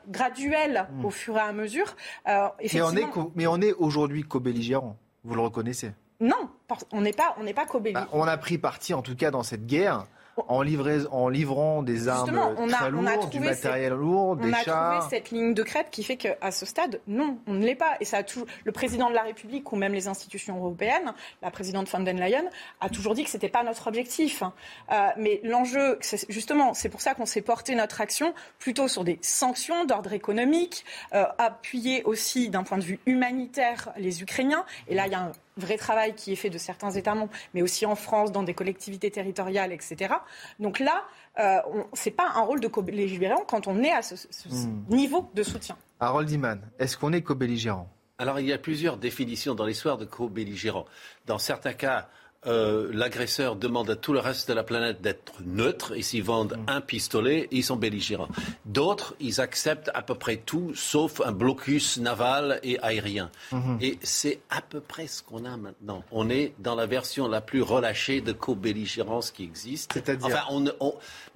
graduelles 0.07 0.87
mmh. 0.91 1.05
au 1.05 1.09
fur 1.09 1.35
et 1.35 1.41
à 1.41 1.51
mesure. 1.51 1.95
mais 2.25 2.81
on 2.81 2.95
est, 2.95 3.05
mais 3.35 3.47
on 3.47 3.61
est 3.61 3.73
aujourd'hui 3.73 4.23
co-belligérant, 4.23 4.95
vous 5.23 5.35
le 5.35 5.41
reconnaissez? 5.41 5.91
Non, 6.21 6.49
on 6.91 7.01
n'est 7.01 7.13
pas, 7.13 7.35
on 7.39 7.43
n'est 7.43 7.53
pas 7.53 7.65
co 7.65 7.79
bah, 7.79 8.07
on 8.11 8.23
a 8.23 8.37
pris 8.37 8.57
parti 8.57 8.93
en 8.93 9.01
tout 9.01 9.15
cas 9.15 9.31
dans 9.31 9.43
cette 9.43 9.65
guerre 9.65 10.05
en, 10.47 10.63
en 11.11 11.29
livrant 11.29 11.83
des 11.83 12.07
armes 12.07 12.55
très 12.69 12.91
lourdes, 12.91 13.29
du 13.29 13.39
matériel 13.39 13.93
lourd, 13.93 14.35
des 14.35 14.51
chars. 14.51 14.93
On 14.93 14.97
a 14.97 14.99
trouvé 14.99 15.09
cette 15.09 15.31
ligne 15.31 15.53
de 15.53 15.63
crête 15.63 15.87
qui 15.91 16.03
fait 16.03 16.17
qu'à 16.17 16.51
ce 16.51 16.65
stade, 16.65 17.01
non, 17.07 17.37
on 17.47 17.53
ne 17.53 17.65
l'est 17.65 17.75
pas. 17.75 17.97
Et 17.99 18.05
ça 18.05 18.17
a 18.17 18.23
tout, 18.23 18.45
le 18.63 18.71
président 18.71 19.09
de 19.09 19.15
la 19.15 19.23
République 19.23 19.71
ou 19.71 19.75
même 19.75 19.93
les 19.93 20.07
institutions 20.07 20.57
européennes, 20.57 21.13
la 21.41 21.51
présidente 21.51 21.89
von 21.89 21.99
der 21.99 22.13
Leyen, 22.13 22.45
a 22.81 22.89
toujours 22.89 23.13
dit 23.13 23.23
que 23.23 23.29
ce 23.29 23.37
n'était 23.37 23.49
pas 23.49 23.63
notre 23.63 23.87
objectif. 23.87 24.43
Euh, 24.91 25.07
mais 25.17 25.41
l'enjeu, 25.43 25.99
justement, 26.29 26.73
c'est 26.73 26.89
pour 26.89 27.01
ça 27.01 27.13
qu'on 27.13 27.25
s'est 27.25 27.41
porté 27.41 27.75
notre 27.75 28.01
action 28.01 28.33
plutôt 28.59 28.87
sur 28.87 29.03
des 29.03 29.19
sanctions 29.21 29.85
d'ordre 29.85 30.13
économique, 30.13 30.85
euh, 31.13 31.25
appuyer 31.37 32.03
aussi 32.03 32.49
d'un 32.49 32.63
point 32.63 32.77
de 32.77 32.83
vue 32.83 32.99
humanitaire 33.05 33.91
les 33.97 34.21
Ukrainiens. 34.21 34.65
Et 34.87 34.95
là, 34.95 35.07
il 35.07 35.11
y 35.11 35.15
a 35.15 35.21
un 35.21 35.31
vrai 35.59 35.77
travail 35.77 36.15
qui 36.15 36.31
est 36.31 36.35
fait 36.35 36.49
de 36.49 36.57
certains 36.57 36.91
États 36.91 37.15
membres, 37.15 37.31
mais 37.53 37.61
aussi 37.61 37.85
en 37.85 37.95
France, 37.95 38.31
dans 38.31 38.43
des 38.43 38.53
collectivités 38.53 39.11
territoriales, 39.11 39.71
etc. 39.71 40.13
Donc 40.59 40.79
là, 40.79 41.03
euh, 41.39 41.59
ce 41.93 42.09
n'est 42.09 42.15
pas 42.15 42.31
un 42.35 42.41
rôle 42.41 42.59
de 42.59 42.67
co-belligérant 42.67 43.43
quand 43.47 43.67
on 43.67 43.81
est 43.83 43.91
à 43.91 44.01
ce, 44.01 44.15
hmm. 44.47 44.85
niveau 44.89 45.29
de 45.33 45.43
soutien. 45.43 45.77
Harold 45.99 46.29
Iman, 46.29 46.59
est-ce 46.79 46.97
qu'on 46.97 47.13
est 47.13 47.21
co-belligérant? 47.21 47.89
Alors 48.17 48.39
il 48.39 48.45
y 48.45 48.53
a 48.53 48.57
plusieurs 48.57 48.97
définitions 48.97 49.55
dans 49.55 49.65
l'histoire 49.65 49.97
de 49.97 50.05
co-belligérant. 50.05 50.85
Dans 51.25 51.37
certains 51.37 51.73
cas, 51.73 52.09
euh, 52.47 52.89
l'agresseur 52.93 53.57
demande 53.57 53.89
à 53.89 53.97
tout 53.97 54.13
le 54.13 54.19
reste 54.19 54.47
de 54.47 54.53
la 54.53 54.63
planète 54.63 55.01
d'être 55.01 55.41
neutre 55.45 55.93
et 55.93 56.01
s'ils 56.01 56.23
vendent 56.23 56.57
mm. 56.57 56.69
un 56.69 56.79
pistolet, 56.79 57.49
ils 57.51 57.65
sont 57.65 57.75
belligérants. 57.75 58.29
D'autres, 58.65 59.13
ils 59.19 59.41
acceptent 59.41 59.91
à 59.93 60.01
peu 60.01 60.15
près 60.15 60.37
tout 60.37 60.71
sauf 60.73 61.19
un 61.19 61.33
blocus 61.33 61.97
naval 61.97 62.61
et 62.63 62.79
aérien. 62.79 63.29
Mm-hmm. 63.51 63.83
Et 63.83 63.99
c'est 64.03 64.39
à 64.49 64.61
peu 64.61 64.79
près 64.79 65.07
ce 65.07 65.21
qu'on 65.21 65.43
a 65.43 65.57
maintenant. 65.57 66.03
On 66.11 66.29
est 66.29 66.53
dans 66.59 66.75
la 66.75 66.85
version 66.85 67.27
la 67.27 67.41
plus 67.41 67.61
relâchée 67.61 68.21
de 68.21 68.31
co-belligérance 68.31 69.31
qui 69.31 69.43
existe. 69.43 69.99
Enfin, 70.21 70.45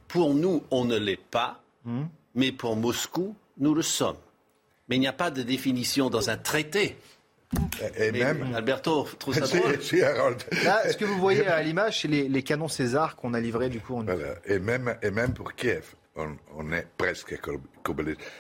pour 0.07 0.33
nous, 0.33 0.63
on 0.71 0.85
ne 0.85 0.97
l'est 0.97 1.17
pas, 1.17 1.61
mm. 1.83 2.03
mais 2.35 2.53
pour 2.53 2.77
Moscou, 2.77 3.35
nous 3.57 3.73
le 3.73 3.81
sommes. 3.81 4.17
Mais 4.87 4.95
il 4.95 4.99
n'y 4.99 5.07
a 5.07 5.13
pas 5.13 5.31
de 5.31 5.43
définition 5.43 6.09
dans 6.09 6.29
un 6.29 6.37
traité. 6.37 6.97
Et, 7.97 8.11
même. 8.11 8.53
Alberto 8.55 9.07
trouve 9.19 9.33
ça 9.33 9.41
drôle. 9.57 9.79
ce 9.79 10.97
que 10.97 11.05
vous 11.05 11.19
voyez 11.19 11.47
à 11.47 11.61
l'image, 11.61 12.01
c'est 12.01 12.07
les, 12.07 12.43
canons 12.43 12.67
César 12.67 13.15
qu'on 13.15 13.33
a 13.33 13.39
livrés 13.39 13.69
du 13.69 13.79
coup. 13.79 14.03
Et, 14.45 14.59
même, 14.59 14.95
et 15.01 15.11
même 15.11 15.33
pour 15.33 15.53
Kiev, 15.53 15.95
on, 16.15 16.71
est 16.71 16.87
presque 16.97 17.35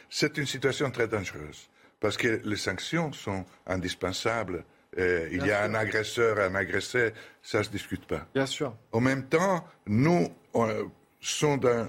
C'est 0.09 0.37
une 0.37 0.45
situation 0.45 0.91
très 0.91 1.07
dangereuse 1.07 1.69
parce 1.99 2.17
que 2.17 2.41
les 2.43 2.57
sanctions 2.57 3.11
sont 3.13 3.45
indispensables. 3.65 4.63
il 4.97 5.45
y 5.45 5.51
a 5.51 5.63
un 5.63 5.73
agresseur, 5.73 6.39
un 6.39 6.55
agressé, 6.55 7.13
ça 7.41 7.59
ne 7.59 7.63
se 7.63 7.69
discute 7.69 8.05
pas. 8.05 8.27
Bien 8.33 8.45
sûr. 8.45 8.75
En 8.91 9.01
même 9.01 9.23
temps, 9.23 9.65
nous 9.87 10.27
sommes 11.21 11.59
dans 11.59 11.87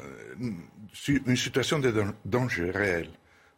une 1.09 1.37
situation 1.37 1.79
de 1.79 1.93
danger 2.25 2.71
réel. 2.71 3.11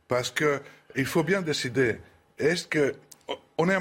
Parce 0.09 0.31
qu'il 0.31 1.07
faut 1.07 1.25
bien 1.25 1.43
décider, 1.43 1.99
est-ce 2.39 2.67
que 2.67 2.95
on 3.59 3.69
est 3.69 3.77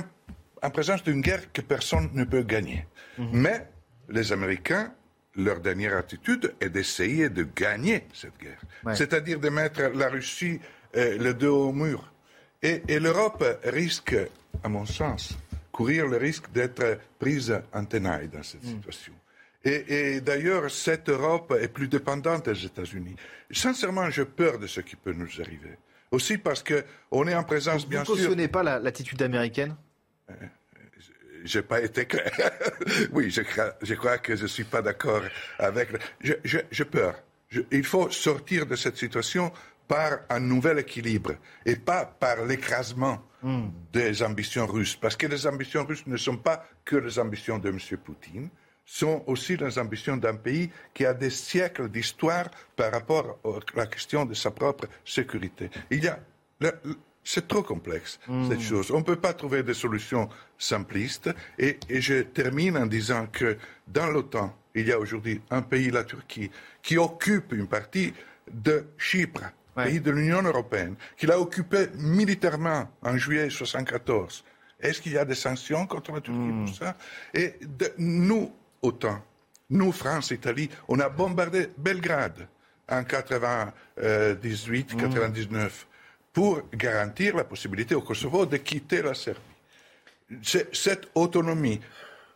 en, 0.61 0.69
présence 0.71 1.03
d'une 1.03 1.21
guerre 1.21 1.51
que 1.51 1.61
personne 1.61 2.09
ne 2.13 2.23
peut 2.23 2.43
gagner. 2.43 2.85
Mhm. 3.17 3.29
Mais 3.33 3.67
les 4.09 4.31
Américains, 4.31 4.93
leur 5.35 5.59
dernière 5.59 5.97
attitude 5.97 6.55
est 6.59 6.69
d'essayer 6.69 7.29
de 7.29 7.43
gagner 7.43 8.07
cette 8.13 8.37
guerre. 8.37 8.61
C'est-à-dire 8.95 9.39
de 9.39 9.49
mettre 9.49 9.81
la 9.93 10.09
Russie 10.09 10.59
euh, 10.95 11.17
le 11.17 11.33
dos 11.33 11.69
au 11.69 11.73
mur. 11.73 12.11
Et, 12.61 12.99
l'Europe 12.99 13.43
risque, 13.65 14.15
à 14.63 14.69
mon 14.69 14.85
sens, 14.85 15.37
courir 15.71 16.07
le 16.07 16.17
risque 16.17 16.51
d'être 16.51 16.99
prise 17.19 17.61
en 17.73 17.85
tenaille 17.85 18.29
dans 18.29 18.41
cette 18.41 18.63
mhm. 18.63 18.75
situation. 18.75 19.13
Et, 19.63 20.21
d'ailleurs, 20.21 20.69
cette 20.69 21.09
Europe 21.09 21.55
est 21.59 21.67
plus 21.67 21.87
dépendante 21.87 22.47
des 22.47 22.65
États-Unis. 22.65 23.15
Sincèrement, 23.51 24.09
j'ai 24.11 24.25
peur 24.25 24.59
de 24.59 24.67
ce 24.67 24.79
qui 24.81 24.95
peut 24.95 25.13
nous 25.13 25.41
arriver. 25.41 25.77
Aussi 26.15 26.37
parce 26.37 26.63
qu'on 26.63 27.27
est 27.27 27.35
en 27.35 27.43
présence, 27.43 27.85
bien 27.85 28.05
sûr. 28.05 28.13
Vous 28.13 28.21
ne 28.21 28.25
cautionnez 28.25 28.47
pas 28.47 28.63
l'attitude 28.63 29.21
américaine? 29.21 29.75
Euh, 30.29 30.33
j'ai 31.43 31.61
pas 31.61 31.81
été 31.81 32.05
clair. 32.05 32.31
oui, 33.11 33.29
je, 33.29 33.41
je, 33.81 33.93
crois 33.95 34.17
que 34.19 34.33
je 34.33 34.43
ne 34.43 34.47
suis 34.47 34.63
pas 34.63 34.81
d'accord 34.81 35.23
avec. 35.59 35.89
J'ai 36.21 36.85
peur. 36.85 37.15
il 37.69 37.83
faut 37.83 38.09
sortir 38.11 38.65
de 38.65 38.77
cette 38.77 38.95
situation 38.95 39.51
par 39.89 40.19
un 40.29 40.39
nouvel 40.39 40.79
équilibre 40.79 41.33
et 41.65 41.75
pas 41.75 42.05
par 42.05 42.45
l'écrasement 42.45 43.21
hmm. 43.43 43.67
des 43.91 44.23
ambitions 44.23 44.67
russes. 44.67 44.95
Parce 44.95 45.17
que 45.17 45.27
les 45.27 45.45
ambitions 45.45 45.83
russes 45.83 46.07
ne 46.07 46.15
sont 46.15 46.37
pas 46.37 46.65
que 46.85 46.95
les 46.95 47.19
ambitions 47.19 47.59
de 47.59 47.69
M. 47.69 47.79
Poutine 48.03 48.49
sont 48.85 49.23
aussi 49.25 49.57
les 49.57 49.79
ambitions 49.79 50.17
d'un 50.17 50.35
pays 50.35 50.69
qui 50.93 51.05
a 51.05 51.13
des 51.13 51.31
siècles 51.31 51.89
d'histoire 51.89 52.45
par 52.75 52.91
rapport 52.91 53.39
à 53.43 53.59
la 53.75 53.87
question 53.87 54.25
de 54.25 54.33
sa 54.33 54.51
propre 54.51 54.87
sécurité. 55.03 55.69
Il 55.89 56.03
y 56.03 56.07
a 56.07 56.19
c'est 57.25 57.47
trop 57.47 57.63
complexe, 57.63 58.19
cette 58.23 58.59
hmm. 58.59 58.61
chose. 58.61 58.91
On 58.91 58.99
ne 58.99 59.03
peut 59.03 59.15
pas 59.15 59.33
trouver 59.33 59.63
des 59.63 59.73
solutions 59.73 60.29
simplistes. 60.59 61.31
Et, 61.57 61.79
je 61.89 62.21
termine 62.21 62.77
en 62.77 62.85
disant 62.85 63.25
que 63.25 63.57
dans 63.87 64.07
l'OTAN, 64.07 64.55
il 64.75 64.87
y 64.87 64.91
a 64.91 64.99
aujourd'hui 64.99 65.41
un 65.49 65.63
pays, 65.63 65.89
la 65.89 66.03
Turquie, 66.03 66.51
qui 66.83 66.97
occupe 66.97 67.51
une 67.53 67.67
partie 67.67 68.13
de 68.51 68.85
Chypre, 68.97 69.41
pays 69.75 69.99
de 69.99 70.11
l'Union 70.11 70.43
européenne, 70.43 70.95
qui 71.17 71.25
l'a 71.25 71.39
occupé 71.39 71.87
militairement 71.95 72.87
en 73.01 73.17
juillet 73.17 73.47
1974. 73.47 74.43
Est-ce 74.79 75.01
qu'il 75.01 75.13
y 75.13 75.17
a 75.17 75.25
des 75.25 75.35
sanctions 75.35 75.87
contre 75.87 76.11
la 76.11 76.21
Turquie 76.21 76.39
pour 76.39 76.69
hmm. 76.69 76.73
ça? 76.73 76.95
Et 77.33 77.55
nous, 77.97 78.53
OTAN. 78.85 79.21
Nous, 79.69 79.91
France, 79.91 80.31
Italie, 80.31 80.69
on 80.87 80.99
a 80.99 81.09
bombardé 81.09 81.69
Belgrade. 81.77 82.47
en 82.89 83.03
98, 83.03 84.95
99 84.95 85.87
pour 86.33 86.61
garantir 86.73 87.35
la 87.37 87.45
possibilité 87.45 87.95
au 87.95 88.01
Kosovo 88.01 88.45
de 88.45 88.57
quitter 88.57 89.01
la 89.01 89.13
Serbie. 89.13 89.39
Cette 90.43 91.07
autonomie 91.15 91.79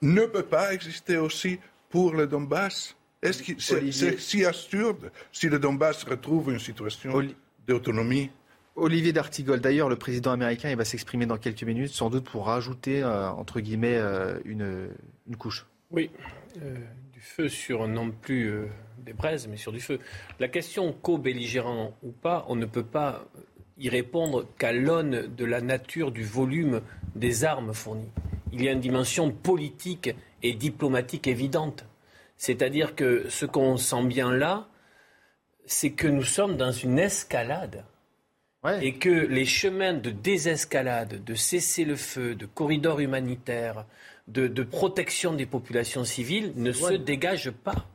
ne 0.01 0.25
peut 0.25 0.43
pas 0.43 0.73
exister 0.73 1.17
aussi 1.17 1.59
pour 1.89 2.13
le 2.13 2.25
Donbass 2.25 2.95
Est-ce 3.21 3.43
que 3.43 3.59
c'est 3.59 4.19
si 4.19 4.45
absurde 4.45 5.11
si 5.31 5.49
le 5.49 5.59
Donbass 5.59 6.03
retrouve 6.05 6.51
une 6.53 6.59
situation 6.59 7.21
d'autonomie? 7.67 8.29
Olivier 8.75 9.11
D'Artigol, 9.11 9.59
d'ailleurs, 9.59 9.89
le 9.89 9.97
président 9.97 10.31
américain, 10.31 10.69
il 10.69 10.77
va 10.77 10.85
s'exprimer 10.85 11.25
dans 11.25 11.37
quelques 11.37 11.63
minutes, 11.63 11.91
sans 11.91 12.09
doute 12.09 12.23
pour 12.23 12.45
rajouter, 12.45 13.03
euh, 13.03 13.29
entre 13.29 13.59
guillemets, 13.59 13.97
euh, 13.97 14.39
une, 14.45 14.89
une, 15.27 15.35
couche. 15.35 15.65
Oui, 15.91 16.09
euh, 16.61 16.75
du 17.13 17.21
feu 17.21 17.49
sur 17.49 17.87
non 17.87 18.11
plus 18.11 18.53
des 18.97 19.13
braises, 19.13 19.47
mais 19.47 19.57
sur 19.57 19.71
du 19.71 19.79
feu. 19.79 19.99
La 20.39 20.47
question 20.47 20.93
co-belligérant 20.93 21.97
ou 22.03 22.11
pas, 22.11 22.45
on 22.47 22.55
ne 22.55 22.65
peut 22.65 22.85
pas 22.85 23.25
y 23.77 23.89
répondre 23.89 24.45
qu'à 24.57 24.73
l'aune 24.73 25.27
de 25.35 25.45
la 25.45 25.61
nature 25.61 26.11
du 26.11 26.23
volume 26.23 26.81
des 27.15 27.45
armes 27.45 27.73
fournies. 27.73 28.11
Il 28.51 28.63
y 28.63 28.67
a 28.67 28.71
une 28.71 28.79
dimension 28.79 29.31
politique 29.31 30.09
et 30.43 30.53
diplomatique 30.53 31.27
évidente. 31.27 31.85
C'est-à-dire 32.37 32.95
que 32.95 33.27
ce 33.29 33.45
qu'on 33.45 33.77
sent 33.77 34.05
bien 34.05 34.31
là, 34.31 34.67
c'est 35.65 35.91
que 35.91 36.07
nous 36.07 36.23
sommes 36.23 36.57
dans 36.57 36.71
une 36.71 36.99
escalade. 36.99 37.85
Et 38.81 38.95
que 38.95 39.09
les 39.09 39.45
chemins 39.45 39.93
de 39.93 40.09
désescalade, 40.09 41.23
de 41.23 41.33
cessez-le-feu, 41.33 42.35
de 42.35 42.45
corridors 42.45 42.99
humanitaires, 42.99 43.85
de, 44.27 44.63
protection 44.63 45.33
des 45.33 45.45
populations 45.45 46.03
civiles 46.03 46.51
ne 46.55 46.71
se 46.71 46.93
dégagent 46.93 47.51
pas. 47.51 47.87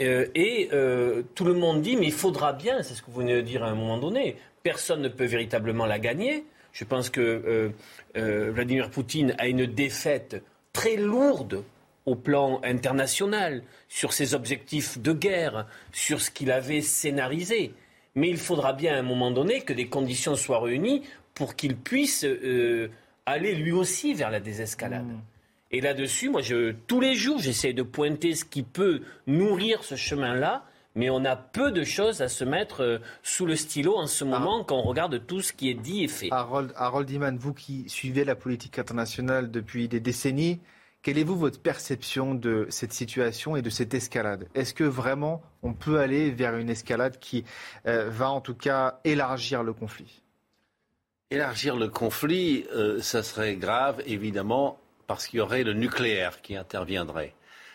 Euh, 0.00 0.26
et 0.34 0.70
euh, 0.72 1.22
tout 1.34 1.44
le 1.44 1.54
monde 1.54 1.82
dit, 1.82 1.96
mais 1.96 2.06
il 2.06 2.12
faudra 2.12 2.54
bien, 2.54 2.82
c'est 2.82 2.94
ce 2.94 3.02
que 3.02 3.10
vous 3.10 3.20
venez 3.20 3.36
de 3.36 3.42
dire 3.42 3.62
à 3.62 3.68
un 3.68 3.74
moment 3.74 3.98
donné, 3.98 4.36
personne 4.62 5.02
ne 5.02 5.08
peut 5.08 5.26
véritablement 5.26 5.84
la 5.84 5.98
gagner. 5.98 6.44
Je 6.72 6.84
pense 6.84 7.10
que 7.10 7.70
euh, 8.16 8.50
Vladimir 8.50 8.90
Poutine 8.90 9.34
a 9.38 9.46
une 9.46 9.66
défaite 9.66 10.42
très 10.72 10.96
lourde 10.96 11.62
au 12.06 12.16
plan 12.16 12.60
international, 12.64 13.62
sur 13.88 14.12
ses 14.12 14.34
objectifs 14.34 14.98
de 14.98 15.12
guerre, 15.12 15.66
sur 15.92 16.20
ce 16.20 16.30
qu'il 16.30 16.50
avait 16.50 16.80
scénarisé. 16.80 17.74
Mais 18.14 18.28
il 18.28 18.36
faudra 18.36 18.72
bien 18.72 18.94
à 18.94 18.98
un 18.98 19.02
moment 19.02 19.30
donné 19.30 19.62
que 19.62 19.72
des 19.72 19.88
conditions 19.88 20.36
soient 20.36 20.60
réunies 20.60 21.02
pour 21.34 21.56
qu'il 21.56 21.76
puisse 21.76 22.24
euh, 22.24 22.88
aller 23.26 23.54
lui 23.54 23.72
aussi 23.72 24.14
vers 24.14 24.30
la 24.30 24.40
désescalade. 24.40 25.06
Hmm. 25.06 25.20
Et 25.70 25.80
là-dessus, 25.80 26.28
moi, 26.28 26.42
je, 26.42 26.72
tous 26.86 27.00
les 27.00 27.14
jours, 27.14 27.38
j'essaie 27.38 27.72
de 27.72 27.82
pointer 27.82 28.34
ce 28.34 28.44
qui 28.44 28.62
peut 28.62 29.00
nourrir 29.26 29.82
ce 29.84 29.96
chemin-là, 29.96 30.66
mais 30.94 31.08
on 31.08 31.24
a 31.24 31.34
peu 31.34 31.72
de 31.72 31.82
choses 31.82 32.20
à 32.20 32.28
se 32.28 32.44
mettre 32.44 32.82
euh, 32.82 32.98
sous 33.22 33.46
le 33.46 33.56
stylo 33.56 33.96
en 33.96 34.06
ce 34.06 34.24
moment 34.24 34.60
ah. 34.60 34.64
quand 34.68 34.76
on 34.76 34.82
regarde 34.82 35.26
tout 35.26 35.40
ce 35.40 35.54
qui 35.54 35.70
est 35.70 35.74
dit 35.74 36.04
et 36.04 36.08
fait. 36.08 36.28
Harold, 36.30 36.72
Harold 36.76 37.08
Iman, 37.10 37.38
vous 37.38 37.54
qui 37.54 37.88
suivez 37.88 38.24
la 38.24 38.34
politique 38.34 38.78
internationale 38.78 39.50
depuis 39.50 39.88
des 39.88 40.00
décennies, 40.00 40.60
quelle 41.02 41.18
est 41.18 41.24
vous 41.24 41.36
votre 41.36 41.60
perception 41.60 42.34
de 42.34 42.66
cette 42.70 42.92
situation 42.92 43.56
et 43.56 43.62
de 43.62 43.70
cette 43.70 43.92
escalade? 43.92 44.46
Est-ce 44.54 44.72
que 44.72 44.84
vraiment 44.84 45.42
on 45.62 45.74
peut 45.74 45.98
aller 45.98 46.30
vers 46.30 46.56
une 46.56 46.70
escalade 46.70 47.18
qui 47.18 47.44
euh, 47.86 48.08
va 48.08 48.30
en 48.30 48.40
tout 48.40 48.54
cas 48.54 49.00
élargir 49.04 49.64
le 49.64 49.72
conflit? 49.72 50.22
Élargir 51.30 51.76
le 51.76 51.88
conflit, 51.88 52.66
euh, 52.72 53.00
ça 53.00 53.22
serait 53.22 53.56
grave 53.56 54.00
évidemment 54.06 54.78
parce 55.08 55.26
qu'il 55.26 55.38
y 55.38 55.40
aurait 55.40 55.64
le 55.64 55.72
nucléaire 55.72 56.40
qui 56.40 56.56
interviendrait. 56.56 57.34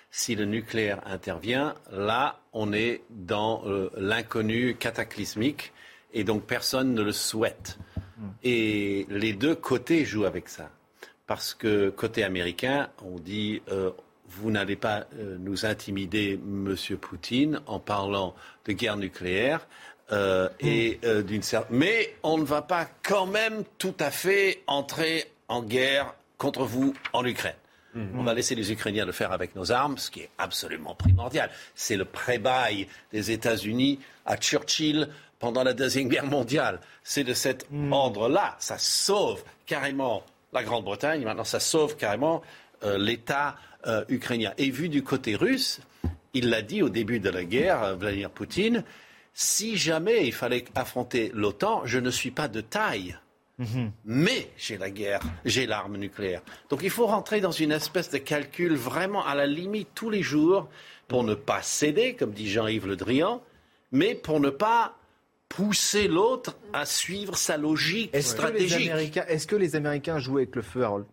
Si 0.09 0.35
le 0.35 0.45
nucléaire 0.45 1.01
intervient, 1.05 1.75
là 1.91 2.39
on 2.53 2.71
est 2.71 3.01
dans 3.09 3.63
euh, 3.65 3.91
l'inconnu 3.97 4.75
cataclysmique 4.75 5.73
et 6.13 6.23
donc 6.23 6.45
personne 6.45 6.93
ne 6.93 7.01
le 7.01 7.11
souhaite. 7.11 7.77
Hmm. 8.17 8.29
Et 8.43 9.05
les 9.09 9.33
deux 9.33 9.55
côtés 9.55 10.05
jouent 10.05 10.25
avec 10.25 10.47
ça 10.47 10.71
parce 11.27 11.53
que 11.53 11.89
côté 11.89 12.23
américain, 12.23 12.89
on 13.03 13.19
dit 13.19 13.61
euh, 13.69 13.91
vous 14.29 14.49
n'allez 14.49 14.75
pas 14.75 15.05
euh, 15.19 15.37
nous 15.39 15.65
intimider, 15.65 16.39
Monsieur 16.43 16.97
Poutine, 16.97 17.61
en 17.67 17.79
parlant 17.79 18.33
de 18.65 18.73
guerre 18.73 18.97
nucléaire. 18.97 19.67
Euh, 20.13 20.47
et 20.61 21.01
d'une 21.27 21.41
certaine, 21.43 21.77
mais 21.77 22.15
on 22.23 22.37
ne 22.37 22.45
va 22.45 22.61
pas 22.61 22.87
quand 23.03 23.25
même 23.25 23.65
tout 23.77 23.95
à 23.99 24.09
fait 24.09 24.63
entrer 24.65 25.29
en 25.49 25.61
guerre 25.61 26.15
contre 26.37 26.63
vous 26.63 26.93
en 27.11 27.25
Ukraine. 27.25 27.55
On 28.15 28.21
va 28.21 28.35
laisser 28.35 28.53
les 28.53 28.71
Ukrainiens 28.71 29.05
le 29.05 29.11
faire 29.11 29.31
avec 29.31 29.55
nos 29.55 29.71
armes, 29.71 29.97
ce 29.97 30.11
qui 30.11 30.19
est 30.19 30.29
absolument 30.37 30.93
primordial. 30.93 31.49
C'est 31.73 31.95
le 31.95 32.05
pré-bail 32.05 32.87
des 33.11 33.31
États-Unis 33.31 33.99
à 34.27 34.37
Churchill 34.37 35.09
pendant 35.39 35.63
la 35.63 35.73
Deuxième 35.73 36.07
Guerre 36.07 36.27
mondiale. 36.27 36.79
C'est 37.03 37.23
de 37.23 37.33
cet 37.33 37.67
ordre-là. 37.91 38.55
Ça 38.59 38.77
sauve 38.77 39.43
carrément 39.65 40.23
la 40.53 40.63
Grande-Bretagne. 40.63 41.23
Maintenant, 41.23 41.43
ça 41.43 41.59
sauve 41.59 41.95
carrément 41.95 42.41
euh, 42.83 42.97
l'État 42.97 43.55
euh, 43.85 44.03
ukrainien. 44.09 44.53
Et 44.57 44.69
vu 44.69 44.89
du 44.89 45.03
côté 45.03 45.35
russe, 45.35 45.79
il 46.33 46.49
l'a 46.49 46.61
dit 46.61 46.81
au 46.81 46.89
début 46.89 47.19
de 47.19 47.29
la 47.29 47.43
guerre, 47.43 47.83
euh, 47.83 47.95
Vladimir 47.95 48.29
Poutine, 48.29 48.83
si 49.33 49.77
jamais 49.77 50.25
il 50.25 50.33
fallait 50.33 50.65
affronter 50.75 51.31
l'OTAN, 51.33 51.81
je 51.85 51.99
ne 51.99 52.09
suis 52.09 52.31
pas 52.31 52.47
de 52.47 52.61
taille. 52.61 53.17
Mhm. 53.59 53.91
Mais 54.05 54.51
j'ai 54.57 54.77
la 54.77 54.91
guerre, 54.91 55.21
j'ai 55.45 55.65
l'arme 55.65 55.97
nucléaire. 55.97 56.41
Donc 56.69 56.81
il 56.83 56.91
faut 56.91 57.07
rentrer 57.07 57.41
dans 57.41 57.51
une 57.51 57.71
espèce 57.71 58.09
de 58.11 58.19
calcul 58.19 58.75
vraiment 58.75 59.25
à 59.25 59.33
la 59.33 59.47
limite 59.47 59.89
tous 59.95 60.11
les 60.11 60.21
jours 60.21 60.69
pour 61.07 61.23
ne 61.23 61.33
pas 61.33 61.61
céder, 61.63 62.13
comme 62.13 62.31
dit 62.31 62.49
Jean-Yves 62.49 62.87
Le 62.87 62.95
Drian, 62.95 63.41
mais 63.91 64.13
pour 64.13 64.39
ne 64.39 64.49
pas 64.49 64.95
pousser 65.49 66.07
l'autre 66.07 66.57
à 66.73 66.85
suivre 66.85 67.37
sa 67.37 67.57
logique 67.57 68.09
est 68.13 68.21
stratégique. 68.21 68.91
est-ce 69.27 69.47
que 69.47 69.55
les 69.55 69.75
Américains 69.75 70.19
jouent 70.19 70.37
avec 70.37 70.55
le 70.55 70.61
feu, 70.61 70.83
Harold? 70.83 71.05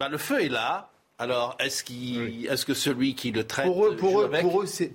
Bah, 0.00 0.08
Le 0.08 0.18
feu 0.18 0.42
est 0.42 0.48
là. 0.48 0.90
Alors, 1.18 1.56
est-ce, 1.60 1.84
est 1.84 2.64
que 2.64 2.74
celui 2.74 3.14
qui 3.14 3.30
le 3.30 3.46
traite. 3.46 3.66
Pour 3.66 3.86
eux, 3.86 3.96
pour 3.96 4.22
eux, 4.22 4.30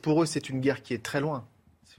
pour 0.02 0.24
eux, 0.24 0.26
c'est 0.26 0.50
une 0.50 0.60
guerre 0.60 0.84
qui 0.84 0.94
est 0.94 1.04
très 1.04 1.22
loin. 1.22 1.48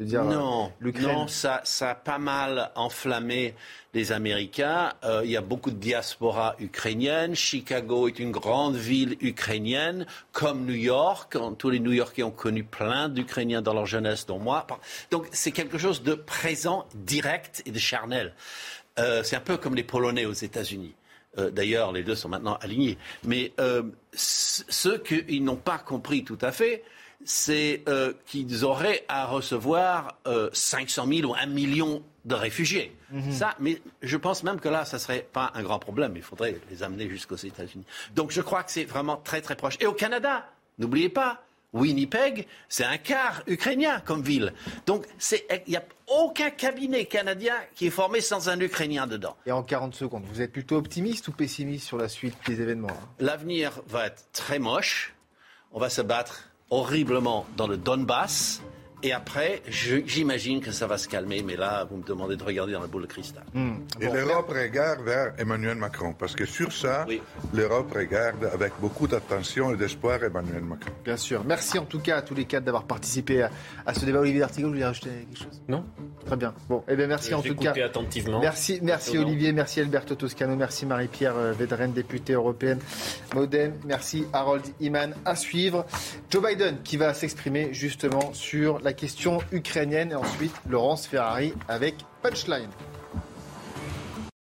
Dire, 0.01 0.25
non, 0.25 0.73
non, 0.81 1.29
ça, 1.29 1.61
ça 1.65 1.91
a 1.91 1.95
pas 1.95 2.17
mal 2.17 2.71
enflammé 2.75 3.55
les 3.93 4.13
Américains. 4.13 4.95
Euh, 5.05 5.21
il 5.25 5.31
y 5.31 5.37
a 5.37 5.43
beaucoup 5.43 5.71
de 5.71 5.77
diaspora 5.77 6.57
ukrainienne. 6.59 7.35
Chicago 7.35 8.09
est 8.09 8.19
une 8.19 8.31
grande 8.31 8.77
ville 8.77 9.19
ukrainienne, 9.21 10.07
comme 10.33 10.65
New 10.65 10.73
York. 10.73 11.37
Tous 11.59 11.69
les 11.69 11.81
New-Yorkais 11.81 12.23
ont 12.23 12.31
connu 12.31 12.65
plein 12.65 13.11
d'Ukrainiens 13.11 13.61
dans 13.61 13.75
leur 13.75 13.85
jeunesse, 13.85 14.25
dont 14.25 14.39
moi. 14.39 14.67
Donc 15.11 15.27
c'est 15.33 15.53
quelque 15.53 15.77
chose 15.77 16.03
de 16.03 16.15
présent, 16.15 16.87
direct 16.95 17.63
et 17.67 17.71
de 17.71 17.79
charnel. 17.79 18.33
Euh, 18.99 19.23
c'est 19.23 19.37
un 19.37 19.41
peu 19.41 19.59
comme 19.59 19.75
les 19.75 19.85
Polonais 19.85 20.25
aux 20.25 20.33
États-Unis. 20.33 20.95
Euh, 21.37 21.51
d'ailleurs, 21.51 21.93
les 21.93 22.05
deux 22.05 22.15
sont 22.15 22.31
maintenant 22.31 22.57
alignés. 22.63 22.97
Mais 23.25 23.53
ceux 24.15 24.97
qui 24.97 25.43
n'ont 25.43 25.57
pas 25.57 25.77
compris 25.77 26.25
tout 26.25 26.39
à 26.41 26.53
fait, 26.53 26.85
c'est 27.25 27.83
euh, 27.89 28.13
qu'ils 28.27 28.65
auraient 28.65 29.05
à 29.09 29.27
recevoir 29.27 30.19
euh, 30.27 30.51
500 30.53 31.07
000 31.07 31.31
ou 31.31 31.35
1 31.35 31.47
million 31.47 32.03
de 32.25 32.35
réfugiés. 32.35 32.95
Mhm. 33.11 33.33
Ça, 33.33 33.55
mais 33.61 33.81
je 34.03 34.17
pense 34.17 34.43
même 34.43 34.61
que 34.61 34.69
là, 34.69 34.85
ça 34.85 34.97
ne 34.97 35.01
serait 35.01 35.27
pas 35.33 35.51
un 35.55 35.63
grand 35.63 35.79
problème. 35.79 36.13
Il 36.17 36.23
faudrait 36.23 36.57
les 36.71 36.83
amener 36.83 37.09
jusqu'aux 37.09 37.37
États-Unis. 37.37 37.85
Donc 38.15 38.31
je 38.31 38.41
crois 38.41 38.63
que 38.63 38.71
c'est 38.71 38.85
vraiment 38.85 39.17
très 39.17 39.41
très 39.41 39.57
proche. 39.57 39.77
Et 39.81 39.87
au 39.87 39.93
Canada, 39.93 40.47
n'oubliez 40.79 41.09
pas, 41.09 41.43
Winnipeg, 41.73 42.47
c'est 42.69 42.85
un 42.85 42.99
quart 42.99 43.43
ukrainien 43.47 44.01
comme 44.01 44.23
ville. 44.23 44.53
Donc 44.87 45.07
il 45.33 45.63
n'y 45.69 45.77
a 45.77 45.85
aucun 46.09 46.51
cabinet 46.51 47.05
canadien 47.05 47.55
qui 47.75 47.87
est 47.87 47.91
formé 47.91 48.21
sans 48.21 48.49
un 48.49 48.59
Ukrainien 48.61 49.07
dedans. 49.07 49.37
Et 49.47 49.53
en 49.53 49.63
40 49.63 49.95
secondes, 49.95 50.25
vous 50.25 50.43
êtes 50.43 50.53
plutôt 50.53 50.77
optimiste 50.77 51.29
ou 51.29 51.33
pessimiste 51.33 51.87
sur 51.87 51.97
la 51.97 52.09
suite 52.09 52.35
des 52.47 52.61
événements 52.61 52.89
hein? 52.91 53.09
L'avenir 53.21 53.81
va 53.87 54.07
être 54.07 54.25
très 54.33 54.59
moche. 54.59 55.15
On 55.73 55.79
va 55.79 55.89
se 55.89 56.03
battre 56.03 56.50
horriblement 56.71 57.45
dans 57.57 57.67
le 57.67 57.77
Donbass. 57.77 58.63
Et 59.03 59.13
après, 59.13 59.63
j'imagine 59.69 60.61
que 60.61 60.73
ça 60.73 60.87
va 60.87 60.99
se 60.99 61.09
calmer, 61.09 61.43
mais 61.43 61.57
là, 61.57 61.87
vous 61.91 61.97
me 61.97 62.03
demandez 62.03 62.37
de 62.37 62.45
regarder 62.45 62.73
dans 62.73 62.81
la 62.81 62.87
boule 62.87 63.03
de 63.03 63.07
cristal. 63.07 63.45
Hmm. 63.55 63.77
Et 64.01 64.07
l'Europe 64.07 64.51
regarde 64.51 65.01
vers 65.03 65.33
Emmanuel 65.39 65.77
Macron, 65.77 66.13
parce 66.13 66.35
que 66.35 66.45
sur 66.45 66.73
ça, 66.73 67.07
l'Europe 67.55 67.93
regarde 67.95 68.51
avec 68.53 68.73
beaucoup 68.81 69.09
d'attention 69.09 69.73
et 69.73 69.77
d'espoir 69.77 70.23
Emmanuel 70.23 70.63
Macron. 70.63 70.91
Bien 71.05 71.17
sûr. 71.17 71.43
Merci 71.45 71.79
en 71.79 71.87
tout 71.87 72.01
cas 72.01 72.19
à 72.19 72.23
tous 72.23 72.35
les 72.35 72.45
quatre 72.45 72.65
d'avoir 72.65 72.85
participé 72.85 73.43
à, 73.87 73.95
ce 73.95 74.05
débat. 74.05 74.21
Olivier 74.21 74.41
D'Artigo, 74.41 74.69
vous 74.69 74.75
voulez 74.75 74.85
rajouter 74.85 75.11
quelque 75.31 75.39
chose? 75.39 75.63
Non 75.69 75.85
Très 76.27 76.37
bien. 76.37 76.55
Bon, 76.69 76.85
eh 76.89 76.97
bien 76.97 77.07
merci 77.07 77.33
en 77.33 77.41
tout 77.41 77.55
cas. 77.55 77.73
attentivement. 77.83 78.41
Merci, 78.41 78.81
merci 78.83 79.17
Olivier, 79.17 79.53
merci 79.53 79.81
Alberto 79.81 80.15
Toscano, 80.15 80.55
merci 80.57 80.85
Marie-Pierre 80.85 81.37
euh, 81.37 81.53
Védrenne, 81.53 81.93
députée 81.93 82.35
européenne 82.35 82.79
Modem, 83.35 83.75
merci 83.87 84.27
Harold 84.33 84.63
Iman. 84.81 85.15
À 85.25 85.35
suivre, 85.37 85.87
Joe 86.29 86.45
Biden 86.45 86.83
qui 86.83 86.97
va 86.97 87.15
s'exprimer 87.15 87.73
justement 87.73 88.33
sur 88.35 88.81
la 88.81 88.90
la 88.91 88.95
question 88.95 89.39
ukrainienne 89.53 90.11
et 90.11 90.15
ensuite 90.17 90.53
Laurence 90.69 91.07
Ferrari 91.07 91.55
avec 91.69 91.95
Punchline. 92.23 92.71